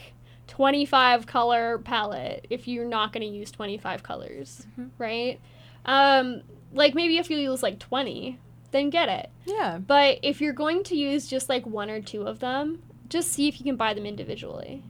25 0.49 1.27
color 1.27 1.79
palette 1.79 2.47
if 2.51 2.69
you're 2.69 2.87
not 2.89 3.13
going 3.13 3.23
to 3.27 3.33
use 3.37 3.51
25 3.51 4.03
colors, 4.03 4.67
Mhm. 4.79 4.91
right? 4.99 5.41
Um, 5.85 6.43
like 6.73 6.95
maybe 6.95 7.19
if 7.19 7.31
you 7.31 7.37
use 7.37 7.63
like 7.63 7.79
20, 7.79 8.39
then 8.71 8.91
get 8.91 9.09
it. 9.09 9.31
yeah. 9.45 9.79
But 9.79 10.19
if 10.23 10.41
you're 10.41 10.53
going 10.53 10.83
to 10.85 10.97
use 10.97 11.27
just 11.29 11.49
like 11.49 11.67
one 11.67 11.91
or 11.91 12.01
two 12.01 12.23
of 12.23 12.39
them, 12.41 12.83
just 13.09 13.33
see 13.33 13.49
if 13.49 13.59
you 13.61 13.65
can 13.65 13.77
buy 13.77 13.95
them 13.95 14.07
individually. 14.07 14.83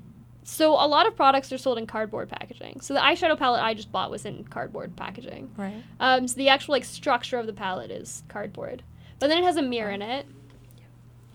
So 0.49 0.75
a 0.75 0.87
lot 0.87 1.09
of 1.09 1.17
products 1.17 1.53
are 1.53 1.59
sold 1.59 1.77
in 1.77 1.89
cardboard 1.89 2.29
packaging. 2.29 2.81
So 2.81 2.95
the 2.95 3.01
eyeshadow 3.01 3.37
palette 3.37 3.65
I 3.65 3.75
just 3.75 3.91
bought 3.91 4.13
was 4.13 4.25
in 4.25 4.45
cardboard 4.45 4.95
packaging. 4.95 5.51
Right. 5.57 5.83
Um, 5.99 6.29
so 6.29 6.37
the 6.37 6.49
actual 6.49 6.73
like 6.73 6.85
structure 6.85 7.37
of 7.37 7.47
the 7.47 7.53
palette 7.53 7.91
is 7.91 8.23
cardboard, 8.29 8.85
but 9.19 9.27
then 9.27 9.39
it 9.39 9.45
has 9.45 9.57
a 9.57 9.63
mirror 9.63 9.91
in 9.91 10.03
it. 10.03 10.25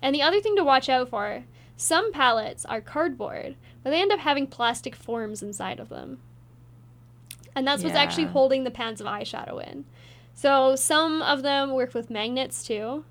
And 0.02 0.16
the 0.16 0.22
other 0.22 0.40
thing 0.40 0.56
to 0.56 0.64
watch 0.64 0.88
out 0.88 1.10
for, 1.10 1.44
some 1.76 2.14
palettes 2.14 2.64
are 2.64 2.80
cardboard, 2.80 3.58
but 3.84 3.90
they 3.90 4.02
end 4.02 4.14
up 4.14 4.20
having 4.20 4.48
plastic 4.48 4.96
forms 4.96 5.44
inside 5.44 5.82
of 5.82 5.90
them. 5.90 6.20
And 7.54 7.68
that's 7.68 7.84
what's 7.84 7.98
actually 7.98 8.28
holding 8.28 8.64
the 8.64 8.72
pans 8.72 9.02
of 9.02 9.08
eyeshadow 9.08 9.62
in. 9.70 9.84
So 10.34 10.78
some 10.78 11.22
of 11.22 11.44
them 11.44 11.74
work 11.74 11.94
with 11.94 12.10
magnets 12.10 12.64
too. 12.66 13.04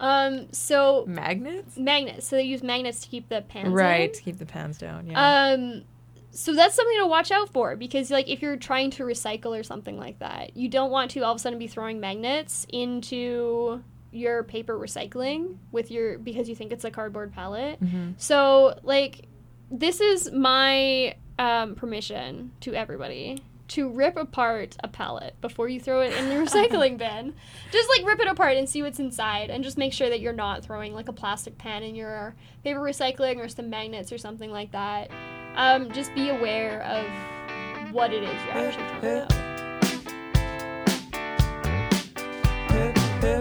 Um, 0.00 0.52
so 0.52 1.04
Magnets. 1.06 1.76
magnets. 1.76 2.26
So 2.26 2.36
they 2.36 2.42
use 2.42 2.62
magnets 2.62 3.00
to 3.00 3.08
keep 3.08 3.28
the 3.28 3.42
pans 3.42 3.68
in. 3.68 3.72
Right. 3.74 4.12
To 4.12 4.22
keep 4.22 4.38
the 4.38 4.46
pans 4.46 4.78
down. 4.78 5.06
Yeah. 5.06 5.52
Um, 5.52 5.82
so 6.30 6.52
that's 6.52 6.74
something 6.74 6.98
to 6.98 7.06
watch 7.06 7.30
out 7.30 7.48
for 7.52 7.76
because, 7.76 8.10
like, 8.10 8.28
if 8.28 8.42
you're 8.42 8.56
trying 8.56 8.90
to 8.92 9.04
recycle 9.04 9.58
or 9.58 9.62
something 9.62 9.96
like 9.96 10.18
that, 10.18 10.56
you 10.56 10.68
don't 10.68 10.90
want 10.90 11.12
to 11.12 11.20
all 11.20 11.30
of 11.32 11.36
a 11.36 11.38
sudden 11.38 11.58
be 11.60 11.68
throwing 11.68 12.00
magnets 12.00 12.66
into 12.70 13.82
your 14.10 14.42
paper 14.42 14.76
recycling 14.78 15.56
with 15.72 15.90
your 15.90 16.18
because 16.18 16.48
you 16.48 16.54
think 16.56 16.72
it's 16.72 16.84
a 16.84 16.90
cardboard 16.90 17.32
palette. 17.32 17.78
hmm 17.78 18.10
So, 18.16 18.78
like, 18.82 19.26
this 19.70 20.00
is 20.00 20.30
my 20.32 21.14
um, 21.38 21.74
permission 21.76 22.50
to 22.60 22.74
everybody 22.74 23.40
to 23.74 23.88
rip 23.88 24.16
apart 24.16 24.76
a 24.84 24.88
pallet 24.88 25.34
before 25.40 25.68
you 25.68 25.80
throw 25.80 26.00
it 26.00 26.12
in 26.12 26.28
the 26.28 26.36
recycling 26.36 26.96
bin. 26.98 27.34
Just 27.72 27.88
like 27.88 28.06
rip 28.06 28.20
it 28.20 28.28
apart 28.28 28.56
and 28.56 28.68
see 28.68 28.82
what's 28.82 29.00
inside, 29.00 29.50
and 29.50 29.64
just 29.64 29.76
make 29.76 29.92
sure 29.92 30.08
that 30.08 30.20
you're 30.20 30.32
not 30.32 30.62
throwing 30.62 30.94
like 30.94 31.08
a 31.08 31.12
plastic 31.12 31.58
pan 31.58 31.82
in 31.82 31.96
your 31.96 32.36
paper 32.62 32.78
recycling 32.78 33.38
or 33.38 33.48
some 33.48 33.68
magnets 33.68 34.12
or 34.12 34.18
something 34.18 34.52
like 34.52 34.70
that. 34.70 35.10
Um, 35.56 35.90
just 35.90 36.14
be 36.14 36.28
aware 36.28 36.82
of 36.82 37.92
what 37.92 38.12
it 38.12 38.22
is 38.22 38.44
you're 38.44 38.54
actually 38.54 39.00
throwing 39.00 39.22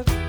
out. 0.10 0.23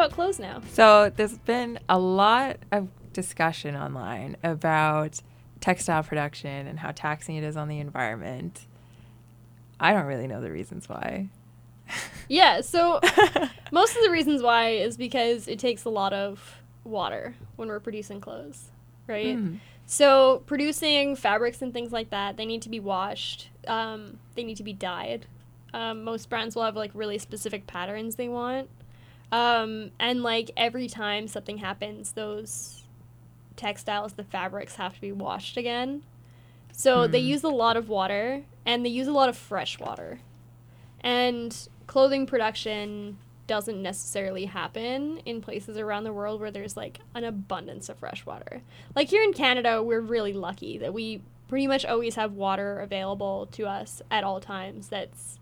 About 0.00 0.12
clothes 0.12 0.38
now. 0.38 0.62
So 0.72 1.12
there's 1.14 1.38
been 1.38 1.78
a 1.88 1.98
lot 1.98 2.56
of 2.72 2.88
discussion 3.12 3.76
online 3.76 4.36
about 4.42 5.20
textile 5.60 6.02
production 6.02 6.66
and 6.66 6.78
how 6.78 6.92
taxing 6.92 7.36
it 7.36 7.44
is 7.44 7.56
on 7.56 7.68
the 7.68 7.78
environment. 7.78 8.66
I 9.78 9.92
don't 9.92 10.06
really 10.06 10.26
know 10.26 10.40
the 10.40 10.50
reasons 10.50 10.88
why. 10.88 11.28
Yeah, 12.28 12.60
so 12.60 13.00
most 13.72 13.96
of 13.96 14.04
the 14.04 14.10
reasons 14.12 14.40
why 14.40 14.68
is 14.68 14.96
because 14.96 15.48
it 15.48 15.58
takes 15.58 15.84
a 15.84 15.90
lot 15.90 16.12
of 16.12 16.62
water 16.84 17.34
when 17.56 17.66
we're 17.66 17.80
producing 17.80 18.20
clothes, 18.20 18.68
right? 19.08 19.36
Mm. 19.36 19.58
So 19.86 20.44
producing 20.46 21.16
fabrics 21.16 21.60
and 21.60 21.72
things 21.72 21.90
like 21.90 22.10
that, 22.10 22.36
they 22.36 22.46
need 22.46 22.62
to 22.62 22.68
be 22.68 22.78
washed. 22.78 23.48
Um, 23.66 24.20
they 24.36 24.44
need 24.44 24.58
to 24.58 24.62
be 24.62 24.72
dyed. 24.72 25.26
Um, 25.74 26.04
most 26.04 26.30
brands 26.30 26.54
will 26.54 26.62
have 26.62 26.76
like 26.76 26.92
really 26.94 27.18
specific 27.18 27.66
patterns 27.66 28.14
they 28.14 28.28
want, 28.28 28.70
um, 29.32 29.90
and 29.98 30.22
like 30.22 30.50
every 30.56 30.88
time 30.88 31.28
something 31.28 31.58
happens, 31.58 32.12
those 32.12 32.84
textiles, 33.56 34.14
the 34.14 34.24
fabrics 34.24 34.76
have 34.76 34.94
to 34.94 35.00
be 35.00 35.12
washed 35.12 35.56
again. 35.56 36.02
So 36.72 37.06
they 37.06 37.20
Hmm. 37.20 37.26
use 37.26 37.42
a 37.44 37.48
lot 37.48 37.76
of 37.76 37.88
water, 37.88 38.44
and 38.64 38.84
they 38.84 38.90
use 38.90 39.06
a 39.06 39.12
lot 39.12 39.28
of 39.28 39.36
fresh 39.36 39.78
water, 39.78 40.20
and 41.00 41.68
clothing 41.86 42.26
production 42.26 43.18
doesn't 43.46 43.82
necessarily 43.82 44.44
happen 44.44 45.18
in 45.26 45.40
places 45.40 45.76
around 45.76 46.04
the 46.04 46.12
world 46.12 46.40
where 46.40 46.52
there's 46.52 46.76
like 46.76 47.00
an 47.14 47.24
abundance 47.24 47.88
of 47.88 47.98
fresh 47.98 48.24
water. 48.24 48.62
Like 48.94 49.08
here 49.08 49.24
in 49.24 49.32
Canada, 49.32 49.82
we're 49.82 50.00
really 50.00 50.32
lucky 50.32 50.78
that 50.78 50.94
we 50.94 51.20
pretty 51.48 51.66
much 51.66 51.84
always 51.84 52.14
have 52.14 52.34
water 52.34 52.78
available 52.78 53.46
to 53.50 53.66
us 53.66 54.02
at 54.08 54.22
all 54.22 54.38
times 54.38 54.88
that's 54.88 55.40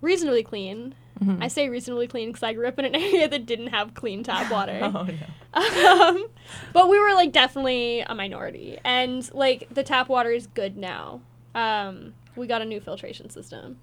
reasonably 0.00 0.42
clean. 0.42 0.96
Mhm. 1.22 1.42
I 1.42 1.48
say 1.48 1.68
reasonably 1.68 2.06
clean 2.06 2.28
because 2.28 2.42
I 2.42 2.52
grew 2.52 2.68
up 2.68 2.78
in 2.78 2.84
an 2.84 2.94
area 3.06 3.28
that 3.28 3.44
didn't 3.46 3.68
have 3.68 3.94
clean 3.94 4.22
tap 4.22 4.50
water. 4.52 4.78
Oh 4.82 5.06
no. 5.06 6.00
um, 6.12 6.26
but 6.72 6.88
we 6.88 6.98
were 7.00 7.14
like 7.14 7.32
definitely 7.32 8.00
a 8.00 8.14
minority, 8.14 8.78
and 8.84 9.28
like 9.34 9.68
the 9.72 9.82
tap 9.82 10.08
water 10.08 10.30
is 10.30 10.46
good 10.48 10.76
now. 10.76 11.20
Um, 11.54 12.14
we 12.36 12.46
got 12.46 12.62
a 12.62 12.64
new 12.64 12.80
filtration 12.80 13.30
system. 13.30 13.78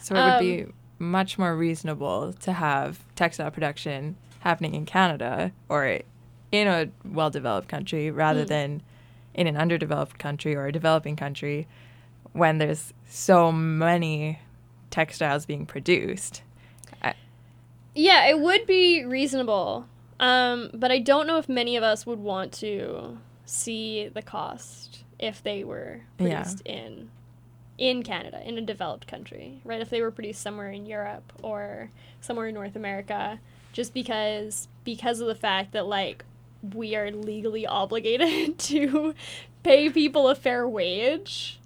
So 0.00 0.14
it 0.14 0.18
would 0.18 0.32
Um, 0.34 0.40
be 0.40 0.66
much 0.98 1.38
more 1.38 1.56
reasonable 1.56 2.32
to 2.34 2.52
have 2.52 3.00
textile 3.16 3.50
production 3.50 4.16
happening 4.40 4.74
in 4.74 4.86
Canada 4.86 5.50
or 5.68 6.00
in 6.52 6.68
a 6.68 6.88
well 7.04 7.30
developed 7.30 7.68
country 7.68 8.10
rather 8.10 8.44
Mm. 8.44 8.48
than 8.48 8.82
in 9.34 9.46
an 9.48 9.56
underdeveloped 9.56 10.18
country 10.18 10.54
or 10.54 10.66
a 10.66 10.72
developing 10.72 11.16
country 11.16 11.66
when 12.32 12.58
there's 12.58 12.94
so 13.08 13.50
many 13.50 14.38
textiles 14.90 15.44
being 15.46 15.66
produced. 15.66 16.42
Yeah, 17.96 18.26
it 18.26 18.38
would 18.38 18.66
be 18.66 19.04
reasonable, 19.04 19.86
um, 20.20 20.70
but 20.74 20.92
I 20.92 20.98
don't 20.98 21.26
know 21.26 21.38
if 21.38 21.48
many 21.48 21.76
of 21.76 21.82
us 21.82 22.04
would 22.06 22.18
want 22.20 22.52
to 22.54 23.18
see 23.46 24.08
the 24.08 24.22
cost 24.22 25.02
if 25.18 25.42
they 25.42 25.64
were 25.64 26.02
Yeah. 26.18 26.42
produced 26.42 26.60
in 26.66 27.10
in 27.78 28.02
Canada, 28.02 28.40
in 28.42 28.56
a 28.56 28.62
developed 28.62 29.06
country, 29.06 29.60
right? 29.62 29.82
If 29.82 29.90
they 29.90 30.00
were 30.00 30.10
produced 30.10 30.40
somewhere 30.40 30.70
in 30.70 30.86
Europe 30.86 31.30
or 31.42 31.90
somewhere 32.22 32.46
in 32.48 32.54
North 32.54 32.74
America, 32.76 33.38
just 33.72 33.92
because 33.94 34.68
because 34.84 35.20
of 35.20 35.26
the 35.26 35.34
fact 35.34 35.72
that 35.72 35.86
like 35.86 36.24
we 36.74 36.96
are 36.96 37.10
legally 37.10 37.66
obligated 37.80 38.58
to 38.70 39.14
pay 39.62 39.88
people 39.90 40.28
a 40.28 40.34
fair 40.34 40.68
wage, 40.68 41.60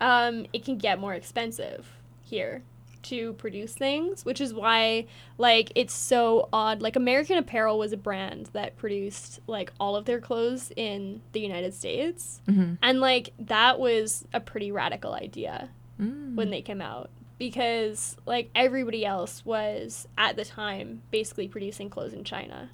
um, 0.00 0.46
it 0.52 0.64
can 0.64 0.78
get 0.78 0.98
more 0.98 1.14
expensive 1.14 1.96
here 2.22 2.62
to 3.04 3.32
produce 3.34 3.72
things, 3.74 4.24
which 4.24 4.40
is 4.40 4.52
why 4.52 5.06
like 5.38 5.72
it's 5.74 5.94
so 5.94 6.48
odd. 6.52 6.82
Like 6.82 6.96
American 6.96 7.36
Apparel 7.38 7.78
was 7.78 7.92
a 7.92 7.96
brand 7.96 8.50
that 8.52 8.76
produced 8.76 9.40
like 9.46 9.72
all 9.80 9.96
of 9.96 10.04
their 10.04 10.20
clothes 10.20 10.72
in 10.76 11.22
the 11.32 11.40
United 11.40 11.74
States. 11.74 12.40
Mm-hmm. 12.48 12.74
And 12.82 13.00
like 13.00 13.32
that 13.38 13.78
was 13.78 14.24
a 14.32 14.40
pretty 14.40 14.70
radical 14.72 15.14
idea 15.14 15.70
Mm. 16.00 16.34
when 16.34 16.48
they 16.48 16.62
came 16.62 16.80
out 16.80 17.10
because 17.36 18.16
like 18.24 18.48
everybody 18.54 19.04
else 19.04 19.44
was 19.44 20.08
at 20.16 20.36
the 20.36 20.46
time 20.46 21.02
basically 21.10 21.46
producing 21.46 21.90
clothes 21.90 22.14
in 22.14 22.24
China, 22.24 22.70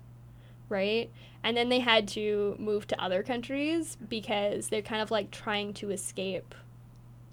right? 0.68 1.11
And 1.43 1.57
then 1.57 1.68
they 1.68 1.81
had 1.81 2.07
to 2.09 2.55
move 2.61 2.87
to 2.89 3.03
other 3.03 3.24
countries 3.24 3.97
because 4.09 4.68
they're 4.68 4.81
kind 4.83 5.03
of 5.03 5.11
like 5.11 5.33
trying 5.33 5.74
to 5.74 5.91
escape 5.91 6.55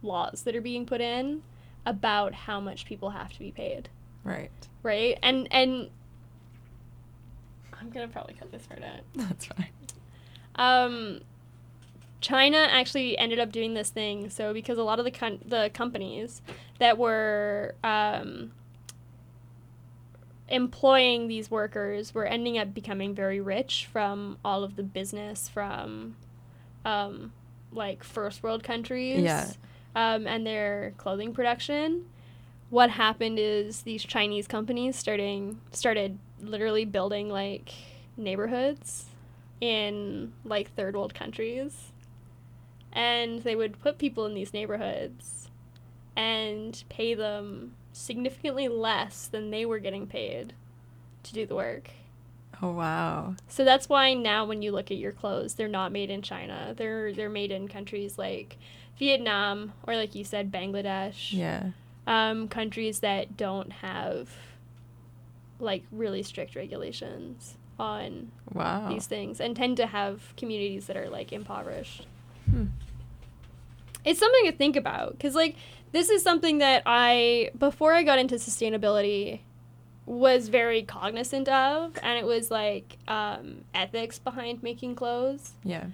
laws 0.01 0.41
that 0.43 0.55
are 0.55 0.61
being 0.61 0.85
put 0.85 0.99
in 0.99 1.43
about 1.85 2.33
how 2.33 2.59
much 2.59 2.85
people 2.85 3.09
have 3.11 3.31
to 3.33 3.39
be 3.39 3.51
paid, 3.51 3.89
Right. 4.23 4.51
right? 4.83 5.17
And 5.21 5.47
and 5.51 5.89
I'm 7.79 7.89
going 7.89 8.07
to 8.07 8.13
probably 8.13 8.33
cut 8.35 8.51
this 8.51 8.65
part 8.65 8.81
out. 8.83 9.01
That's 9.15 9.45
fine. 9.45 9.67
Um, 10.55 11.21
China 12.21 12.57
actually 12.69 13.17
ended 13.17 13.39
up 13.39 13.51
doing 13.51 13.73
this 13.73 13.89
thing. 13.89 14.29
So 14.29 14.53
because 14.53 14.77
a 14.77 14.83
lot 14.83 14.99
of 14.99 15.05
the 15.05 15.11
con- 15.11 15.41
the 15.45 15.69
companies 15.73 16.41
that 16.79 16.97
were 16.97 17.75
um, 17.83 18.51
employing 20.47 21.27
these 21.27 21.49
workers 21.49 22.13
were 22.13 22.25
ending 22.25 22.57
up 22.57 22.73
becoming 22.73 23.13
very 23.15 23.39
rich 23.39 23.87
from 23.91 24.37
all 24.45 24.63
of 24.63 24.75
the 24.75 24.83
business 24.83 25.49
from 25.49 26.15
um, 26.85 27.31
like 27.71 28.03
first 28.03 28.43
world 28.43 28.63
countries 28.63 29.21
Yeah. 29.23 29.51
Um, 29.95 30.27
and 30.27 30.45
their 30.45 30.93
clothing 30.97 31.33
production. 31.33 32.05
What 32.69 32.91
happened 32.91 33.37
is 33.39 33.83
these 33.83 34.03
Chinese 34.03 34.47
companies 34.47 34.95
starting 34.95 35.59
started 35.71 36.17
literally 36.41 36.85
building 36.85 37.29
like 37.29 37.71
neighborhoods 38.17 39.05
in 39.61 40.33
like 40.43 40.73
third 40.75 40.95
world 40.95 41.13
countries. 41.13 41.91
And 42.91 43.43
they 43.43 43.55
would 43.55 43.79
put 43.81 43.97
people 43.97 44.25
in 44.25 44.33
these 44.33 44.53
neighborhoods 44.53 45.49
and 46.15 46.83
pay 46.89 47.13
them 47.13 47.73
significantly 47.91 48.67
less 48.67 49.27
than 49.27 49.51
they 49.51 49.65
were 49.65 49.79
getting 49.79 50.07
paid 50.07 50.53
to 51.23 51.33
do 51.33 51.45
the 51.45 51.55
work. 51.55 51.89
Oh 52.61 52.71
wow. 52.71 53.35
So 53.47 53.65
that's 53.65 53.89
why 53.89 54.13
now 54.13 54.45
when 54.45 54.61
you 54.61 54.71
look 54.71 54.91
at 54.91 54.97
your 54.97 55.11
clothes, 55.11 55.55
they're 55.55 55.67
not 55.67 55.91
made 55.91 56.09
in 56.09 56.21
China. 56.21 56.73
They're 56.77 57.11
they're 57.13 57.29
made 57.29 57.51
in 57.51 57.67
countries 57.67 58.17
like 58.17 58.57
Vietnam 58.97 59.73
or 59.87 59.95
like 59.95 60.15
you 60.15 60.23
said 60.23 60.51
Bangladesh. 60.51 61.33
Yeah. 61.33 61.67
Um, 62.05 62.47
countries 62.47 62.99
that 62.99 63.37
don't 63.37 63.71
have 63.71 64.29
like 65.59 65.83
really 65.91 66.21
strict 66.23 66.55
regulations 66.55 67.55
on 67.79 68.31
Wow. 68.53 68.89
these 68.89 69.07
things 69.07 69.39
and 69.39 69.55
tend 69.55 69.77
to 69.77 69.87
have 69.87 70.33
communities 70.37 70.87
that 70.87 70.97
are 70.97 71.09
like 71.09 71.31
impoverished. 71.31 72.05
Hmm. 72.49 72.65
It's 74.05 74.19
something 74.19 74.45
to 74.45 74.51
think 74.51 74.75
about 74.75 75.13
because 75.13 75.33
like 75.33 75.55
this 75.91 76.09
is 76.09 76.21
something 76.23 76.57
that 76.57 76.83
I 76.85 77.51
before 77.57 77.93
I 77.93 78.03
got 78.03 78.19
into 78.19 78.35
sustainability 78.35 79.39
was 80.05 80.49
very 80.49 80.83
cognizant 80.83 81.47
of 81.47 81.97
and 82.03 82.19
it 82.19 82.25
was 82.25 82.51
like 82.51 82.97
um, 83.07 83.63
ethics 83.73 84.19
behind 84.19 84.61
making 84.61 84.95
clothes. 84.95 85.53
Yeah. 85.63 85.85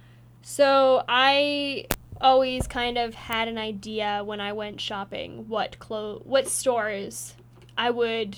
So 0.42 1.04
I 1.08 1.86
always 2.22 2.68
kind 2.68 2.98
of 2.98 3.14
had 3.14 3.48
an 3.48 3.58
idea 3.58 4.22
when 4.26 4.40
I 4.42 4.54
went 4.54 4.82
shopping 4.82 5.48
what 5.48 5.80
clo- 5.80 6.22
what 6.26 6.48
stores 6.48 7.36
I 7.78 7.90
would 7.90 8.38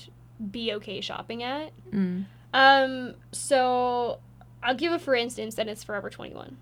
be 0.50 0.72
okay 0.74 1.00
shopping 1.00 1.42
at. 1.42 1.72
Mm. 1.92 2.26
Um, 2.54 3.14
so 3.32 4.18
I'll 4.62 4.74
give 4.74 4.92
a 4.92 4.98
for 4.98 5.14
instance, 5.14 5.58
and 5.58 5.68
it's 5.68 5.82
Forever 5.84 6.10
21. 6.10 6.56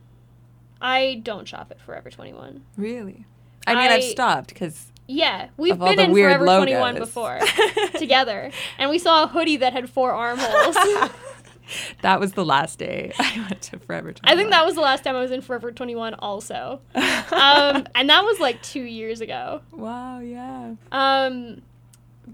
I 0.81 1.21
don't 1.23 1.47
shop 1.47 1.69
at 1.71 1.81
Forever 1.81 2.11
21. 2.11 2.63
Really? 2.77 3.27
I 3.67 3.75
mean, 3.75 3.91
I, 3.91 3.93
have 3.93 4.05
stopped 4.05 4.49
because 4.49 4.91
Yeah, 5.07 5.49
we've 5.59 5.79
been 5.79 6.01
in 6.01 6.15
Forever 6.15 6.47
logos. 6.47 6.69
21 6.69 6.95
before 6.99 7.41
together, 7.99 8.51
and 8.79 8.89
we 8.91 8.99
saw 8.99 9.25
a 9.25 9.27
hoodie 9.27 9.59
that 9.59 9.73
had 9.75 9.91
four 9.91 10.13
armholes. 10.13 10.77
that 12.03 12.21
was 12.21 12.33
the 12.33 12.45
last 12.45 12.79
day 12.79 13.13
I 13.19 13.47
went 13.49 13.63
to 13.63 13.79
Forever 13.79 14.13
21. 14.13 14.21
I 14.25 14.37
think 14.37 14.51
that 14.51 14.65
was 14.65 14.75
the 14.75 14.81
last 14.81 15.05
time 15.05 15.17
I 15.17 15.21
was 15.21 15.31
in 15.31 15.41
Forever 15.41 15.73
21 15.73 16.15
also. 16.15 16.81
Um, 16.95 17.87
and 17.95 18.09
that 18.11 18.23
was 18.25 18.41
like 18.41 18.63
two 18.63 18.83
years 18.83 19.21
ago. 19.21 19.63
wow, 19.73 20.21
yeah. 20.21 20.75
Um, 20.93 21.63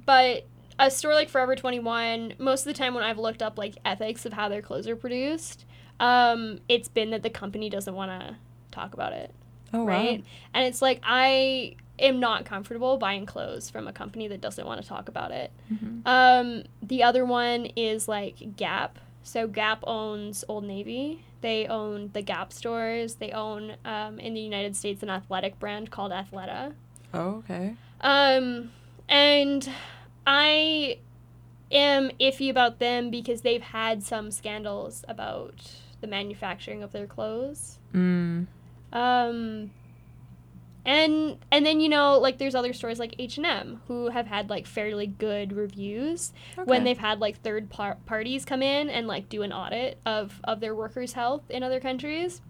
but 0.04 0.46
a 0.78 0.90
store 0.90 1.14
like 1.14 1.28
Forever 1.28 1.56
21, 1.56 2.34
most 2.38 2.60
of 2.66 2.72
the 2.72 2.78
time 2.78 2.94
when 2.94 3.02
I've 3.04 3.18
looked 3.18 3.42
up 3.42 3.56
like 3.58 3.76
ethics 3.84 4.26
of 4.26 4.32
how 4.34 4.48
their 4.48 4.62
clothes 4.62 4.86
are 4.88 4.96
produced, 4.96 5.64
um, 6.00 6.60
it's 6.68 6.88
been 6.88 7.10
that 7.10 7.22
the 7.22 7.30
company 7.30 7.70
doesn't 7.70 7.94
want 7.94 8.10
to 8.10 8.36
talk 8.70 8.92
about 8.92 9.12
it, 9.14 9.32
Oh, 9.72 9.84
right? 9.86 10.22
And 10.52 10.66
it's 10.66 10.82
like 10.82 11.00
I 11.02 11.76
am 11.98 12.20
not 12.20 12.44
comfortable 12.44 12.98
buying 12.98 13.24
clothes 13.24 13.70
from 13.70 13.88
a 13.88 13.92
company 13.92 14.28
that 14.28 14.42
doesn't 14.42 14.66
want 14.66 14.82
to 14.82 14.86
talk 14.86 15.08
about 15.08 15.30
it. 15.30 15.50
wow. 15.70 15.76
Mhm. 15.78 16.06
Um, 16.06 16.62
the 16.82 17.02
other 17.02 17.24
one 17.24 17.66
is 17.74 18.06
like 18.06 18.56
Gap. 18.56 18.98
So 19.26 19.48
Gap 19.48 19.82
owns 19.84 20.44
Old 20.46 20.62
Navy. 20.62 21.24
They 21.40 21.66
own 21.66 22.10
the 22.12 22.22
Gap 22.22 22.52
stores. 22.52 23.16
They 23.16 23.32
own 23.32 23.74
um, 23.84 24.20
in 24.20 24.34
the 24.34 24.40
United 24.40 24.76
States 24.76 25.02
an 25.02 25.10
athletic 25.10 25.58
brand 25.58 25.90
called 25.90 26.12
Athleta. 26.12 26.74
Oh, 27.12 27.42
okay. 27.42 27.74
Um, 28.00 28.70
and 29.08 29.68
I 30.24 30.98
am 31.72 32.10
iffy 32.20 32.48
about 32.48 32.78
them 32.78 33.10
because 33.10 33.40
they've 33.40 33.60
had 33.60 34.04
some 34.04 34.30
scandals 34.30 35.04
about 35.08 35.72
the 36.00 36.06
manufacturing 36.06 36.84
of 36.84 36.92
their 36.92 37.08
clothes. 37.08 37.78
Mm. 37.92 38.46
Um, 38.92 39.72
and 40.86 41.36
and 41.50 41.66
then 41.66 41.80
you 41.80 41.88
know 41.90 42.18
like 42.18 42.38
there's 42.38 42.54
other 42.54 42.72
stores 42.72 42.98
like 42.98 43.14
H&M 43.18 43.82
who 43.88 44.08
have 44.08 44.26
had 44.26 44.48
like 44.48 44.66
fairly 44.66 45.06
good 45.06 45.52
reviews 45.52 46.32
when 46.64 46.84
they've 46.84 46.96
had 46.98 47.18
like 47.20 47.42
third 47.42 47.68
par- 47.68 47.98
parties 48.06 48.44
come 48.46 48.62
in 48.62 48.88
and 48.88 49.06
like 49.06 49.28
do 49.28 49.42
an 49.42 49.52
audit 49.52 49.98
of 50.06 50.40
of 50.44 50.60
their 50.60 50.74
workers' 50.74 51.12
health 51.12 51.42
in 51.50 51.62
other 51.62 51.80
countries. 51.80 52.40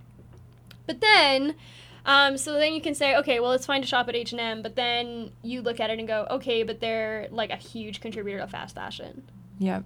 But 0.86 1.00
then 1.00 1.56
um, 2.04 2.38
so 2.38 2.52
then 2.52 2.72
you 2.72 2.80
can 2.80 2.94
say, 2.94 3.16
okay, 3.16 3.40
well, 3.40 3.50
it's 3.50 3.66
fine 3.66 3.80
to 3.80 3.86
shop 3.88 4.08
at 4.08 4.14
H 4.14 4.30
and 4.30 4.40
M, 4.40 4.62
but 4.62 4.76
then 4.76 5.32
you 5.42 5.60
look 5.60 5.80
at 5.80 5.90
it 5.90 5.98
and 5.98 6.06
go, 6.06 6.24
okay, 6.30 6.62
but 6.62 6.78
they're 6.78 7.26
like 7.32 7.50
a 7.50 7.56
huge 7.56 8.00
contributor 8.00 8.38
to 8.38 8.46
fast 8.46 8.76
fashion, 8.76 9.24
Yep. 9.58 9.82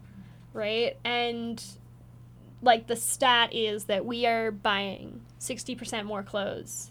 right? 0.53 0.99
And 1.03 1.65
like 2.61 2.89
the 2.89 2.97
stat 2.97 3.55
is 3.55 3.85
that 3.85 4.05
we 4.05 4.27
are 4.27 4.51
buying 4.51 5.23
sixty 5.39 5.75
percent 5.75 6.07
more 6.07 6.23
clothes 6.23 6.90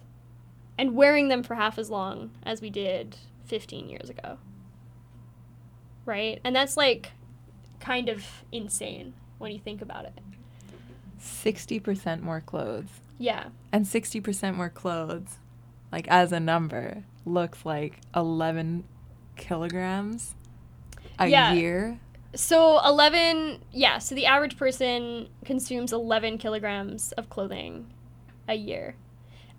and 0.79 0.95
wearing 0.95 1.27
them 1.27 1.43
for 1.43 1.55
half 1.55 1.77
as 1.77 1.89
long 1.89 2.31
as 2.43 2.61
we 2.61 2.69
did 2.69 3.17
fifteen 3.45 3.89
years 3.89 4.09
ago, 4.09 4.37
right? 6.05 6.39
And 6.43 6.55
that's 6.55 6.77
like 6.77 7.11
kind 7.79 8.09
of 8.09 8.25
insane 8.51 9.13
when 9.37 9.51
you 9.51 9.59
think 9.59 9.81
about 9.81 10.05
it. 10.05 10.17
60% 11.21 12.21
more 12.21 12.39
clothes. 12.41 12.87
Yeah. 13.17 13.47
And 13.73 13.85
60% 13.85 14.55
more 14.55 14.69
clothes, 14.69 15.37
like 15.91 16.07
as 16.07 16.31
a 16.31 16.39
number, 16.39 17.03
looks 17.25 17.65
like 17.65 17.99
11 18.15 18.85
kilograms 19.35 20.35
a 21.17 21.27
Yeah. 21.27 21.53
year. 21.53 21.99
So 22.35 22.79
11, 22.85 23.59
yeah, 23.71 23.97
so 23.97 24.15
the 24.15 24.25
average 24.27 24.55
person 24.55 25.27
consumes 25.43 25.91
11 25.91 26.37
kilograms 26.37 27.11
of 27.13 27.29
clothing 27.29 27.91
a 28.47 28.53
year. 28.55 28.95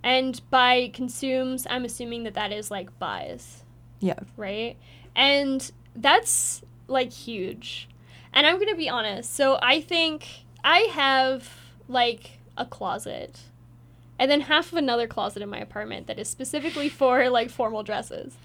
And 0.03 0.41
by 0.51 0.91
consumes, 0.95 1.67
I'm 1.69 1.85
assuming 1.85 2.25
that 2.25 2.35
that 2.35 2.53
is 2.53 2.71
like 2.71 2.99
buys, 2.99 3.65
Yeah. 4.01 4.19
right? 4.37 4.77
And 5.15 5.71
that's 5.95 6.63
like 6.89 7.13
huge. 7.13 7.89
And 8.33 8.47
I'm 8.47 8.57
going 8.57 8.69
to 8.69 8.77
be 8.77 8.89
honest. 8.89 9.35
So 9.35 9.59
I 9.63 9.81
think 9.81 10.27
I 10.65 10.79
have 10.93 11.49
like 11.89 12.39
a 12.57 12.65
closet 12.65 13.41
and 14.19 14.31
then 14.31 14.43
half 14.43 14.71
of 14.73 14.79
another 14.79 15.07
closet 15.07 15.43
in 15.43 15.49
my 15.49 15.59
apartment 15.59 16.07
that 16.07 16.19
is 16.19 16.29
specifically 16.29 16.89
for 17.01 17.29
like 17.31 17.51
formal 17.51 17.83
dresses. 17.83 18.37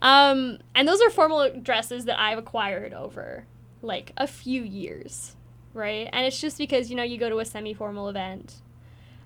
Um, 0.00 0.58
and 0.74 0.86
those 0.88 1.00
are 1.00 1.10
formal 1.10 1.50
dresses 1.60 2.04
that 2.06 2.20
I've 2.20 2.38
acquired 2.38 2.92
over 2.92 3.44
like 3.82 4.12
a 4.16 4.26
few 4.26 4.62
years, 4.62 5.34
right? 5.74 6.08
And 6.12 6.26
it's 6.26 6.40
just 6.40 6.58
because 6.58 6.90
you 6.90 6.96
know 6.96 7.02
you 7.02 7.18
go 7.18 7.28
to 7.28 7.38
a 7.38 7.44
semi-formal 7.44 8.08
event, 8.08 8.56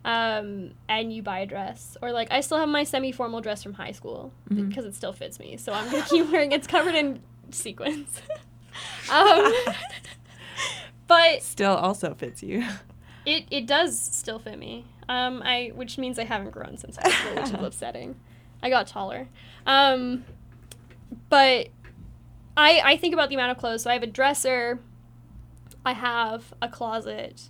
um, 0.06 0.70
and 0.88 1.12
you 1.12 1.22
buy 1.22 1.40
a 1.40 1.46
dress, 1.46 1.96
or 2.00 2.12
like 2.12 2.28
I 2.30 2.40
still 2.40 2.58
have 2.58 2.68
my 2.68 2.84
semi-formal 2.84 3.42
dress 3.42 3.62
from 3.62 3.74
high 3.74 3.92
school 3.92 4.32
Mhm. 4.48 4.68
because 4.70 4.84
it 4.86 4.94
still 4.94 5.12
fits 5.12 5.38
me, 5.38 5.56
so 5.58 5.72
I'm 5.74 5.90
gonna 5.90 6.04
keep 6.04 6.30
wearing. 6.32 6.52
It's 6.52 6.66
covered 6.66 6.94
in 6.94 7.20
sequins. 7.50 8.22
um, 9.12 9.52
but 11.06 11.42
Still 11.42 11.74
also 11.74 12.14
fits 12.14 12.42
you. 12.42 12.64
it 13.24 13.44
it 13.50 13.66
does 13.66 14.00
still 14.00 14.38
fit 14.38 14.58
me. 14.58 14.84
Um, 15.08 15.42
I 15.44 15.72
which 15.74 15.98
means 15.98 16.18
I 16.18 16.24
haven't 16.24 16.50
grown 16.50 16.76
since 16.78 16.96
high 16.96 17.10
school, 17.10 17.34
which 17.36 17.44
is 17.52 17.52
upsetting. 17.52 18.16
I 18.62 18.70
got 18.70 18.86
taller. 18.86 19.28
Um, 19.66 20.24
but 21.28 21.68
I 22.56 22.80
I 22.84 22.96
think 22.96 23.12
about 23.14 23.28
the 23.28 23.34
amount 23.34 23.50
of 23.52 23.58
clothes. 23.58 23.82
So 23.82 23.90
I 23.90 23.94
have 23.94 24.02
a 24.02 24.06
dresser, 24.08 24.78
I 25.84 25.92
have 25.92 26.54
a 26.62 26.68
closet, 26.68 27.48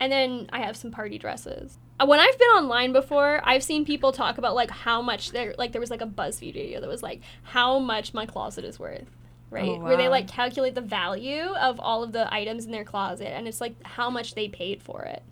and 0.00 0.10
then 0.12 0.48
I 0.52 0.60
have 0.60 0.76
some 0.76 0.90
party 0.90 1.18
dresses. 1.18 1.78
Uh, 2.00 2.06
When 2.06 2.20
I've 2.20 2.38
been 2.38 2.48
online 2.48 2.92
before, 2.92 3.40
I've 3.44 3.62
seen 3.62 3.84
people 3.84 4.12
talk 4.12 4.38
about 4.38 4.54
like 4.54 4.70
how 4.70 5.00
much 5.02 5.30
they're 5.30 5.54
like 5.58 5.72
there 5.72 5.80
was 5.80 5.90
like 5.90 6.00
a 6.02 6.06
BuzzFeed 6.06 6.54
video 6.54 6.80
that 6.80 6.88
was 6.88 7.02
like 7.02 7.20
how 7.42 7.78
much 7.78 8.14
my 8.14 8.26
closet 8.26 8.64
is 8.64 8.78
worth. 8.78 9.08
Right? 9.50 9.68
Oh, 9.68 9.78
Where 9.78 9.96
they 9.96 10.08
like 10.08 10.26
calculate 10.26 10.74
the 10.74 10.80
value 10.80 11.42
of 11.54 11.78
all 11.78 12.02
of 12.02 12.12
the 12.12 12.32
items 12.32 12.64
in 12.66 12.72
their 12.72 12.84
closet 12.84 13.28
and 13.28 13.46
it's 13.46 13.60
like 13.60 13.74
how 13.84 14.10
much 14.10 14.34
they 14.34 14.48
paid 14.48 14.82
for 14.82 15.02
it. 15.02 15.22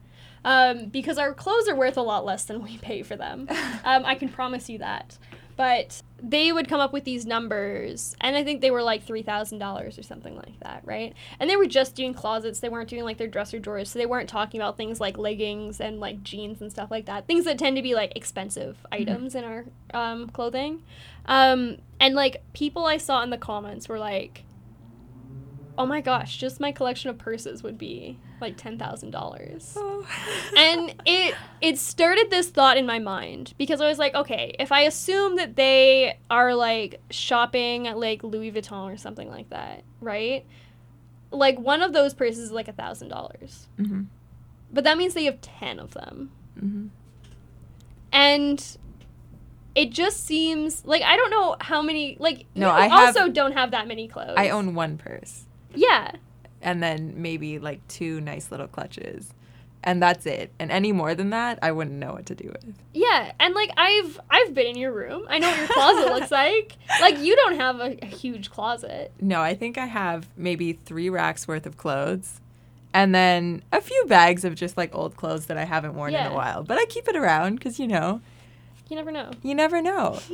Um, 0.44 0.86
because 0.86 1.18
our 1.18 1.32
clothes 1.34 1.68
are 1.68 1.74
worth 1.76 1.96
a 1.96 2.02
lot 2.02 2.24
less 2.24 2.44
than 2.44 2.62
we 2.62 2.76
pay 2.78 3.02
for 3.02 3.16
them. 3.16 3.48
Um, 3.84 4.04
I 4.04 4.14
can 4.14 4.28
promise 4.28 4.68
you 4.68 4.78
that. 4.78 5.18
But 5.56 6.02
they 6.22 6.52
would 6.52 6.68
come 6.68 6.80
up 6.80 6.92
with 6.92 7.04
these 7.04 7.26
numbers, 7.26 8.16
and 8.20 8.36
I 8.36 8.44
think 8.44 8.60
they 8.60 8.70
were 8.70 8.82
like 8.82 9.06
$3,000 9.06 9.98
or 9.98 10.02
something 10.02 10.36
like 10.36 10.58
that, 10.60 10.82
right? 10.84 11.14
And 11.40 11.50
they 11.50 11.56
were 11.56 11.66
just 11.66 11.94
doing 11.94 12.14
closets. 12.14 12.60
They 12.60 12.68
weren't 12.68 12.88
doing 12.88 13.04
like 13.04 13.18
their 13.18 13.26
dresser 13.26 13.58
drawers. 13.58 13.90
So 13.90 13.98
they 13.98 14.06
weren't 14.06 14.28
talking 14.28 14.60
about 14.60 14.76
things 14.76 15.00
like 15.00 15.18
leggings 15.18 15.80
and 15.80 16.00
like 16.00 16.22
jeans 16.22 16.60
and 16.60 16.70
stuff 16.70 16.90
like 16.90 17.06
that. 17.06 17.26
Things 17.26 17.44
that 17.44 17.58
tend 17.58 17.76
to 17.76 17.82
be 17.82 17.94
like 17.94 18.16
expensive 18.16 18.78
items 18.92 19.34
in 19.34 19.44
our 19.44 19.64
um, 19.92 20.28
clothing. 20.28 20.82
Um, 21.26 21.78
and 22.00 22.14
like 22.14 22.42
people 22.52 22.86
I 22.86 22.96
saw 22.96 23.22
in 23.22 23.30
the 23.30 23.38
comments 23.38 23.88
were 23.88 23.98
like, 23.98 24.44
oh 25.76 25.86
my 25.86 26.00
gosh, 26.00 26.36
just 26.36 26.60
my 26.60 26.72
collection 26.72 27.10
of 27.10 27.18
purses 27.18 27.62
would 27.62 27.78
be 27.78 28.18
like 28.42 28.58
$10,000 28.58 29.72
Oh. 29.76 30.06
and 30.58 30.94
it 31.06 31.34
it 31.62 31.78
started 31.78 32.28
this 32.30 32.50
thought 32.50 32.76
in 32.76 32.84
my 32.84 32.98
mind 32.98 33.54
because 33.56 33.80
I 33.80 33.88
was 33.88 33.98
like, 33.98 34.14
okay, 34.14 34.54
if 34.58 34.70
I 34.72 34.80
assume 34.82 35.36
that 35.36 35.56
they 35.56 36.18
are 36.28 36.54
like 36.54 37.00
shopping 37.10 37.86
at 37.88 37.96
like 37.98 38.22
Louis 38.22 38.52
Vuitton 38.52 38.92
or 38.92 38.96
something 38.98 39.30
like 39.30 39.48
that, 39.50 39.84
right? 40.00 40.44
Like 41.30 41.58
one 41.58 41.80
of 41.82 41.92
those 41.94 42.12
purses 42.12 42.38
is 42.40 42.52
like 42.52 42.68
a 42.68 42.72
thousand 42.72 43.08
dollars, 43.08 43.68
hmm 43.78 44.02
but 44.70 44.84
that 44.84 44.98
means 44.98 45.14
they 45.14 45.24
have 45.24 45.40
ten 45.40 45.78
of 45.78 45.92
them, 45.94 46.30
hmm 46.58 46.86
and 48.12 48.76
it 49.74 49.90
just 49.90 50.24
seems 50.26 50.84
like 50.84 51.02
I 51.02 51.16
don't 51.16 51.30
know 51.30 51.56
how 51.60 51.80
many 51.82 52.16
like 52.20 52.44
No, 52.54 52.66
you 52.66 52.72
I 52.72 52.88
have- 52.88 53.16
also 53.16 53.28
don't 53.30 53.52
have 53.52 53.70
that 53.70 53.88
many 53.88 54.08
clothes. 54.08 54.34
I 54.36 54.50
own 54.50 54.74
one 54.74 54.98
purse 54.98 55.44
yeah. 55.74 56.12
And 56.62 56.82
then 56.82 57.14
maybe 57.20 57.58
like 57.58 57.86
two 57.88 58.20
nice 58.20 58.50
little 58.50 58.68
clutches. 58.68 59.32
And 59.84 60.00
that's 60.00 60.26
it. 60.26 60.52
And 60.60 60.70
any 60.70 60.92
more 60.92 61.12
than 61.16 61.30
that, 61.30 61.58
I 61.60 61.72
wouldn't 61.72 61.96
know 61.96 62.12
what 62.12 62.26
to 62.26 62.36
do 62.36 62.48
with. 62.52 62.72
Yeah, 62.94 63.32
and 63.40 63.52
like 63.52 63.70
I've 63.76 64.20
I've 64.30 64.54
been 64.54 64.66
in 64.68 64.76
your 64.76 64.92
room. 64.92 65.26
I 65.28 65.38
know 65.40 65.48
what 65.48 65.58
your 65.58 65.66
closet 65.66 66.12
looks 66.12 66.30
like. 66.42 66.76
Like 67.00 67.18
you 67.18 67.34
don't 67.34 67.56
have 67.56 67.80
a, 67.80 67.96
a 68.00 68.06
huge 68.06 68.50
closet. 68.50 69.10
No, 69.20 69.40
I 69.40 69.54
think 69.54 69.78
I 69.78 69.86
have 69.86 70.28
maybe 70.36 70.74
three 70.74 71.10
racks 71.10 71.48
worth 71.48 71.66
of 71.66 71.76
clothes. 71.76 72.40
And 72.94 73.12
then 73.14 73.62
a 73.72 73.80
few 73.80 74.04
bags 74.06 74.44
of 74.44 74.54
just 74.54 74.76
like 74.76 74.94
old 74.94 75.16
clothes 75.16 75.46
that 75.46 75.56
I 75.56 75.64
haven't 75.64 75.94
worn 75.94 76.14
in 76.14 76.26
a 76.26 76.34
while. 76.34 76.62
But 76.62 76.78
I 76.78 76.84
keep 76.84 77.08
it 77.08 77.16
around 77.16 77.56
because, 77.56 77.80
you 77.80 77.88
know, 77.88 78.20
You 78.88 78.94
never 78.96 79.10
know. 79.10 79.30
you 79.42 79.54
never 79.54 79.82
know. 79.82 80.20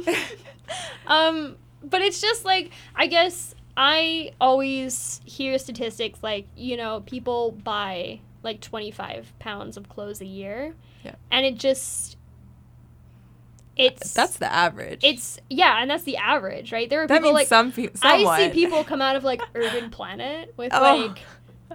Um, 1.07 1.57
but 1.83 2.03
it's 2.03 2.21
just 2.21 2.45
like 2.45 2.71
I 2.95 3.07
guess 3.07 3.55
I 3.81 4.33
always 4.41 5.21
hear 5.25 5.57
statistics 5.59 6.19
like 6.23 6.49
you 6.57 6.77
know 6.77 7.01
people 7.07 7.53
buy 7.53 8.21
like 8.43 8.61
twenty 8.61 8.91
five 8.91 9.33
pounds 9.39 9.77
of 9.77 9.89
clothes 9.89 10.21
a 10.21 10.27
year, 10.27 10.75
Yeah. 11.05 11.15
and 11.31 11.47
it 11.47 11.55
just 11.57 12.17
it's 13.77 14.13
That's 14.13 14.39
the 14.39 14.53
average. 14.53 15.05
it's 15.05 15.39
yeah, 15.49 15.81
and 15.81 15.89
that's 15.89 16.03
the 16.03 16.17
average, 16.17 16.73
right? 16.73 16.91
There 16.91 17.03
are 17.03 17.07
that 17.07 17.15
people 17.19 17.29
means 17.31 17.35
like 17.37 17.47
some 17.47 17.71
people. 17.71 18.01
I 18.03 18.49
see 18.49 18.51
people 18.53 18.83
come 18.83 19.01
out 19.01 19.15
of 19.15 19.23
like 19.23 19.41
Urban 19.55 19.91
Planet 19.91 20.53
with 20.57 20.73
Oh. 20.75 20.83
like 21.07 21.21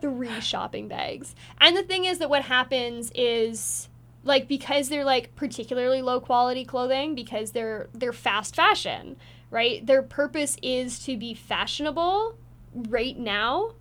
three 0.01 0.41
shopping 0.41 0.89
bags. 0.89 1.33
And 1.61 1.77
the 1.77 1.83
thing 1.83 2.03
is 2.03 2.17
that 2.19 2.29
what 2.29 2.41
happens 2.43 3.09
is 3.15 3.87
like 4.25 4.49
because 4.49 4.89
they're 4.89 5.05
like 5.05 5.33
particularly 5.35 6.01
low 6.01 6.19
quality 6.19 6.65
clothing 6.65 7.15
because 7.15 7.51
they're 7.51 7.87
they're 7.93 8.11
fast 8.11 8.53
fashion, 8.55 9.15
right? 9.53 9.85
Their 9.85 10.01
purpose 10.01 10.57
is 10.63 10.99
to 11.05 11.15
be 11.15 11.33
fashionable 11.33 12.35
right 12.73 13.17
now. 13.17 13.73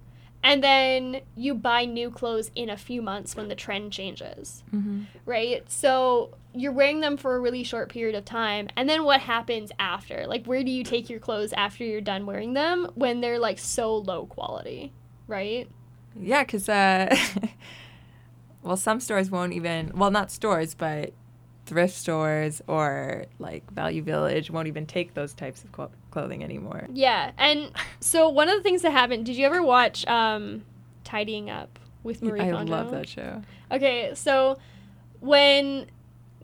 And 0.45 0.62
then 0.62 1.23
you 1.37 1.55
buy 1.55 1.85
new 1.85 2.11
clothes 2.11 2.51
in 2.55 2.68
a 2.68 2.77
few 2.77 3.01
months 3.01 3.37
when 3.37 3.49
the 3.49 3.55
trend 3.55 3.93
changes 3.93 4.62
hmm 4.70 5.03
right? 5.25 5.62
So 5.70 6.35
you're 6.55 6.73
wearing 6.73 7.01
them 7.01 7.16
for 7.16 7.37
a 7.37 7.41
really 7.41 7.64
short 7.64 7.89
period 7.89 8.14
of 8.14 8.25
time. 8.25 8.68
And 8.77 8.89
then 8.89 9.05
what 9.05 9.20
happens 9.20 9.70
after? 9.79 10.27
Like, 10.27 10.47
where 10.47 10.62
do 10.62 10.70
you 10.70 10.85
take 10.85 11.09
your 11.09 11.20
clothes 11.20 11.53
after 11.53 11.85
you're 11.85 12.01
done 12.01 12.27
wearing 12.27 12.55
them 12.55 12.91
when 12.95 13.20
they're 13.20 13.39
like 13.39 13.59
so 13.59 13.97
low 13.97 14.27
quality, 14.27 14.93
right? 15.27 15.68
Yeah, 16.18 16.43
because 16.43 16.68
uh, 16.68 17.14
well, 18.62 18.77
some 18.77 19.01
stores 19.01 19.31
won't 19.31 19.53
even. 19.53 19.93
Well, 19.95 20.11
not 20.11 20.31
stores, 20.31 20.75
but 20.75 21.12
thrift 21.73 21.95
stores 21.95 22.61
or 22.66 23.25
like 23.39 23.68
Value 23.73 24.03
Village 24.03 24.51
won't 24.51 24.68
even 24.68 24.85
take 24.85 25.14
those 25.14 25.33
types 25.33 25.64
of 25.64 25.73
clo- 25.73 25.91
clothing 26.11 26.45
anymore. 26.45 26.87
Yeah. 26.93 27.31
And 27.39 27.73
so 28.01 28.29
one 28.29 28.51
of 28.51 28.57
the 28.57 28.62
things 28.62 28.83
that 28.83 28.91
happened, 28.93 29.25
did 29.25 29.37
you 29.37 29.47
ever 29.47 29.62
watch 29.62 30.07
um, 30.07 30.64
Tidying 31.03 31.49
Up 31.49 31.79
with 32.03 32.23
Marie 32.23 32.41
Kondo? 32.41 32.55
I 32.55 32.59
Kondo? 32.59 32.73
love 32.73 32.91
that 32.91 33.09
show. 33.09 33.41
Okay, 33.70 34.12
so 34.14 34.59
when 35.20 35.87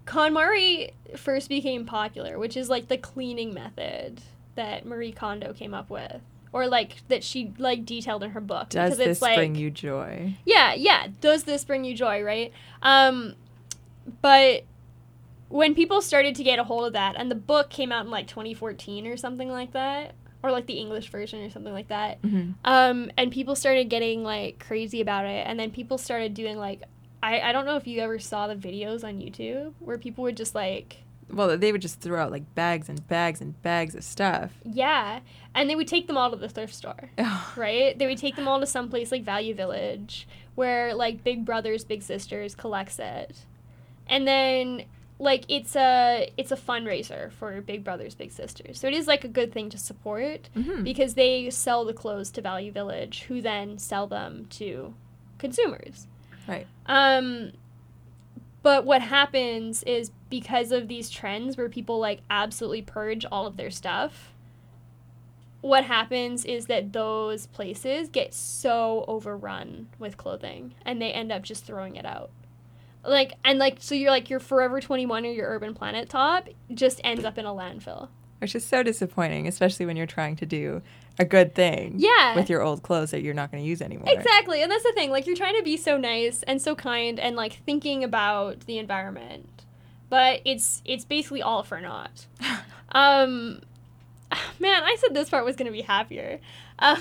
KonMari 0.07 0.93
first 1.17 1.51
became 1.51 1.85
popular, 1.85 2.39
which 2.39 2.57
is 2.57 2.71
like 2.71 2.89
the 2.89 2.97
cleaning 2.97 3.53
method 3.53 4.23
that 4.55 4.87
Marie 4.87 5.13
Kondo 5.13 5.53
came 5.53 5.75
up 5.75 5.91
with, 5.91 6.23
or 6.55 6.67
like 6.67 7.07
that 7.09 7.23
she 7.23 7.53
like 7.59 7.85
detailed 7.85 8.23
in 8.23 8.31
her 8.31 8.41
book, 8.41 8.71
Does 8.71 8.97
because 8.97 9.21
this 9.21 9.21
bring 9.21 9.57
you 9.57 9.71
joy? 9.71 10.37
Yeah, 10.47 10.73
yeah. 10.73 11.09
Does 11.21 11.45
this 11.45 11.67
bring 11.67 11.85
you 11.85 11.95
joy, 11.95 12.23
right? 12.23 12.51
Um, 12.81 13.35
but 14.23 14.65
when 15.49 15.75
people 15.75 16.01
started 16.03 16.35
to 16.37 16.43
get 16.45 16.59
a 16.59 16.65
hold 16.65 16.87
of 16.87 16.93
that, 16.95 17.15
and 17.17 17.31
the 17.31 17.35
book 17.35 17.71
came 17.71 17.91
out 17.93 18.05
in 18.05 18.11
like 18.11 18.27
2014 18.27 19.07
or 19.07 19.17
something 19.17 19.49
like 19.49 19.73
that, 19.73 20.15
or 20.43 20.51
like 20.53 20.67
the 20.67 20.75
English 20.79 21.09
version 21.11 21.41
or 21.43 21.51
something 21.51 21.73
like 21.73 21.89
that, 21.89 22.19
hmm 22.23 22.51
um, 22.65 23.11
and 23.17 23.33
people 23.33 23.57
started 23.57 23.89
getting 23.89 24.23
like 24.23 24.59
crazy 24.65 25.01
about 25.01 25.27
it, 25.27 25.47
and 25.47 25.59
then 25.59 25.71
people 25.71 25.99
started 25.99 26.35
doing 26.35 26.57
like, 26.59 26.83
I, 27.23 27.41
I 27.41 27.53
don't 27.53 27.67
know 27.67 27.77
if 27.77 27.87
you 27.87 28.01
ever 28.01 28.19
saw 28.19 28.47
the 28.47 28.55
videos 28.55 29.03
on 29.05 29.19
YouTube 29.19 29.73
where 29.81 29.99
people 29.99 30.23
would 30.25 30.37
just 30.37 30.55
like, 30.55 30.99
Well, 31.33 31.59
they 31.59 31.73
would 31.73 31.83
just 31.83 32.01
throw 32.01 32.23
out 32.23 32.31
like 32.31 32.55
bags 32.55 32.89
and 32.89 33.07
bags 33.09 33.41
and 33.41 33.61
bags 33.63 33.95
of 33.97 34.05
stuff. 34.05 34.53
yeah, 34.65 35.21
and 35.55 35.69
they 35.69 35.75
would 35.75 35.89
take 35.89 36.07
them 36.07 36.17
all 36.17 36.31
to 36.31 36.37
the 36.37 36.49
thrift 36.49 36.75
store. 36.75 37.11
right? 37.57 37.99
They 37.99 38.07
would 38.07 38.19
take 38.19 38.37
them 38.37 38.47
all 38.47 38.61
to 38.61 38.67
some 38.67 38.89
place 38.89 39.11
like 39.11 39.25
Value 39.25 39.55
Village, 39.55 40.29
where 40.55 40.95
like 40.95 41.25
Big 41.25 41.45
Brothers 41.45 41.85
Big 41.85 42.03
Sisters 42.03 42.55
collects 42.55 42.99
it, 43.01 43.35
and 44.07 44.29
then 44.29 44.85
like 45.21 45.45
it's 45.49 45.75
a 45.75 46.31
it's 46.37 46.53
a 46.53 46.57
fundraiser 46.57 47.33
for 47.33 47.61
Big 47.61 47.83
Brothers 47.85 48.15
Big 48.15 48.31
Sisters. 48.33 48.79
So 48.79 48.87
it 48.87 48.95
is 48.95 49.07
like 49.07 49.25
a 49.25 49.29
good 49.29 49.53
thing 49.53 49.69
to 49.71 49.79
support 49.79 50.49
Mhm. 50.57 50.85
because 50.85 51.15
they 51.15 51.51
sell 51.51 51.85
the 51.85 51.93
clothes 51.93 52.31
to 52.33 52.41
Value 52.41 52.71
Village, 52.73 53.23
who 53.25 53.41
then 53.43 53.79
sell 53.79 54.07
them 54.07 54.47
to 54.51 54.95
consumers. 55.39 56.07
Right. 56.47 56.67
Um, 56.87 57.53
but 58.63 58.85
what 58.85 59.03
happens 59.03 59.83
is 59.85 60.11
because 60.31 60.73
of 60.73 60.89
these 60.89 61.11
trends 61.11 61.57
where 61.57 61.69
people 61.69 61.99
like 61.99 62.21
absolutely 62.31 62.83
purge 62.83 63.25
all 63.31 63.47
of 63.47 63.57
their 63.57 63.71
stuff, 63.71 64.33
what 65.61 65.85
happens 65.85 66.45
is 66.45 66.67
that 66.67 66.93
those 66.93 67.47
places 67.49 68.09
get 68.09 68.33
so 68.33 69.05
overrun 69.09 69.89
with 69.99 70.17
clothing 70.17 70.75
and 70.85 71.03
they 71.03 71.13
end 71.13 71.33
up 71.33 71.43
just 71.43 71.65
throwing 71.65 71.97
it 71.97 72.05
out. 72.07 72.31
Like 73.05 73.35
and 73.45 73.59
like 73.59 73.77
so 73.81 73.95
you're 73.95 74.11
like 74.11 74.29
your 74.31 74.41
Forever 74.41 74.81
21 74.81 75.25
or 75.27 75.31
your 75.31 75.49
Urban 75.49 75.75
Planet 75.75 76.09
top 76.09 76.49
just 76.75 77.01
ends 77.05 77.25
up 77.25 77.39
in 77.39 77.47
a 77.47 77.51
landfill. 77.51 78.09
Which 78.41 78.55
is 78.55 78.65
so 78.65 78.83
disappointing, 78.83 79.49
especially 79.49 79.85
when 79.87 79.97
you're 79.97 80.07
trying 80.07 80.37
to 80.37 80.47
do 80.47 80.81
a 81.19 81.25
good 81.25 81.55
thing 81.57 81.95
Yeah. 81.99 82.37
with 82.37 82.49
your 82.49 82.63
old 82.63 82.83
clothes 82.85 83.11
that 83.11 83.23
you're 83.23 83.35
not 83.35 83.51
going 83.51 83.63
to 83.65 83.69
use 83.69 83.83
anymore. 83.83 84.07
Exactly. 84.09 84.63
And 84.63 84.71
that's 84.71 84.85
the 84.85 84.93
thing. 84.93 85.11
Like 85.11 85.27
you're 85.27 85.35
trying 85.35 85.57
to 85.57 85.63
be 85.65 85.77
so 85.77 85.97
nice 85.97 86.45
and 86.45 86.63
so 86.63 86.77
kind 86.77 87.19
and 87.19 87.35
like 87.35 87.55
thinking 87.65 88.05
about 88.05 88.61
the 88.67 88.79
environment. 88.79 89.65
But 90.09 90.41
it's 90.45 90.83
it's 90.85 91.05
basically 91.05 91.43
all 91.43 91.63
for 91.63 91.81
naught. 91.81 92.27
Um 92.93 93.61
man, 94.59 94.83
I 94.83 94.97
said 94.99 95.15
this 95.15 95.29
part 95.31 95.45
was 95.45 95.57
going 95.57 95.67
to 95.67 95.73
be 95.73 95.83
happier. 95.83 96.41
Um, 96.79 96.99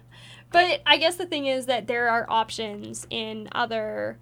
but 0.50 0.80
I 0.86 0.96
guess 0.98 1.16
the 1.16 1.26
thing 1.26 1.46
is 1.46 1.66
that 1.66 1.86
there 1.86 2.08
are 2.08 2.26
options 2.28 3.06
in 3.10 3.48
other 3.52 4.18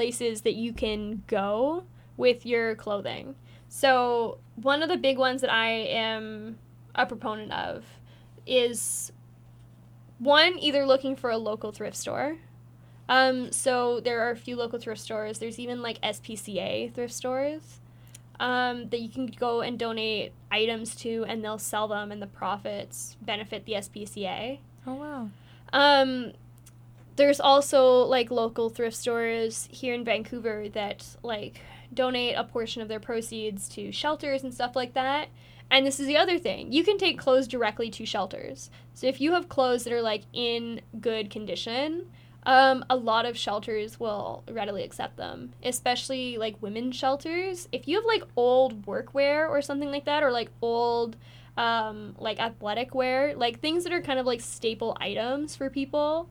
places 0.00 0.40
that 0.40 0.54
you 0.54 0.72
can 0.72 1.22
go 1.26 1.84
with 2.16 2.46
your 2.46 2.74
clothing. 2.74 3.34
So, 3.68 4.38
one 4.56 4.82
of 4.82 4.88
the 4.88 4.96
big 4.96 5.18
ones 5.18 5.42
that 5.42 5.52
I 5.52 5.68
am 5.68 6.58
a 6.94 7.04
proponent 7.04 7.52
of 7.52 7.84
is 8.46 9.12
one 10.18 10.58
either 10.58 10.86
looking 10.86 11.16
for 11.16 11.28
a 11.28 11.36
local 11.36 11.70
thrift 11.70 11.98
store. 11.98 12.38
Um, 13.10 13.52
so 13.52 14.00
there 14.00 14.22
are 14.26 14.30
a 14.30 14.36
few 14.36 14.56
local 14.56 14.78
thrift 14.78 15.02
stores. 15.02 15.38
There's 15.38 15.58
even 15.58 15.82
like 15.82 16.00
SPCA 16.00 16.94
thrift 16.94 17.12
stores 17.12 17.80
um, 18.38 18.88
that 18.88 19.00
you 19.00 19.10
can 19.10 19.26
go 19.26 19.60
and 19.60 19.78
donate 19.78 20.32
items 20.50 20.96
to, 20.96 21.26
and 21.28 21.44
they'll 21.44 21.58
sell 21.58 21.88
them, 21.88 22.10
and 22.10 22.22
the 22.22 22.26
profits 22.26 23.18
benefit 23.20 23.66
the 23.66 23.74
SPCA. 23.74 24.60
Oh 24.86 24.94
wow. 24.94 25.28
Um, 25.74 26.32
there's 27.20 27.38
also 27.38 28.04
like 28.04 28.30
local 28.30 28.70
thrift 28.70 28.96
stores 28.96 29.68
here 29.70 29.92
in 29.92 30.04
Vancouver 30.04 30.70
that 30.70 31.06
like 31.22 31.60
donate 31.92 32.34
a 32.34 32.44
portion 32.44 32.80
of 32.80 32.88
their 32.88 32.98
proceeds 32.98 33.68
to 33.68 33.92
shelters 33.92 34.42
and 34.42 34.54
stuff 34.54 34.74
like 34.74 34.94
that. 34.94 35.28
And 35.70 35.86
this 35.86 36.00
is 36.00 36.06
the 36.06 36.16
other 36.16 36.38
thing. 36.38 36.72
You 36.72 36.82
can 36.82 36.96
take 36.96 37.18
clothes 37.18 37.46
directly 37.46 37.90
to 37.90 38.06
shelters. 38.06 38.70
So 38.94 39.06
if 39.06 39.20
you 39.20 39.32
have 39.34 39.50
clothes 39.50 39.84
that 39.84 39.92
are 39.92 40.00
like 40.00 40.22
in 40.32 40.80
good 40.98 41.28
condition, 41.28 42.06
um, 42.44 42.86
a 42.88 42.96
lot 42.96 43.26
of 43.26 43.36
shelters 43.36 44.00
will 44.00 44.42
readily 44.50 44.82
accept 44.82 45.18
them, 45.18 45.52
especially 45.62 46.38
like 46.38 46.62
women's 46.62 46.96
shelters. 46.96 47.68
If 47.70 47.86
you 47.86 47.96
have 47.96 48.06
like 48.06 48.24
old 48.34 48.86
workwear 48.86 49.46
or 49.46 49.60
something 49.60 49.90
like 49.90 50.06
that, 50.06 50.22
or 50.22 50.32
like 50.32 50.50
old 50.62 51.16
um, 51.58 52.16
like 52.18 52.40
athletic 52.40 52.94
wear, 52.94 53.36
like 53.36 53.60
things 53.60 53.84
that 53.84 53.92
are 53.92 54.00
kind 54.00 54.18
of 54.18 54.24
like 54.24 54.40
staple 54.40 54.96
items 54.98 55.54
for 55.54 55.68
people, 55.68 56.30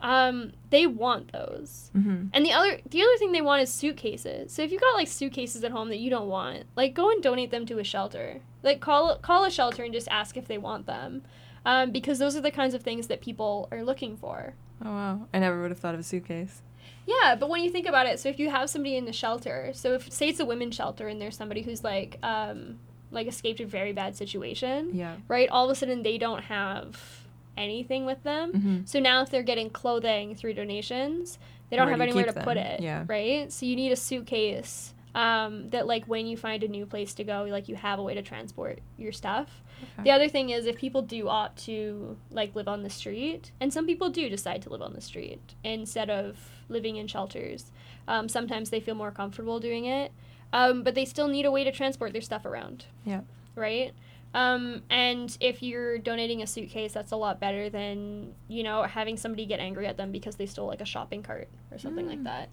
um, 0.00 0.52
they 0.70 0.86
want 0.86 1.32
those. 1.32 1.90
hmm 1.92 2.26
And 2.32 2.44
the 2.44 2.52
other 2.52 2.78
the 2.88 3.02
other 3.02 3.16
thing 3.18 3.32
they 3.32 3.40
want 3.40 3.62
is 3.62 3.72
suitcases. 3.72 4.52
So 4.52 4.62
if 4.62 4.70
you've 4.72 4.80
got 4.80 4.94
like 4.94 5.08
suitcases 5.08 5.64
at 5.64 5.70
home 5.72 5.88
that 5.88 5.98
you 5.98 6.10
don't 6.10 6.28
want, 6.28 6.64
like 6.76 6.94
go 6.94 7.10
and 7.10 7.22
donate 7.22 7.50
them 7.50 7.66
to 7.66 7.78
a 7.78 7.84
shelter. 7.84 8.40
Like 8.62 8.80
call 8.80 9.16
call 9.18 9.44
a 9.44 9.50
shelter 9.50 9.84
and 9.84 9.92
just 9.94 10.08
ask 10.08 10.36
if 10.36 10.46
they 10.48 10.58
want 10.58 10.86
them. 10.86 11.22
Um, 11.64 11.90
because 11.90 12.18
those 12.18 12.36
are 12.36 12.40
the 12.40 12.50
kinds 12.52 12.74
of 12.74 12.82
things 12.82 13.06
that 13.08 13.20
people 13.20 13.68
are 13.72 13.82
looking 13.82 14.16
for. 14.16 14.54
Oh 14.84 14.90
wow. 14.90 15.26
I 15.34 15.38
never 15.38 15.60
would 15.62 15.70
have 15.70 15.80
thought 15.80 15.94
of 15.94 16.00
a 16.00 16.04
suitcase. 16.04 16.62
Yeah, 17.06 17.34
but 17.36 17.48
when 17.48 17.62
you 17.64 17.70
think 17.70 17.86
about 17.86 18.06
it, 18.06 18.18
so 18.20 18.28
if 18.28 18.38
you 18.38 18.50
have 18.50 18.68
somebody 18.68 18.96
in 18.96 19.04
the 19.04 19.12
shelter, 19.12 19.70
so 19.72 19.94
if 19.94 20.12
say 20.12 20.28
it's 20.28 20.40
a 20.40 20.44
women's 20.44 20.74
shelter 20.74 21.08
and 21.08 21.20
there's 21.20 21.36
somebody 21.36 21.62
who's 21.62 21.82
like 21.82 22.18
um 22.22 22.78
like 23.12 23.28
escaped 23.28 23.60
a 23.60 23.66
very 23.66 23.92
bad 23.92 24.14
situation, 24.16 24.90
Yeah. 24.92 25.14
right? 25.28 25.48
All 25.48 25.64
of 25.64 25.70
a 25.70 25.74
sudden 25.74 26.02
they 26.02 26.18
don't 26.18 26.42
have 26.44 27.22
anything 27.56 28.06
with 28.06 28.22
them. 28.22 28.52
hmm 28.52 28.78
So 28.84 29.00
now 29.00 29.22
if 29.22 29.30
they're 29.30 29.42
getting 29.42 29.70
clothing 29.70 30.34
through 30.34 30.54
donations, 30.54 31.38
they 31.70 31.76
don't 31.76 31.86
Where 31.86 31.92
have 31.92 31.98
do 31.98 32.04
anywhere 32.04 32.26
to 32.26 32.32
keep 32.32 32.42
put 32.42 32.56
it. 32.56 32.80
Yeah. 32.80 33.04
Right? 33.08 33.52
So 33.52 33.66
you 33.66 33.76
need 33.76 33.92
a 33.92 33.96
suitcase 33.96 34.94
um, 35.14 35.70
that 35.70 35.86
like 35.86 36.04
when 36.04 36.26
you 36.26 36.36
find 36.36 36.62
a 36.62 36.68
new 36.68 36.84
place 36.86 37.14
to 37.14 37.24
go, 37.24 37.46
like 37.48 37.68
you 37.68 37.74
have 37.74 37.98
a 37.98 38.02
way 38.02 38.14
to 38.14 38.22
transport 38.22 38.80
your 38.98 39.12
stuff. 39.12 39.62
Okay. 39.82 40.04
The 40.04 40.10
other 40.10 40.28
thing 40.28 40.50
is 40.50 40.66
if 40.66 40.76
people 40.76 41.02
do 41.02 41.28
opt 41.28 41.64
to 41.64 42.16
like 42.30 42.54
live 42.54 42.68
on 42.68 42.82
the 42.82 42.90
street, 42.90 43.50
and 43.60 43.72
some 43.72 43.86
people 43.86 44.10
do 44.10 44.28
decide 44.28 44.62
to 44.62 44.68
live 44.68 44.82
on 44.82 44.92
the 44.92 45.00
street 45.00 45.54
instead 45.64 46.10
of 46.10 46.36
living 46.68 46.96
in 46.96 47.06
shelters. 47.06 47.72
Um, 48.06 48.28
sometimes 48.28 48.70
they 48.70 48.78
feel 48.80 48.94
more 48.94 49.10
comfortable 49.10 49.58
doing 49.58 49.86
it, 49.86 50.12
um, 50.52 50.82
but 50.82 50.94
they 50.94 51.04
still 51.04 51.28
need 51.28 51.46
a 51.46 51.50
way 51.50 51.64
to 51.64 51.72
transport 51.72 52.12
their 52.12 52.22
stuff 52.22 52.44
around. 52.44 52.84
Yeah. 53.04 53.22
Right. 53.54 53.94
Um, 54.36 54.82
and 54.90 55.34
if 55.40 55.62
you're 55.62 55.96
donating 55.96 56.42
a 56.42 56.46
suitcase, 56.46 56.92
that's 56.92 57.10
a 57.10 57.16
lot 57.16 57.40
better 57.40 57.70
than 57.70 58.34
you 58.48 58.62
know 58.62 58.82
having 58.82 59.16
somebody 59.16 59.46
get 59.46 59.60
angry 59.60 59.86
at 59.86 59.96
them 59.96 60.12
because 60.12 60.36
they 60.36 60.44
stole 60.46 60.66
like 60.66 60.82
a 60.82 60.84
shopping 60.84 61.22
cart 61.22 61.48
or 61.72 61.78
something 61.78 62.06
like 62.06 62.18
Mm. 62.20 62.24
that. 62.24 62.48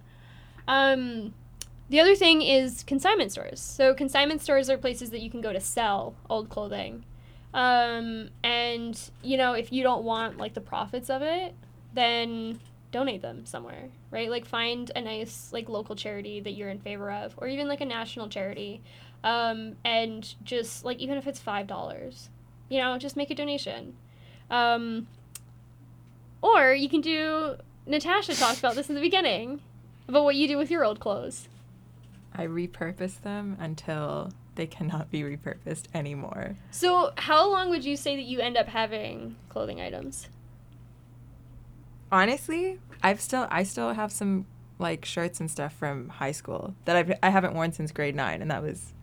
Um, 0.68 1.34
the 1.90 2.00
other 2.00 2.16
thing 2.16 2.42
is 2.42 2.84
consignment 2.84 3.34
stores. 3.34 3.60
So 3.60 3.94
consignment 3.94 4.42
stores 4.42 4.70
are 4.70 4.78
places 4.78 5.10
that 5.10 5.20
you 5.22 5.30
can 5.30 5.42
go 5.42 5.52
to 5.52 5.60
sell 5.60 6.16
old 6.30 6.48
clothing. 6.50 7.04
Um, 7.54 8.30
and 8.44 8.98
you 9.22 9.36
know, 9.38 9.52
if 9.54 9.74
you 9.74 9.84
don't 9.84 10.04
want 10.06 10.38
like 10.38 10.54
the 10.54 10.62
profits 10.62 11.10
of 11.10 11.22
it, 11.22 11.54
then 11.94 12.60
donate 12.92 13.22
them 13.22 13.46
somewhere, 13.46 13.90
right? 14.12 14.30
Like 14.30 14.46
find 14.46 14.90
a 14.96 15.02
nice 15.02 15.50
like 15.52 15.68
local 15.68 15.96
charity 15.96 16.40
that 16.40 16.52
you're 16.52 16.70
in 16.70 16.80
favor 16.80 17.12
of, 17.12 17.34
or 17.38 17.48
even 17.48 17.68
like 17.68 17.82
a 17.82 17.86
national 17.86 18.30
charity. 18.30 18.82
Um, 19.24 19.76
and 19.86 20.36
just 20.44 20.84
like 20.84 21.00
even 21.00 21.18
if 21.18 21.28
it's 21.28 21.40
five 21.40 21.68
dollars, 21.68 22.30
you 22.70 22.80
know, 22.80 22.98
just 22.98 23.16
make 23.16 23.30
a 23.32 23.36
donation. 23.36 23.96
Um, 24.50 25.08
or 26.42 26.74
you 26.74 26.90
can 26.90 27.02
do. 27.02 27.56
Natasha 27.86 28.36
talked 28.36 28.60
about 28.60 28.76
this 28.76 28.90
in 28.90 28.96
the 28.96 29.02
beginning 29.02 29.62
about 30.08 30.24
what 30.24 30.36
you 30.36 30.48
do 30.48 30.58
with 30.58 30.70
your 30.72 30.84
old 30.84 31.00
clothes. 31.00 31.48
I 32.36 32.48
repurpose 32.48 33.22
them 33.22 33.58
until 33.60 34.32
they 34.56 34.68
cannot 34.68 35.12
be 35.12 35.22
repurposed 35.22 35.86
anymore. 35.94 36.58
So, 36.72 37.12
how 37.18 37.50
long 37.50 37.70
would 37.70 37.86
you 37.86 37.96
say 37.96 38.16
that 38.16 38.24
you 38.24 38.40
end 38.40 38.58
up 38.58 38.68
having 38.68 39.36
clothing 39.50 39.82
items? 39.82 40.28
Honestly, 42.12 42.80
I've 43.02 43.22
still 43.22 43.48
I 43.50 43.64
still 43.64 43.94
have 43.94 44.12
some 44.12 44.46
like 44.80 45.06
shirts 45.06 45.40
and 45.40 45.50
stuff 45.50 45.74
from 45.74 46.10
high 46.10 46.32
school 46.32 46.76
that 46.86 46.96
I've 46.96 47.14
I 47.24 47.30
haven't 47.30 47.54
worn 47.54 47.72
since 47.72 47.92
grade 47.92 48.16
nine, 48.16 48.42
and 48.42 48.52
that 48.52 48.62
was 48.62 48.94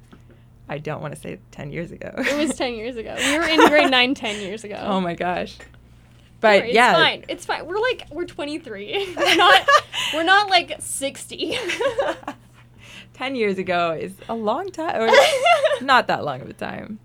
I 0.71 0.79
don't 0.79 1.03
want 1.03 1.15
to 1.15 1.21
say 1.21 1.39
ten 1.51 1.73
years 1.73 1.91
ago. 1.91 2.13
It 2.17 2.37
was 2.49 2.57
10 2.57 2.75
years 2.75 2.97
ago. 2.97 3.15
We 3.19 3.39
were 3.39 3.45
in 3.45 3.69
grade 3.69 3.91
9 3.91 4.15
10 4.15 4.41
years 4.41 4.63
ago. 4.63 4.77
oh 4.81 5.01
my 5.01 5.15
gosh. 5.15 5.59
But 6.41 6.73
yeah, 6.73 6.91
It's 6.93 6.99
fine. 6.99 7.25
It's 7.29 7.45
fine. 7.45 7.67
We're 7.67 7.81
like, 7.81 8.07
we're 8.11 8.25
23. 8.25 9.15
we're 9.17 9.37
not, 9.37 9.69
we're 10.15 10.23
not 10.23 10.49
like 10.49 10.77
60. 10.79 11.59
ten 13.15 13.35
years 13.35 13.59
ago 13.59 13.93
is 14.01 14.13
a 14.29 14.35
long 14.35 14.71
time, 14.71 15.03
or 15.03 15.85
not 15.85 16.07
that 16.07 16.25
long 16.25 16.41
of 16.41 16.49
a 16.49 16.53
time. 16.55 16.99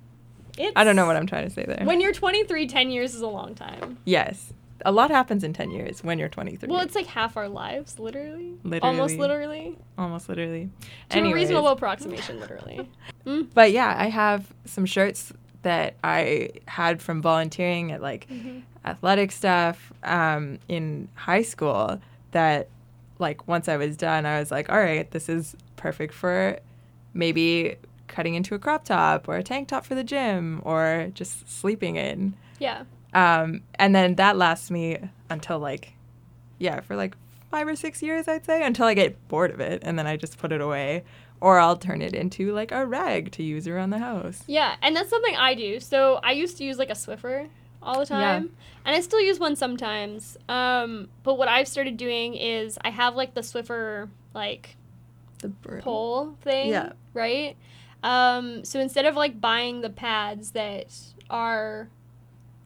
It's, 0.58 0.72
I 0.76 0.84
don't 0.86 0.96
know 0.96 1.06
what 1.06 1.18
I'm 1.18 1.28
trying 1.28 1.44
to 1.46 1.54
say 1.54 1.66
there. 1.66 1.84
When 1.86 2.00
you're 2.00 2.14
23, 2.14 2.68
10 2.68 2.90
years 2.92 3.14
is 3.16 3.22
a 3.22 3.28
long 3.28 3.56
time. 3.56 3.98
yes, 4.06 4.54
a 4.84 4.92
lot 4.92 5.10
happens 5.12 5.44
in 5.44 5.54
ten 5.54 5.72
years 5.72 6.04
when 6.04 6.20
you're 6.20 6.28
23. 6.30 6.68
Well, 6.70 6.82
it's 6.82 6.96
like 6.96 7.08
half 7.08 7.38
our 7.38 7.48
lives, 7.48 7.98
literally. 8.00 8.54
Literally. 8.64 8.98
Almost 8.98 9.18
literally. 9.18 9.78
almost 9.98 10.28
literally. 10.30 10.70
To 11.10 11.20
a 11.20 11.34
reasonable 11.34 11.70
approximation, 11.70 12.40
literally. 12.40 12.90
Mm. 13.26 13.48
But 13.56 13.72
yeah, 13.72 13.96
I 13.98 14.06
have 14.10 14.54
some 14.66 14.86
shirts 14.86 15.34
that 15.64 15.96
I 16.04 16.50
had 16.68 17.02
from 17.02 17.24
volunteering 17.24 17.92
at 17.92 18.00
like 18.00 18.28
Mhm. 18.30 18.62
athletic 18.86 19.32
stuff 19.32 19.92
um, 20.04 20.60
in 20.68 21.08
high 21.16 21.42
school 21.42 22.00
that 22.32 22.68
like 23.18 23.48
once 23.48 23.68
I 23.68 23.78
was 23.78 23.98
done, 23.98 24.28
I 24.28 24.38
was 24.40 24.52
like, 24.52 24.70
all 24.70 24.78
right, 24.78 25.10
this 25.10 25.28
is 25.28 25.56
perfect 25.76 26.14
for 26.14 26.60
maybe 27.16 27.78
cutting 28.08 28.36
into 28.36 28.54
a 28.54 28.60
crop 28.60 28.86
top 28.86 29.28
or 29.28 29.38
a 29.38 29.44
tank 29.44 29.70
top 29.70 29.86
for 29.86 29.96
the 29.96 30.04
gym 30.04 30.62
or 30.64 31.10
just 31.16 31.50
sleeping 31.50 31.96
in. 31.96 32.36
Yeah. 32.60 32.84
Um, 33.16 33.62
and 33.76 33.96
then 33.96 34.16
that 34.16 34.38
lasts 34.38 34.70
me 34.70 34.98
until 35.30 35.58
like, 35.58 35.94
yeah, 36.60 36.82
for 36.82 36.96
like 36.96 37.16
five 37.50 37.68
or 37.68 37.76
six 37.76 38.04
years, 38.04 38.28
I'd 38.28 38.46
say, 38.46 38.64
until 38.64 38.86
I 38.86 38.94
get 38.94 39.28
bored 39.30 39.52
of 39.52 39.60
it. 39.60 39.82
And 39.86 39.98
then 39.98 40.06
I 40.06 40.18
just 40.18 40.38
put 40.38 40.52
it 40.52 40.62
away. 40.62 41.04
Or 41.42 41.60
I'll 41.60 41.78
turn 41.78 42.02
it 42.02 42.14
into 42.14 42.54
like 42.54 42.72
a 42.72 42.86
rag 42.86 43.32
to 43.34 43.44
use 43.44 43.68
around 43.68 43.90
the 43.92 44.00
house. 44.00 44.44
Yeah, 44.48 44.76
and 44.82 44.96
that's 44.96 45.10
something 45.10 45.36
I 45.36 45.54
do. 45.54 45.80
So 45.80 46.20
I 46.24 46.32
used 46.32 46.58
to 46.58 46.64
use 46.64 46.78
like 46.78 46.90
a 46.90 46.94
Swiffer 46.94 47.50
all 47.84 48.04
the 48.04 48.14
Yeah. 48.14 48.22
time, 48.34 48.50
and 48.86 48.96
I 48.96 49.00
still 49.02 49.22
use 49.22 49.38
one 49.40 49.56
sometimes. 49.56 50.38
Um, 50.50 51.08
but 51.24 51.38
what 51.38 51.48
I've 51.48 51.68
started 51.68 51.98
doing 51.98 52.34
is 52.36 52.78
I 52.82 52.90
have 52.90 53.16
like 53.16 53.34
the 53.34 53.42
Swiffer 53.42 54.10
like 54.34 54.76
The 55.40 55.50
br- 55.50 55.80
pole 55.80 56.36
thing, 56.42 56.70
Yeah. 56.70 56.94
right? 57.14 57.56
Um, 58.02 58.64
so 58.66 58.80
instead 58.80 59.06
of 59.06 59.16
like 59.16 59.40
buying 59.40 59.82
the 59.82 59.90
pads 59.90 60.52
that 60.52 60.88
are 61.30 61.90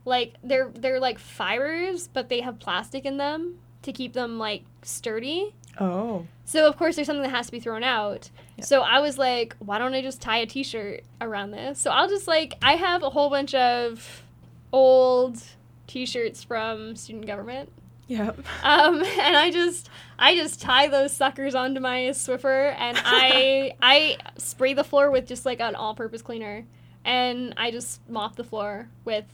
like 0.05 0.35
they're 0.43 0.69
they're 0.73 0.99
like 0.99 1.19
fibers, 1.19 2.07
but 2.07 2.29
they 2.29 2.41
have 2.41 2.59
plastic 2.59 3.05
in 3.05 3.17
them 3.17 3.59
to 3.81 3.93
keep 3.93 4.13
them 4.13 4.37
like 4.37 4.63
sturdy. 4.81 5.53
Oh. 5.79 6.25
So 6.45 6.67
of 6.67 6.77
course 6.77 6.95
there's 6.95 7.07
something 7.07 7.23
that 7.23 7.35
has 7.35 7.47
to 7.47 7.51
be 7.51 7.59
thrown 7.59 7.83
out. 7.83 8.29
Yeah. 8.57 8.65
So 8.65 8.81
I 8.81 8.99
was 8.99 9.17
like, 9.17 9.55
why 9.59 9.77
don't 9.77 9.93
I 9.93 10.01
just 10.01 10.21
tie 10.21 10.37
a 10.39 10.45
t-shirt 10.45 11.03
around 11.21 11.51
this? 11.51 11.79
So 11.79 11.91
I'll 11.91 12.09
just 12.09 12.27
like 12.27 12.55
I 12.61 12.73
have 12.73 13.03
a 13.03 13.09
whole 13.09 13.29
bunch 13.29 13.53
of 13.53 14.23
old 14.71 15.41
t-shirts 15.87 16.43
from 16.43 16.95
student 16.95 17.27
government. 17.27 17.71
Yeah. 18.07 18.31
Um, 18.63 19.03
and 19.19 19.37
I 19.37 19.51
just 19.51 19.89
I 20.17 20.35
just 20.35 20.61
tie 20.61 20.87
those 20.87 21.15
suckers 21.15 21.55
onto 21.55 21.79
my 21.79 22.09
Swiffer 22.11 22.75
and 22.77 22.97
I 23.03 23.75
I 23.81 24.17
spray 24.37 24.73
the 24.73 24.83
floor 24.83 25.11
with 25.11 25.27
just 25.27 25.45
like 25.45 25.59
an 25.61 25.75
all-purpose 25.75 26.21
cleaner 26.21 26.65
and 27.05 27.53
I 27.55 27.71
just 27.71 28.07
mop 28.09 28.35
the 28.35 28.43
floor 28.43 28.89
with 29.05 29.25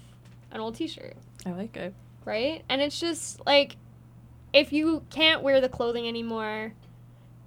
an 0.55 0.61
old 0.61 0.73
t-shirt 0.75 1.15
I 1.45 1.51
like 1.51 1.77
it. 1.77 1.93
right? 2.23 2.63
And 2.69 2.81
it's 2.81 2.99
just 2.99 3.45
like 3.45 3.77
if 4.53 4.71
you 4.73 5.03
can't 5.09 5.43
wear 5.43 5.59
the 5.61 5.69
clothing 5.69 6.07
anymore, 6.07 6.73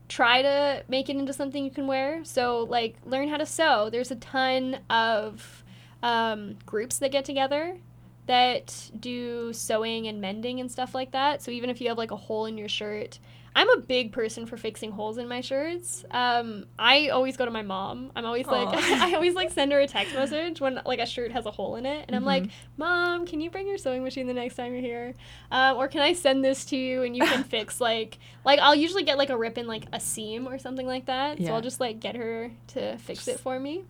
try 0.08 0.42
to 0.42 0.84
make 0.88 1.08
it 1.08 1.16
into 1.16 1.32
something 1.32 1.64
you 1.64 1.70
can 1.70 1.86
wear. 1.86 2.22
So 2.24 2.64
like 2.68 2.96
learn 3.04 3.28
how 3.28 3.38
to 3.38 3.46
sew. 3.46 3.88
There's 3.90 4.10
a 4.10 4.16
ton 4.16 4.80
of 4.88 5.64
um, 6.02 6.58
groups 6.66 6.98
that 6.98 7.10
get 7.10 7.24
together 7.24 7.78
that 8.26 8.90
do 9.00 9.52
sewing 9.54 10.06
and 10.06 10.20
mending 10.20 10.60
and 10.60 10.70
stuff 10.70 10.94
like 10.94 11.12
that. 11.12 11.42
So 11.42 11.50
even 11.50 11.70
if 11.70 11.80
you 11.80 11.88
have 11.88 11.98
like 11.98 12.10
a 12.10 12.16
hole 12.16 12.44
in 12.44 12.58
your 12.58 12.68
shirt, 12.68 13.18
I'm 13.56 13.68
a 13.70 13.80
big 13.80 14.12
person 14.12 14.46
for 14.46 14.56
fixing 14.56 14.92
holes 14.92 15.18
in 15.18 15.26
my 15.28 15.40
shirts. 15.40 16.04
Um, 16.10 16.66
I 16.78 17.08
always 17.08 17.36
go 17.36 17.44
to 17.44 17.50
my 17.50 17.62
mom. 17.62 18.12
I'm 18.14 18.24
always 18.24 18.46
like, 18.46 18.68
I 18.72 19.14
always 19.14 19.34
like 19.34 19.50
send 19.50 19.72
her 19.72 19.80
a 19.80 19.86
text 19.88 20.14
message 20.14 20.60
when 20.60 20.80
like 20.86 21.00
a 21.00 21.06
shirt 21.06 21.32
has 21.32 21.44
a 21.46 21.50
hole 21.50 21.76
in 21.76 21.84
it, 21.86 22.04
and 22.06 22.14
I'm 22.14 22.24
like, 22.24 22.44
Mhm. 22.44 22.50
Mom, 22.76 23.26
can 23.26 23.40
you 23.40 23.50
bring 23.50 23.66
your 23.66 23.78
sewing 23.78 24.04
machine 24.04 24.26
the 24.26 24.34
next 24.34 24.54
time 24.54 24.72
you're 24.72 24.80
here? 24.82 25.14
Um, 25.50 25.76
or 25.76 25.88
can 25.88 26.02
I 26.02 26.12
send 26.12 26.44
this 26.44 26.64
to 26.66 26.76
you 26.76 27.02
and 27.02 27.16
you 27.16 27.24
can 27.24 27.42
fix 27.56 27.80
like 27.80 28.18
like 28.44 28.60
I'll 28.60 28.74
usually 28.76 29.02
get 29.04 29.18
like 29.18 29.30
a 29.30 29.36
rip 29.36 29.58
in 29.58 29.66
like 29.66 29.86
a 29.92 29.98
seam 30.00 30.46
or 30.46 30.58
something 30.58 30.86
like 30.86 31.06
that. 31.06 31.38
So 31.38 31.44
I'll 31.54 31.60
just 31.62 31.80
like 31.80 32.00
get 32.00 32.16
her 32.16 32.50
to 32.68 32.96
fix 32.98 33.26
it 33.28 33.40
for 33.40 33.58
me. 33.58 33.84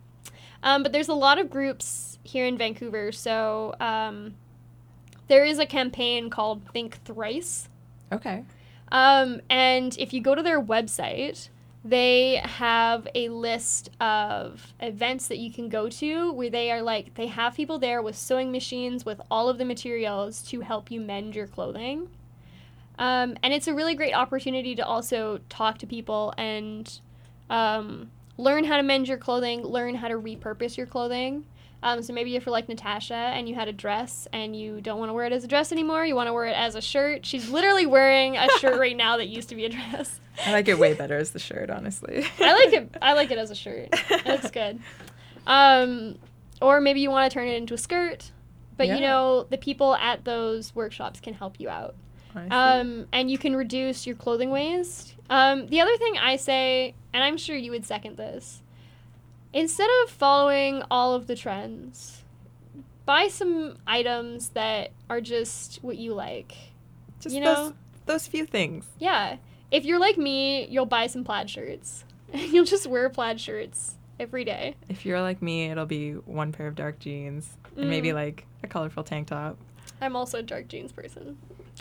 Um, 0.63 0.83
but 0.83 0.91
there's 0.91 1.07
a 1.09 1.13
lot 1.13 1.37
of 1.39 1.49
groups 1.49 2.17
here 2.23 2.45
in 2.45 2.57
Vancouver. 2.57 3.11
So 3.11 3.75
um, 3.79 4.35
there 5.27 5.45
is 5.45 5.59
a 5.59 5.65
campaign 5.65 6.29
called 6.29 6.63
Think 6.73 7.03
Thrice. 7.05 7.69
Okay. 8.11 8.43
Um, 8.91 9.41
and 9.49 9.95
if 9.97 10.13
you 10.13 10.21
go 10.21 10.35
to 10.35 10.41
their 10.41 10.61
website, 10.61 11.49
they 11.83 12.41
have 12.43 13.07
a 13.15 13.29
list 13.29 13.89
of 14.01 14.73
events 14.81 15.27
that 15.27 15.37
you 15.37 15.51
can 15.51 15.69
go 15.69 15.87
to 15.89 16.33
where 16.33 16.49
they 16.49 16.71
are 16.71 16.81
like, 16.81 17.13
they 17.13 17.27
have 17.27 17.55
people 17.55 17.79
there 17.79 18.01
with 18.01 18.17
sewing 18.17 18.51
machines 18.51 19.05
with 19.05 19.21
all 19.31 19.47
of 19.47 19.57
the 19.57 19.65
materials 19.65 20.41
to 20.49 20.61
help 20.61 20.91
you 20.91 20.99
mend 20.99 21.35
your 21.35 21.47
clothing. 21.47 22.09
Um, 22.97 23.37
and 23.43 23.53
it's 23.53 23.67
a 23.67 23.73
really 23.73 23.95
great 23.95 24.13
opportunity 24.13 24.75
to 24.75 24.85
also 24.85 25.39
talk 25.47 25.77
to 25.77 25.87
people 25.87 26.33
and 26.37 26.99
um, 27.49 28.11
learn 28.37 28.65
how 28.65 28.75
to 28.75 28.83
mend 28.83 29.07
your 29.07 29.17
clothing, 29.17 29.63
learn 29.63 29.95
how 29.95 30.09
to 30.09 30.15
repurpose 30.15 30.75
your 30.75 30.85
clothing. 30.85 31.45
Um, 31.81 32.01
so 32.01 32.11
maybe 32.13 32.35
if 32.35 32.45
you're 32.45 32.51
like 32.51 32.67
Natasha 32.67 33.13
and 33.13 33.47
you 33.47 33.55
had 33.55 33.67
a 33.67 33.73
dress 33.73 34.27
and 34.33 34.55
you 34.55 34.81
don't 34.81 34.99
want 34.99 35.09
to 35.09 35.13
wear 35.13 35.25
it 35.25 35.31
as 35.31 35.43
a 35.43 35.47
dress 35.47 35.71
anymore, 35.71 36.05
you 36.05 36.15
want 36.15 36.27
to 36.27 36.33
wear 36.33 36.45
it 36.45 36.55
as 36.55 36.75
a 36.75 36.81
shirt. 36.81 37.25
She's 37.25 37.49
literally 37.49 37.85
wearing 37.85 38.35
a 38.35 38.49
shirt 38.59 38.77
right 38.79 38.97
now 38.97 39.17
that 39.17 39.27
used 39.27 39.49
to 39.49 39.55
be 39.55 39.65
a 39.65 39.69
dress. 39.69 40.19
I 40.45 40.51
like 40.51 40.67
it 40.67 40.77
way 40.77 40.93
better 40.93 41.17
as 41.17 41.31
the 41.31 41.39
shirt, 41.39 41.69
honestly. 41.69 42.25
I 42.39 42.53
like 42.53 42.73
it. 42.73 42.97
I 43.01 43.13
like 43.13 43.31
it 43.31 43.37
as 43.37 43.49
a 43.51 43.55
shirt. 43.55 43.89
It 43.91 44.25
looks 44.25 44.51
good. 44.51 44.79
Um, 45.47 46.17
or 46.61 46.81
maybe 46.81 46.99
you 46.99 47.09
want 47.09 47.31
to 47.31 47.33
turn 47.33 47.47
it 47.47 47.55
into 47.55 47.73
a 47.73 47.77
skirt. 47.77 48.31
But 48.77 48.87
you 48.87 49.01
know, 49.01 49.43
the 49.43 49.57
people 49.57 49.95
at 49.95 50.23
those 50.23 50.73
workshops 50.73 51.19
can 51.19 51.33
help 51.33 51.59
you 51.59 51.67
out. 51.67 51.95
Um, 52.49 53.07
and 53.11 53.29
you 53.29 53.37
can 53.37 53.55
reduce 53.55 54.07
your 54.07 54.15
clothing 54.15 54.51
waste. 54.51 55.15
Um, 55.29 55.67
the 55.67 55.81
other 55.81 55.97
thing 55.97 56.17
I 56.17 56.37
say, 56.37 56.95
and 57.13 57.21
I'm 57.21 57.35
sure 57.35 57.57
you 57.57 57.71
would 57.71 57.85
second 57.85 58.15
this, 58.15 58.61
instead 59.53 59.89
of 60.03 60.09
following 60.11 60.83
all 60.91 61.13
of 61.13 61.27
the 61.27 61.35
trends, 61.35 62.23
buy 63.05 63.27
some 63.27 63.77
items 63.87 64.49
that 64.49 64.91
are 65.09 65.21
just 65.21 65.77
what 65.83 65.97
you 65.97 66.13
like. 66.13 66.53
just 67.19 67.35
you 67.35 67.43
those, 67.43 67.57
know- 67.69 67.73
those 68.05 68.27
few 68.27 68.45
things. 68.45 68.85
Yeah. 68.99 69.37
If 69.71 69.85
you're 69.85 69.99
like 69.99 70.17
me, 70.17 70.65
you'll 70.67 70.85
buy 70.87 71.07
some 71.07 71.23
plaid 71.23 71.49
shirts. 71.49 72.03
you'll 72.33 72.65
just 72.65 72.87
wear 72.87 73.09
plaid 73.09 73.39
shirts 73.39 73.95
every 74.19 74.43
day. 74.43 74.75
If 74.89 75.05
you're 75.05 75.21
like 75.21 75.41
me, 75.41 75.65
it'll 75.65 75.85
be 75.85 76.13
one 76.13 76.51
pair 76.51 76.67
of 76.67 76.75
dark 76.75 76.99
jeans 76.99 77.55
and 77.77 77.89
maybe 77.89 78.09
Mm. 78.09 78.15
like 78.15 78.45
a 78.63 78.67
colorful 78.67 79.03
tank 79.03 79.27
top. 79.27 79.57
I'm 80.01 80.15
also 80.15 80.39
a 80.39 80.43
dark 80.43 80.67
jeans 80.67 80.91
person. 80.91 81.37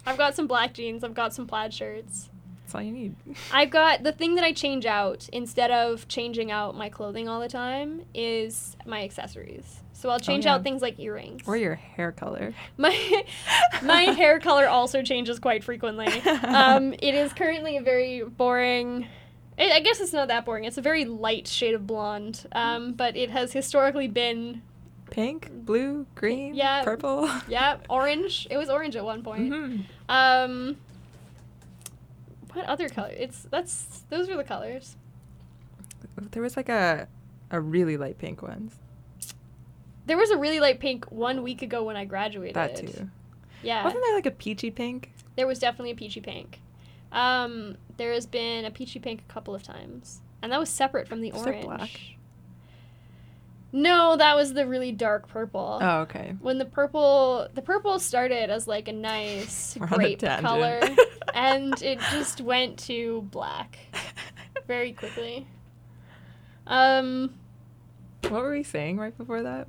I've 0.06 0.16
got 0.18 0.34
some 0.34 0.46
black 0.46 0.74
jeans, 0.74 1.02
I've 1.02 1.14
got 1.14 1.34
some 1.34 1.46
plaid 1.46 1.72
shirts. 1.74 2.30
That's 2.68 2.74
all 2.74 2.82
you 2.82 2.92
need. 2.92 3.16
I've 3.52 3.70
got 3.70 4.02
the 4.02 4.12
thing 4.12 4.34
that 4.34 4.44
I 4.44 4.52
change 4.52 4.84
out 4.84 5.26
instead 5.32 5.70
of 5.70 6.06
changing 6.06 6.50
out 6.50 6.76
my 6.76 6.90
clothing 6.90 7.26
all 7.26 7.40
the 7.40 7.48
time 7.48 8.02
is 8.14 8.76
my 8.84 9.02
accessories. 9.04 9.80
So 9.94 10.10
I'll 10.10 10.20
change 10.20 10.44
yeah. 10.44 10.54
out 10.54 10.64
things 10.64 10.82
like 10.82 11.00
earrings. 11.00 11.40
Or 11.46 11.56
your 11.56 11.76
hair 11.76 12.12
color. 12.12 12.52
my 12.76 13.24
my 13.82 14.02
hair 14.02 14.38
color 14.38 14.68
also 14.68 15.00
changes 15.02 15.38
quite 15.38 15.64
frequently. 15.64 16.08
Um, 16.48 16.92
it 16.92 17.14
is 17.14 17.32
currently 17.32 17.78
a 17.78 17.80
very 17.82 18.22
boring. 18.22 19.06
I 19.58 19.70
I 19.72 19.80
guess 19.80 19.98
it's 20.00 20.12
not 20.12 20.28
that 20.28 20.44
boring. 20.44 20.64
It's 20.64 20.76
a 20.76 20.82
very 20.82 21.06
light 21.06 21.48
shade 21.48 21.74
of 21.74 21.86
blonde, 21.86 22.46
um, 22.52 22.92
but 22.92 23.16
it 23.16 23.30
has 23.30 23.54
historically 23.54 24.08
been 24.08 24.60
Pink, 25.10 25.50
blue, 25.50 26.04
green, 26.14 26.54
Yeah. 26.54 26.84
purple. 26.84 27.30
yeah 27.48 27.78
orange. 27.88 28.46
It 28.50 28.58
was 28.58 28.68
orange 28.68 28.94
at 28.94 29.04
one 29.04 29.22
point. 29.22 29.50
Mhm. 29.50 29.84
Um, 30.10 30.76
what 32.53 32.64
other 32.66 32.88
color? 32.88 33.12
It's 33.16 33.42
that's 33.51 34.05
those 34.11 34.28
were 34.28 34.36
the 34.36 34.44
colors. 34.44 34.96
There 36.32 36.42
was 36.42 36.57
like 36.57 36.68
a 36.68 37.09
a 37.51 37.61
really 37.61 37.96
light 37.96 38.18
pink 38.18 38.42
ones. 38.42 38.76
There 40.07 40.16
was 40.16 40.30
a 40.30 40.36
really 40.38 40.61
light 40.61 40.80
pink 40.80 41.11
one 41.11 41.42
week 41.42 41.62
ago 41.62 41.82
when 41.84 41.96
I 41.96 42.05
graduated. 42.05 42.55
That 42.55 42.76
too. 42.76 43.11
Yeah. 43.62 43.84
Wasn't 43.84 44.03
there 44.03 44.14
like 44.14 44.26
a 44.26 44.30
peachy 44.30 44.70
pink? 44.70 45.12
There 45.36 45.46
was 45.46 45.59
definitely 45.59 45.90
a 45.90 45.94
peachy 45.94 46.20
pink. 46.20 46.61
Um, 47.12 47.76
there 47.96 48.12
has 48.12 48.26
been 48.26 48.64
a 48.64 48.70
peachy 48.70 48.99
pink 48.99 49.22
a 49.28 49.32
couple 49.32 49.55
of 49.55 49.62
times, 49.62 50.20
and 50.42 50.53
that 50.53 50.61
was 50.61 50.68
separate 50.68 51.09
from 51.09 51.20
the 51.20 51.32
Was 51.32 51.44
there 51.44 51.55
orange. 51.55 51.66
black? 51.66 52.01
No, 53.70 54.16
that 54.16 54.34
was 54.34 54.54
the 54.54 54.66
really 54.66 54.92
dark 54.92 55.28
purple. 55.28 55.78
Oh, 55.82 56.00
okay. 56.00 56.34
When 56.40 56.58
the 56.58 56.64
purple, 56.64 57.48
the 57.54 57.60
purple 57.62 57.98
started 57.98 58.48
as 58.50 58.66
like 58.66 58.88
a 58.88 58.92
nice 58.92 59.76
We're 59.80 59.86
on 59.86 59.92
a 59.92 59.96
grape 59.96 60.20
color, 60.20 60.80
and 61.34 61.80
it 61.82 61.98
just 62.10 62.40
went 62.40 62.78
to 62.80 63.22
black 63.30 63.78
very 64.66 64.92
quickly. 64.92 65.46
Um, 66.66 67.34
What 68.22 68.42
were 68.42 68.52
we 68.52 68.62
saying 68.62 68.96
right 68.98 69.16
before 69.16 69.42
that? 69.42 69.68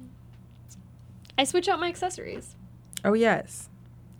I 1.37 1.43
switch 1.43 1.67
out 1.67 1.79
my 1.79 1.87
accessories. 1.87 2.55
Oh 3.03 3.13
yes. 3.13 3.69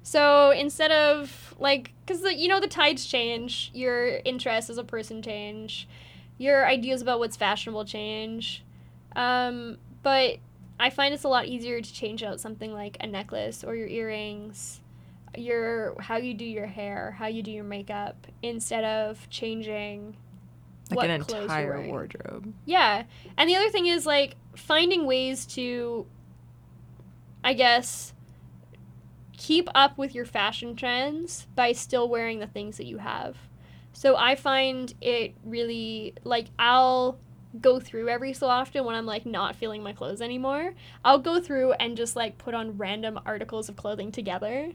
So 0.03 0.51
instead 0.51 0.91
of 0.91 1.55
like, 1.59 1.91
because 2.05 2.23
you 2.36 2.47
know 2.47 2.59
the 2.59 2.67
tides 2.67 3.05
change, 3.05 3.71
your 3.73 4.17
interests 4.25 4.69
as 4.69 4.77
a 4.77 4.84
person 4.84 5.21
change, 5.21 5.88
your 6.38 6.65
ideas 6.65 7.01
about 7.01 7.19
what's 7.19 7.36
fashionable 7.36 7.86
change, 7.86 8.63
um, 9.16 9.78
but 10.03 10.38
I 10.80 10.89
find 10.89 11.14
it's 11.14 11.24
a 11.24 11.28
lot 11.28 11.45
easier 11.47 11.82
to 11.82 11.93
change 11.93 12.24
out 12.24 12.39
something 12.39 12.72
like 12.74 12.97
a 13.01 13.07
necklace 13.07 13.64
or 13.64 13.76
your 13.76 13.88
earrings, 13.88 14.82
your 15.38 15.95
how 15.99 16.18
you 16.18 16.34
do 16.34 16.45
your 16.45 16.68
hair, 16.68 17.16
how 17.18 17.28
you 17.28 17.43
do 17.43 17.51
your 17.51 17.64
makeup, 17.64 18.28
instead 18.41 18.84
of 18.84 19.30
changing 19.30 20.16
Like 20.89 20.97
what 20.97 21.10
an 21.10 21.22
entire 21.22 21.82
wardrobe. 21.88 22.53
Yeah. 22.66 23.03
And 23.38 23.49
the 23.49 23.55
other 23.55 23.70
thing 23.70 23.88
is 23.88 24.05
like 24.05 24.36
finding 24.55 25.05
ways 25.05 25.45
to 25.47 26.05
I 27.43 27.53
guess 27.53 28.14
keep 29.38 29.70
up 29.74 29.97
with 29.97 30.14
your 30.14 30.26
fashion 30.26 30.76
trends 30.76 31.47
by 31.55 31.72
still 31.72 32.10
wearing 32.10 32.39
the 32.39 32.47
things 32.47 32.78
that 32.78 32.86
you 32.86 32.97
have. 32.97 33.38
So 33.93 34.16
I 34.18 34.36
find 34.36 34.93
it 35.01 35.36
really 35.43 36.14
like 36.24 36.47
I'll 36.57 37.20
go 37.60 37.80
through 37.80 38.10
every 38.10 38.34
so 38.34 38.47
often 38.47 38.86
when 38.86 38.95
I'm 38.95 39.06
like 39.06 39.26
not 39.26 39.56
feeling 39.56 39.82
my 39.82 39.93
clothes 39.93 40.22
anymore. 40.22 40.74
I'll 41.04 41.20
go 41.20 41.41
through 41.41 41.74
and 41.74 41.97
just 41.97 42.16
like 42.16 42.38
put 42.38 42.54
on 42.54 42.78
random 42.78 43.20
articles 43.26 43.70
of 43.70 43.76
clothing 43.76 44.12
together. 44.12 44.72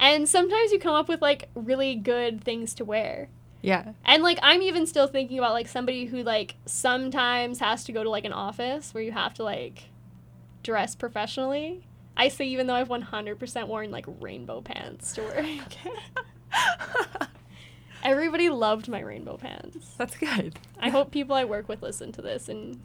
And 0.00 0.28
sometimes 0.28 0.72
you 0.72 0.78
come 0.78 0.94
up 0.94 1.08
with 1.08 1.20
like 1.20 1.48
really 1.54 1.94
good 1.94 2.42
things 2.42 2.74
to 2.74 2.84
wear. 2.84 3.28
Yeah. 3.60 3.92
And 4.04 4.22
like 4.22 4.38
I'm 4.42 4.62
even 4.62 4.86
still 4.86 5.06
thinking 5.06 5.38
about 5.38 5.52
like 5.52 5.68
somebody 5.68 6.06
who 6.06 6.22
like 6.22 6.56
sometimes 6.66 7.58
has 7.58 7.84
to 7.84 7.92
go 7.92 8.02
to 8.02 8.10
like 8.10 8.24
an 8.24 8.32
office 8.32 8.94
where 8.94 9.02
you 9.02 9.12
have 9.12 9.34
to 9.34 9.44
like 9.44 9.84
dress 10.62 10.94
professionally. 10.94 11.84
I 12.16 12.28
say 12.28 12.46
even 12.46 12.66
though 12.66 12.74
I've 12.74 12.88
100% 12.88 13.68
worn 13.68 13.90
like 13.90 14.06
rainbow 14.20 14.60
pants 14.60 15.12
to 15.14 15.22
work. 15.22 15.44
Everybody 18.02 18.48
loved 18.48 18.88
my 18.88 19.00
rainbow 19.00 19.36
pants. 19.36 19.94
That's 19.98 20.16
good. 20.16 20.58
I 20.78 20.90
hope 20.90 21.10
people 21.10 21.34
I 21.34 21.44
work 21.44 21.68
with 21.68 21.82
listen 21.82 22.12
to 22.12 22.22
this 22.22 22.48
and 22.48 22.80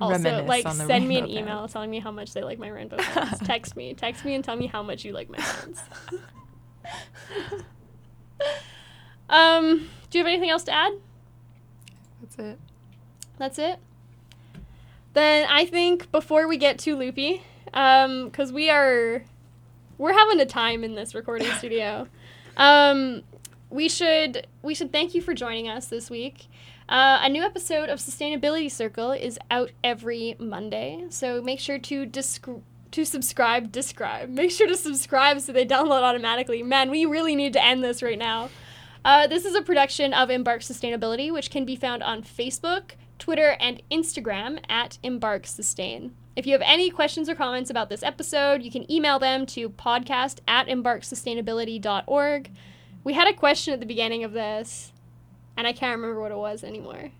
also 0.00 0.22
Reminisce 0.22 0.48
like 0.48 0.68
send 0.72 1.06
me 1.06 1.18
an 1.18 1.24
rainbow 1.24 1.40
email 1.40 1.68
telling 1.68 1.90
me 1.90 2.00
how 2.00 2.10
much 2.10 2.32
they 2.32 2.42
like 2.42 2.58
my 2.58 2.68
rainbow 2.68 2.96
pants. 3.00 3.40
Text 3.44 3.76
me. 3.76 3.94
Text 3.94 4.24
me 4.24 4.34
and 4.34 4.44
tell 4.44 4.56
me 4.56 4.66
how 4.66 4.82
much 4.82 5.04
you 5.04 5.12
like 5.12 5.28
my 5.28 5.38
pants. 5.38 5.80
um, 9.28 9.88
do 10.10 10.18
you 10.18 10.24
have 10.24 10.32
anything 10.32 10.50
else 10.50 10.64
to 10.64 10.72
add? 10.72 10.92
That's 12.20 12.38
it. 12.38 12.58
That's 13.38 13.58
it. 13.58 13.78
Then 15.14 15.46
I 15.48 15.66
think 15.66 16.10
before 16.10 16.48
we 16.48 16.56
get 16.56 16.78
too 16.78 16.96
loopy, 16.96 17.42
um, 17.74 18.26
because 18.26 18.52
we 18.52 18.70
are, 18.70 19.24
we're 19.98 20.12
having 20.12 20.40
a 20.40 20.46
time 20.46 20.84
in 20.84 20.94
this 20.94 21.14
recording 21.14 21.50
studio. 21.58 22.08
Um, 22.56 23.22
we 23.72 23.88
should 23.88 24.46
we 24.62 24.74
should 24.74 24.92
thank 24.92 25.14
you 25.14 25.22
for 25.22 25.34
joining 25.34 25.68
us 25.68 25.86
this 25.86 26.10
week. 26.10 26.46
Uh, 26.88 27.20
a 27.22 27.28
new 27.28 27.42
episode 27.42 27.88
of 27.88 27.98
Sustainability 27.98 28.70
Circle 28.70 29.12
is 29.12 29.38
out 29.50 29.70
every 29.82 30.36
Monday, 30.38 31.06
so 31.08 31.40
make 31.40 31.58
sure 31.58 31.78
to 31.78 32.04
disc- 32.04 32.46
to 32.90 33.04
subscribe. 33.06 33.72
Describe. 33.72 34.28
Make 34.42 34.50
sure 34.50 34.66
to 34.66 34.76
subscribe 34.76 35.40
so 35.40 35.52
they 35.52 35.64
download 35.64 36.02
automatically. 36.02 36.62
Man, 36.62 36.90
we 36.90 37.06
really 37.06 37.34
need 37.34 37.54
to 37.54 37.64
end 37.64 37.82
this 37.82 38.02
right 38.02 38.18
now. 38.18 38.50
Uh, 39.04 39.26
this 39.26 39.46
is 39.46 39.54
a 39.54 39.62
production 39.62 40.12
of 40.12 40.28
Embark 40.28 40.60
Sustainability, 40.60 41.32
which 41.32 41.50
can 41.50 41.64
be 41.64 41.74
found 41.74 42.02
on 42.02 42.22
Facebook, 42.22 42.92
Twitter, 43.18 43.56
and 43.58 43.82
Instagram 43.90 44.58
at 44.68 44.98
Embark 45.02 45.46
Sustain. 45.46 46.14
If 46.36 46.46
you 46.46 46.52
have 46.52 46.62
any 46.64 46.90
questions 46.90 47.28
or 47.28 47.34
comments 47.34 47.70
about 47.70 47.88
this 47.88 48.02
episode, 48.02 48.62
you 48.62 48.70
can 48.70 48.90
email 48.92 49.18
them 49.18 49.46
to 49.46 49.70
podcast 49.70 50.40
at 50.46 50.66
embarksustainability.org. 50.66 52.50
We 53.04 53.12
had 53.14 53.28
a 53.28 53.32
question 53.32 53.74
at 53.74 53.80
the 53.80 53.86
beginning 53.86 54.24
of 54.24 54.32
this, 54.32 54.92
and 55.56 55.66
I 55.66 55.72
can't 55.72 55.96
remember 56.00 56.20
what 56.20 56.30
it 56.32 56.36
was 56.38 56.62
anymore. 56.64 57.10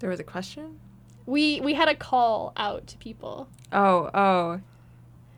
There 0.00 0.10
was 0.10 0.20
a 0.20 0.24
question? 0.24 0.80
We 1.26 1.60
we 1.60 1.74
had 1.74 1.88
a 1.88 1.94
call 1.94 2.52
out 2.56 2.86
to 2.88 2.98
people. 2.98 3.48
Oh, 3.72 4.10
oh. 4.14 4.60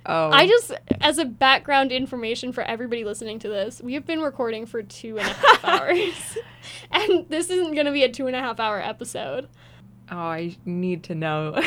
Oh. 0.04 0.30
I 0.32 0.48
just, 0.48 0.72
as 1.00 1.18
a 1.18 1.24
background 1.24 1.92
information 1.92 2.52
for 2.52 2.62
everybody 2.62 3.04
listening 3.04 3.38
to 3.38 3.48
this, 3.48 3.80
we 3.80 3.94
have 3.94 4.04
been 4.04 4.20
recording 4.20 4.66
for 4.66 4.82
two 4.82 5.16
and 5.18 5.28
a 5.28 5.32
half 5.32 5.64
hours. 5.80 6.38
and 6.90 7.26
this 7.28 7.50
isn't 7.50 7.74
going 7.74 7.86
to 7.86 7.92
be 7.92 8.02
a 8.02 8.08
two 8.08 8.26
and 8.26 8.34
a 8.34 8.40
half 8.40 8.58
hour 8.58 8.80
episode. 8.80 9.48
Oh, 10.10 10.16
I 10.16 10.56
need 10.64 11.04
to 11.04 11.14
know. 11.14 11.62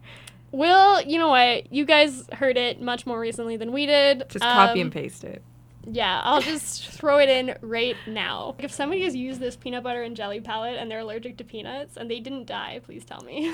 Will, 0.50 1.00
you 1.02 1.16
know 1.18 1.28
what? 1.28 1.72
You 1.72 1.84
guys 1.84 2.28
heard 2.32 2.56
it 2.56 2.80
much 2.82 3.06
more 3.06 3.20
recently 3.20 3.56
than 3.56 3.70
we 3.72 3.86
did. 3.86 4.24
Just 4.30 4.42
copy 4.42 4.80
Um, 4.80 4.86
and 4.86 4.92
paste 4.92 5.22
it. 5.22 5.42
Yeah, 5.90 6.20
I'll 6.24 6.40
just 6.40 6.88
throw 6.88 7.18
it 7.18 7.28
in 7.28 7.56
right 7.60 7.96
now. 8.06 8.54
Like 8.56 8.64
If 8.64 8.72
somebody 8.72 9.02
has 9.04 9.14
used 9.14 9.40
this 9.40 9.56
peanut 9.56 9.84
butter 9.84 10.02
and 10.02 10.16
jelly 10.16 10.40
palette 10.40 10.76
and 10.78 10.90
they're 10.90 11.00
allergic 11.00 11.36
to 11.38 11.44
peanuts 11.44 11.96
and 11.96 12.10
they 12.10 12.20
didn't 12.20 12.46
die, 12.46 12.80
please 12.84 13.04
tell 13.04 13.22
me. 13.22 13.52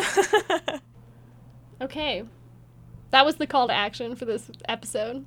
okay. 1.80 2.24
That 3.10 3.26
was 3.26 3.36
the 3.36 3.46
call 3.46 3.66
to 3.68 3.74
action 3.74 4.16
for 4.16 4.24
this 4.24 4.50
episode. 4.68 5.26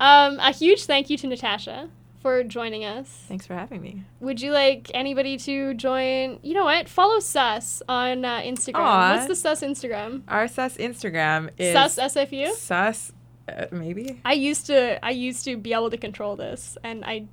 Um, 0.00 0.38
a 0.40 0.52
huge 0.52 0.84
thank 0.86 1.10
you 1.10 1.16
to 1.18 1.28
Natasha 1.28 1.88
for 2.20 2.42
joining 2.42 2.84
us. 2.84 3.08
Thanks 3.28 3.46
for 3.46 3.54
having 3.54 3.80
me. 3.80 4.04
Would 4.20 4.40
you 4.40 4.52
like 4.52 4.90
anybody 4.94 5.36
to 5.38 5.74
join? 5.74 6.40
You 6.42 6.54
know 6.54 6.64
what? 6.64 6.88
Follow 6.88 7.20
Sus 7.20 7.82
on 7.88 8.24
uh, 8.24 8.40
Instagram. 8.40 8.76
Aw. 8.76 9.14
What's 9.14 9.28
the 9.28 9.36
Sus 9.36 9.60
Instagram? 9.60 10.22
Our 10.28 10.48
sus 10.48 10.76
Instagram 10.76 11.50
is 11.58 11.72
Sus 11.72 11.96
SFU? 12.14 12.52
sus, 12.52 13.12
uh, 13.48 13.66
maybe. 13.70 14.20
I 14.24 14.32
used 14.34 14.66
to 14.66 15.04
I 15.04 15.10
used 15.10 15.44
to 15.44 15.56
be 15.56 15.72
able 15.72 15.90
to 15.90 15.96
control 15.96 16.36
this 16.36 16.76
and 16.82 17.04
I 17.04 17.26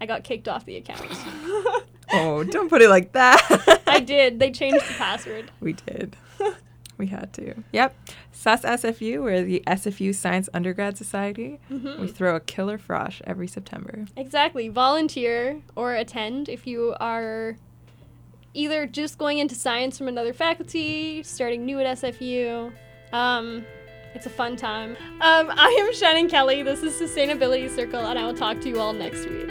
I 0.00 0.06
got 0.06 0.24
kicked 0.24 0.48
off 0.48 0.64
the 0.64 0.76
account. 0.76 1.06
Oh, 2.12 2.44
don't 2.44 2.68
put 2.68 2.82
it 2.82 2.90
like 2.90 3.12
that. 3.12 3.80
I 3.86 3.98
did. 3.98 4.38
They 4.38 4.50
changed 4.50 4.86
the 4.86 4.94
password. 4.94 5.50
We 5.60 5.72
did. 5.72 6.16
We 6.96 7.08
had 7.08 7.32
to. 7.32 7.54
Yep. 7.72 7.96
Sus 8.30 8.62
SFU, 8.62 9.20
we're 9.20 9.42
the 9.42 9.64
SFU 9.66 10.14
Science 10.14 10.48
Undergrad 10.54 10.96
Society. 10.96 11.58
Mhm. 11.68 11.98
We 11.98 12.06
throw 12.06 12.36
a 12.36 12.40
killer 12.40 12.78
frosh 12.78 13.20
every 13.26 13.48
September. 13.48 14.04
Exactly. 14.16 14.68
Volunteer 14.68 15.60
or 15.74 15.94
attend 15.94 16.48
if 16.48 16.68
you 16.68 16.94
are 17.00 17.56
either 18.52 18.86
just 18.86 19.18
going 19.18 19.38
into 19.38 19.56
science 19.56 19.98
from 19.98 20.06
another 20.06 20.32
faculty, 20.32 21.24
starting 21.24 21.66
new 21.66 21.80
at 21.80 21.98
SFU. 21.98 22.70
Um, 23.12 23.64
it's 24.14 24.26
a 24.26 24.30
fun 24.30 24.56
time. 24.56 24.96
Um, 25.20 25.50
I 25.50 25.76
am 25.80 25.92
Shannon 25.92 26.28
Kelly. 26.28 26.62
This 26.62 26.82
is 26.82 26.94
Sustainability 26.94 27.68
Circle, 27.68 28.00
and 28.00 28.18
I 28.18 28.24
will 28.26 28.34
talk 28.34 28.60
to 28.60 28.68
you 28.68 28.80
all 28.80 28.92
next 28.92 29.28
week. 29.28 29.50